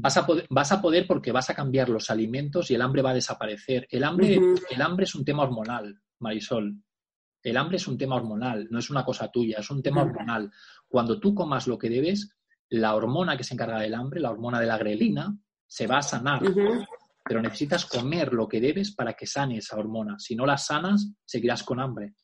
Vas 0.00 0.16
a, 0.16 0.24
poder, 0.24 0.46
vas 0.48 0.70
a 0.70 0.80
poder 0.80 1.08
porque 1.08 1.32
vas 1.32 1.50
a 1.50 1.54
cambiar 1.54 1.88
los 1.88 2.08
alimentos 2.08 2.70
y 2.70 2.74
el 2.74 2.82
hambre 2.82 3.02
va 3.02 3.10
a 3.10 3.14
desaparecer. 3.14 3.88
El 3.90 4.04
hambre, 4.04 4.38
el 4.70 4.80
hambre 4.80 5.04
es 5.04 5.14
un 5.16 5.24
tema 5.24 5.42
hormonal, 5.42 6.00
Marisol. 6.20 6.80
El 7.42 7.56
hambre 7.56 7.78
es 7.78 7.88
un 7.88 7.98
tema 7.98 8.14
hormonal, 8.14 8.68
no 8.70 8.78
es 8.78 8.90
una 8.90 9.04
cosa 9.04 9.28
tuya, 9.28 9.58
es 9.58 9.70
un 9.70 9.82
tema 9.82 10.02
hormonal. 10.02 10.52
Cuando 10.86 11.18
tú 11.18 11.34
comas 11.34 11.66
lo 11.66 11.76
que 11.76 11.90
debes, 11.90 12.30
la 12.68 12.94
hormona 12.94 13.36
que 13.36 13.42
se 13.42 13.54
encarga 13.54 13.80
del 13.80 13.94
hambre, 13.94 14.20
la 14.20 14.30
hormona 14.30 14.60
de 14.60 14.66
la 14.66 14.78
grelina, 14.78 15.36
se 15.66 15.88
va 15.88 15.98
a 15.98 16.02
sanar. 16.02 16.42
Pero 17.24 17.42
necesitas 17.42 17.84
comer 17.84 18.32
lo 18.32 18.46
que 18.46 18.60
debes 18.60 18.94
para 18.94 19.14
que 19.14 19.26
sane 19.26 19.58
esa 19.58 19.76
hormona. 19.76 20.16
Si 20.18 20.36
no 20.36 20.46
la 20.46 20.58
sanas, 20.58 21.12
seguirás 21.24 21.64
con 21.64 21.80
hambre. 21.80 22.14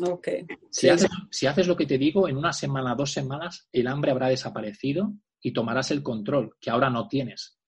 Ok. 0.00 0.28
Si, 0.70 0.80
Sí. 0.80 0.88
haces, 0.88 1.10
si 1.30 1.46
haces 1.46 1.66
lo 1.66 1.76
que 1.76 1.86
te 1.86 1.98
digo, 1.98 2.28
en 2.28 2.36
una 2.36 2.52
semana, 2.52 2.94
dos 2.94 3.12
semanas, 3.12 3.68
el 3.72 3.86
hambre 3.86 4.10
habrá 4.10 4.28
desaparecido 4.28 5.12
y 5.40 5.52
tomarás 5.52 5.90
el 5.90 6.02
control, 6.02 6.56
que 6.60 6.70
ahora 6.70 6.90
no 6.90 7.08
tienes. 7.08 7.58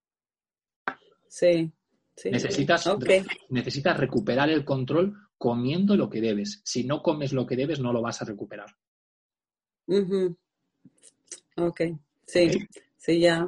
Sí. 1.29 1.71
sí. 2.17 2.31
Necesitas, 2.31 2.89
necesitas 3.49 3.97
recuperar 3.97 4.51
el 4.51 4.65
control 4.65 5.17
comiendo 5.39 5.97
lo 5.97 6.11
que 6.11 6.21
debes. 6.21 6.61
Si 6.65 6.85
no 6.85 7.03
comes 7.03 7.33
lo 7.33 7.47
que 7.47 7.57
debes, 7.57 7.81
no 7.81 7.93
lo 7.93 8.03
vas 8.03 8.21
a 8.21 8.25
recuperar. 8.25 8.69
Ujú. 9.87 10.37
Ok, 11.57 11.81
sí, 12.27 12.49
sí, 12.97 13.21
ya, 13.21 13.47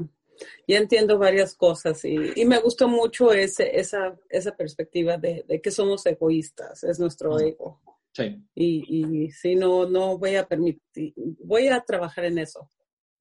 ya 0.67 0.79
entiendo 0.79 1.19
varias 1.19 1.55
cosas 1.55 2.05
y, 2.05 2.17
y 2.37 2.45
me 2.45 2.59
gustó 2.59 2.89
mucho 2.89 3.33
ese, 3.33 3.79
esa, 3.79 4.19
esa 4.29 4.55
perspectiva 4.57 5.17
de, 5.17 5.45
de 5.47 5.61
que 5.61 5.71
somos 5.71 6.05
egoístas, 6.07 6.85
es 6.85 6.99
nuestro 6.99 7.39
ego. 7.39 7.81
Sí, 8.15 8.37
Y, 8.55 9.25
y 9.25 9.31
si 9.31 9.55
no, 9.55 9.89
no 9.89 10.19
voy 10.19 10.37
a 10.37 10.47
permitir, 10.47 11.15
voy 11.45 11.69
a 11.69 11.81
trabajar 11.81 12.27
en 12.27 12.39
eso. 12.39 12.69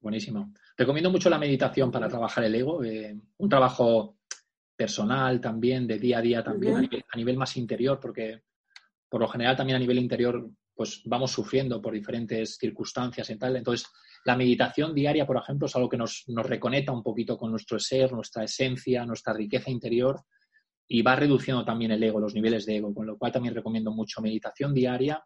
buenísimo. 0.01 0.51
Recomiendo 0.77 1.09
mucho 1.09 1.29
la 1.29 1.37
meditación 1.39 1.91
para 1.91 2.09
trabajar 2.09 2.43
el 2.43 2.55
ego. 2.55 2.83
eh, 2.83 3.15
un 3.37 3.49
trabajo 3.49 4.17
personal 4.75 5.39
también, 5.39 5.87
de 5.87 5.97
día 5.99 6.17
a 6.17 6.21
día 6.21 6.43
también, 6.43 6.73
a, 6.73 6.79
Ujú. 6.79 6.89
nivel, 6.89 7.05
a 7.13 7.17
nivel 7.17 7.37
más 7.37 7.55
interior, 7.55 7.99
porque 8.01 8.41
por 9.07 9.21
lo 9.21 9.27
general 9.27 9.55
también 9.55 9.75
a 9.77 9.79
nivel 9.79 9.99
interior 9.99 10.49
pues 10.73 11.01
vamos 11.05 11.31
sufriendo 11.31 11.81
por 11.81 11.93
diferentes 11.93 12.57
circunstancias 12.57 13.29
y 13.29 13.37
tal. 13.37 13.55
Entonces, 13.55 13.87
la 14.25 14.35
meditación 14.35 14.95
diaria, 14.95 15.27
por 15.27 15.37
ejemplo, 15.37 15.67
es 15.67 15.75
algo 15.75 15.87
que 15.89 15.97
nos, 15.97 16.23
nos 16.27 16.45
reconecta 16.45 16.91
un 16.91 17.03
poquito 17.03 17.37
con 17.37 17.51
nuestro 17.51 17.77
ser, 17.79 18.11
nuestra 18.13 18.43
esencia, 18.43 19.05
nuestra 19.05 19.33
riqueza 19.33 19.69
interior 19.69 20.21
y 20.93 21.01
va 21.03 21.15
reduciendo 21.15 21.63
también 21.63 21.91
el 21.91 22.03
ego, 22.03 22.19
los 22.19 22.33
niveles 22.35 22.65
de 22.65 22.75
ego, 22.75 22.93
con 22.93 23.05
lo 23.07 23.17
cual 23.17 23.31
también 23.31 23.55
recomiendo 23.55 23.91
mucho 23.91 24.21
meditación 24.21 24.73
diaria, 24.73 25.23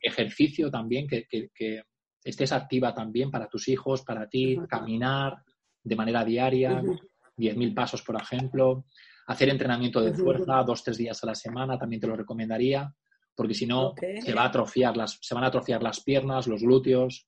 ejercicio 0.00 0.70
también, 0.70 1.06
que, 1.08 1.24
que- 1.26 1.48
que 1.54 1.82
estés 2.22 2.52
activa 2.52 2.92
también 2.92 3.30
para 3.30 3.48
tus 3.48 3.68
hijos, 3.68 4.02
para 4.02 4.28
ti, 4.28 4.58
caminar 4.68 5.38
de 5.82 5.96
manera 5.96 6.24
diaria, 6.26 6.82
Ujú. 6.82 6.98
10.000 7.38 7.74
pasos, 7.74 8.02
por 8.02 8.20
ejemplo. 8.20 8.84
Hacer 9.28 9.48
entrenamiento 9.48 10.00
de 10.02 10.12
fuerza 10.12 10.62
dos, 10.62 10.84
tres 10.84 10.98
días 10.98 11.22
a 11.22 11.26
la 11.26 11.34
semana 11.34 11.78
también 11.78 12.00
te 12.00 12.06
lo 12.06 12.14
recomendaría, 12.16 12.92
porque 13.34 13.54
si 13.54 13.64
no, 13.64 13.94
se, 14.20 14.34
va 14.34 14.42
a 14.42 14.46
atrofiar 14.48 14.94
las, 14.94 15.18
se 15.22 15.34
van 15.34 15.44
a 15.44 15.46
atrofiar 15.46 15.82
las 15.82 16.02
piernas, 16.02 16.46
los 16.48 16.60
glúteos. 16.60 17.26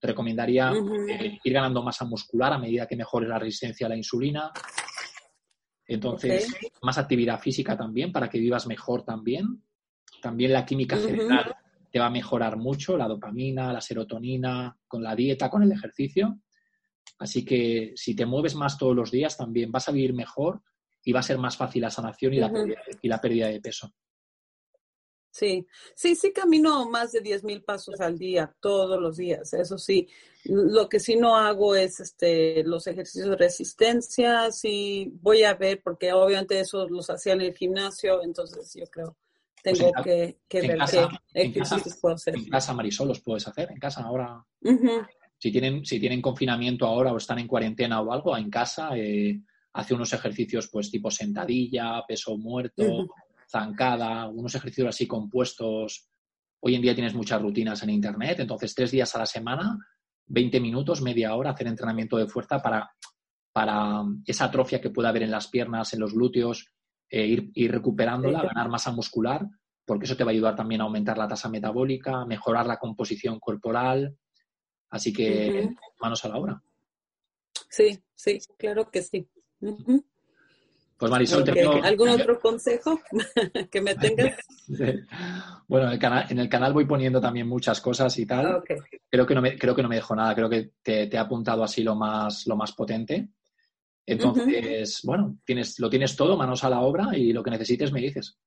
Te 0.00 0.06
recomendaría 0.06 0.72
eh, 1.10 1.38
ir 1.44 1.52
ganando 1.52 1.82
masa 1.82 2.06
muscular 2.06 2.52
a 2.54 2.58
medida 2.58 2.86
que 2.86 2.96
mejores 2.96 3.28
la 3.28 3.38
resistencia 3.38 3.86
a 3.86 3.90
la 3.90 3.96
insulina. 3.96 4.50
Entonces, 5.88 6.46
más 6.82 6.98
actividad 6.98 7.40
física 7.40 7.76
también 7.76 8.12
para 8.12 8.28
que 8.28 8.38
vivas 8.38 8.66
mejor 8.66 9.04
también. 9.04 9.64
También 10.20 10.52
la 10.52 10.66
química 10.66 10.96
Ujú. 10.96 11.06
cerebral 11.06 11.56
te 11.90 11.98
va 11.98 12.06
a 12.06 12.10
mejorar 12.10 12.58
mucho, 12.58 12.98
la 12.98 13.08
dopamina, 13.08 13.72
la 13.72 13.80
serotonina, 13.80 14.76
con 14.86 15.02
la 15.02 15.16
dieta, 15.16 15.48
con 15.48 15.62
el 15.62 15.72
ejercicio. 15.72 16.40
Así 17.18 17.44
que 17.44 17.92
si 17.96 18.14
te 18.14 18.26
mueves 18.26 18.54
más 18.54 18.76
todos 18.76 18.94
los 18.94 19.10
días, 19.10 19.36
también 19.36 19.72
vas 19.72 19.88
a 19.88 19.92
vivir 19.92 20.12
mejor 20.12 20.62
y 21.02 21.12
va 21.12 21.20
a 21.20 21.22
ser 21.22 21.38
más 21.38 21.56
fácil 21.56 21.82
la 21.82 21.90
sanación 21.90 22.34
y, 22.34 22.38
la, 22.38 22.52
pérdida, 22.52 22.80
y 23.00 23.08
la 23.08 23.20
pérdida 23.20 23.48
de 23.48 23.60
peso. 23.60 23.94
Sí, 25.38 25.64
sí, 25.94 26.16
sí 26.16 26.32
camino 26.32 26.88
más 26.90 27.12
de 27.12 27.20
10.000 27.20 27.62
pasos 27.62 28.00
al 28.00 28.18
día, 28.18 28.52
todos 28.60 29.00
los 29.00 29.16
días, 29.18 29.52
eso 29.54 29.78
sí. 29.78 30.08
Lo 30.44 30.88
que 30.88 30.98
sí 30.98 31.14
no 31.14 31.36
hago 31.36 31.76
es 31.76 32.00
este, 32.00 32.64
los 32.64 32.88
ejercicios 32.88 33.30
de 33.30 33.36
resistencia, 33.36 34.50
sí 34.50 35.12
voy 35.22 35.44
a 35.44 35.54
ver, 35.54 35.80
porque 35.80 36.12
obviamente 36.12 36.58
eso 36.58 36.88
los 36.88 37.08
hacía 37.10 37.34
en 37.34 37.42
el 37.42 37.54
gimnasio, 37.54 38.20
entonces 38.24 38.74
yo 38.74 38.86
creo 38.86 39.16
Pues 39.62 39.78
tengo 39.78 39.92
en 39.96 40.02
que, 40.02 40.38
que 40.48 40.58
en 40.58 40.66
ver 40.66 40.78
casa- 40.78 41.08
qué 41.32 41.42
en 41.42 41.52
casa- 41.52 41.74
ejercicios 41.76 42.00
puedo 42.00 42.14
hacer. 42.16 42.34
En 42.36 42.48
casa, 42.48 42.72
Marisol, 42.74 43.08
los 43.08 43.20
puedes 43.20 43.46
hacer 43.46 43.70
en 43.70 43.78
casa. 43.78 44.02
Ahora, 44.02 44.44
si 45.38 45.52
tienen, 45.52 45.84
si 45.84 46.00
tienen 46.00 46.20
confinamiento 46.20 46.84
ahora 46.84 47.12
o 47.12 47.16
están 47.16 47.38
en 47.38 47.46
cuarentena 47.46 48.00
o 48.00 48.12
algo, 48.12 48.36
en 48.36 48.50
casa, 48.50 48.90
eh, 48.96 49.40
hace 49.74 49.94
unos 49.94 50.12
ejercicios 50.12 50.68
pues 50.68 50.90
tipo 50.90 51.10
sentadilla, 51.12 52.02
peso 52.08 52.36
muerto. 52.36 53.06
Zancada, 53.50 54.28
unos 54.28 54.54
ejercicios 54.54 54.88
así 54.88 55.06
compuestos. 55.06 56.08
Hoy 56.60 56.74
en 56.74 56.82
día 56.82 56.94
tienes 56.94 57.14
muchas 57.14 57.40
rutinas 57.40 57.82
en 57.82 57.90
internet, 57.90 58.40
entonces 58.40 58.74
tres 58.74 58.90
días 58.90 59.14
a 59.14 59.20
la 59.20 59.26
semana, 59.26 59.78
20 60.26 60.60
minutos, 60.60 61.00
media 61.00 61.34
hora, 61.34 61.50
hacer 61.50 61.66
entrenamiento 61.66 62.16
de 62.16 62.26
fuerza 62.26 62.60
para, 62.60 62.90
para 63.52 64.02
esa 64.26 64.46
atrofia 64.46 64.80
que 64.80 64.90
pueda 64.90 65.08
haber 65.08 65.22
en 65.22 65.30
las 65.30 65.48
piernas, 65.48 65.92
en 65.94 66.00
los 66.00 66.12
glúteos, 66.12 66.72
eh, 67.08 67.26
ir, 67.26 67.50
ir 67.54 67.72
recuperándola, 67.72 68.42
ganar 68.42 68.68
masa 68.68 68.92
muscular, 68.92 69.46
porque 69.86 70.04
eso 70.04 70.16
te 70.16 70.24
va 70.24 70.30
a 70.30 70.34
ayudar 70.34 70.54
también 70.54 70.82
a 70.82 70.84
aumentar 70.84 71.16
la 71.16 71.28
tasa 71.28 71.48
metabólica, 71.48 72.26
mejorar 72.26 72.66
la 72.66 72.78
composición 72.78 73.40
corporal. 73.40 74.16
Así 74.90 75.12
que 75.12 75.70
manos 76.00 76.24
a 76.24 76.28
la 76.28 76.36
obra. 76.36 76.62
Sí, 77.70 77.98
sí, 78.14 78.38
claro 78.58 78.90
que 78.90 79.02
sí. 79.02 79.28
Pues 80.98 81.10
Marisol, 81.12 81.44
te 81.44 81.52
Ok, 81.52 81.56
veo- 81.56 81.82
¿Algún 81.84 82.08
otro 82.08 82.40
consejo 82.40 83.00
que 83.70 83.80
me 83.80 83.94
tengas? 83.94 84.36
Bueno, 85.68 85.86
en 85.88 85.92
el, 85.92 85.98
canal, 85.98 86.26
en 86.30 86.38
el 86.38 86.48
canal 86.48 86.72
voy 86.72 86.86
poniendo 86.86 87.20
también 87.20 87.46
muchas 87.46 87.80
cosas 87.82 88.18
y 88.18 88.24
tal. 88.24 88.62
Creo 89.10 89.26
que 89.26 89.34
no 89.34 89.42
me, 89.42 89.58
creo 89.58 89.74
que 89.74 89.82
no 89.82 89.88
me 89.88 89.96
dejo 89.96 90.14
nada, 90.16 90.34
creo 90.34 90.48
que 90.48 90.72
te, 90.82 91.06
te 91.08 91.16
he 91.16 91.18
apuntado 91.18 91.62
así 91.62 91.82
lo 91.82 91.94
más, 91.94 92.46
lo 92.46 92.56
más 92.56 92.72
potente. 92.72 93.28
Entonces, 94.06 95.00
bueno, 95.04 95.38
tienes, 95.44 95.78
lo 95.78 95.90
tienes 95.90 96.16
todo, 96.16 96.36
manos 96.38 96.64
a 96.64 96.70
la 96.70 96.80
obra 96.80 97.14
y 97.16 97.32
lo 97.34 97.42
que 97.42 97.50
necesites 97.50 97.92
me 97.92 98.00
dices. 98.00 98.38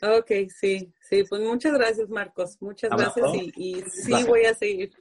ok, 0.00 0.30
sí, 0.48 0.92
sí, 1.00 1.24
pues 1.28 1.42
muchas 1.42 1.74
gracias 1.74 2.08
Marcos, 2.08 2.56
muchas 2.60 2.90
Abrazo. 2.90 3.20
gracias 3.20 3.52
y, 3.56 3.76
y 3.78 3.82
sí 3.90 4.24
voy 4.24 4.44
a 4.46 4.54
seguir 4.54 4.92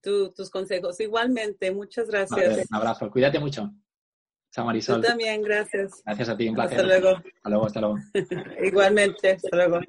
tu- 0.00 0.30
tus 0.32 0.48
consejos. 0.50 1.00
Igualmente, 1.00 1.72
muchas 1.72 2.06
Vale, 2.08 2.28
gracias. 2.28 2.66
un 2.70 2.76
abrazo, 2.76 3.10
cuídate 3.10 3.40
mucho. 3.40 3.72
Tú 4.54 4.62
Marisol. 4.64 5.00
también, 5.00 5.42
gracias. 5.42 6.02
Gracias 6.04 6.28
a 6.28 6.36
ti, 6.36 6.48
un 6.48 6.54
placer. 6.54 6.78
Hasta 6.78 6.86
luego. 6.86 7.16
Hasta 7.16 7.48
luego, 7.48 7.66
hasta 7.66 7.80
luego. 7.80 7.98
Igualmente, 8.62 9.30
hasta 9.32 9.56
luego. 9.56 9.80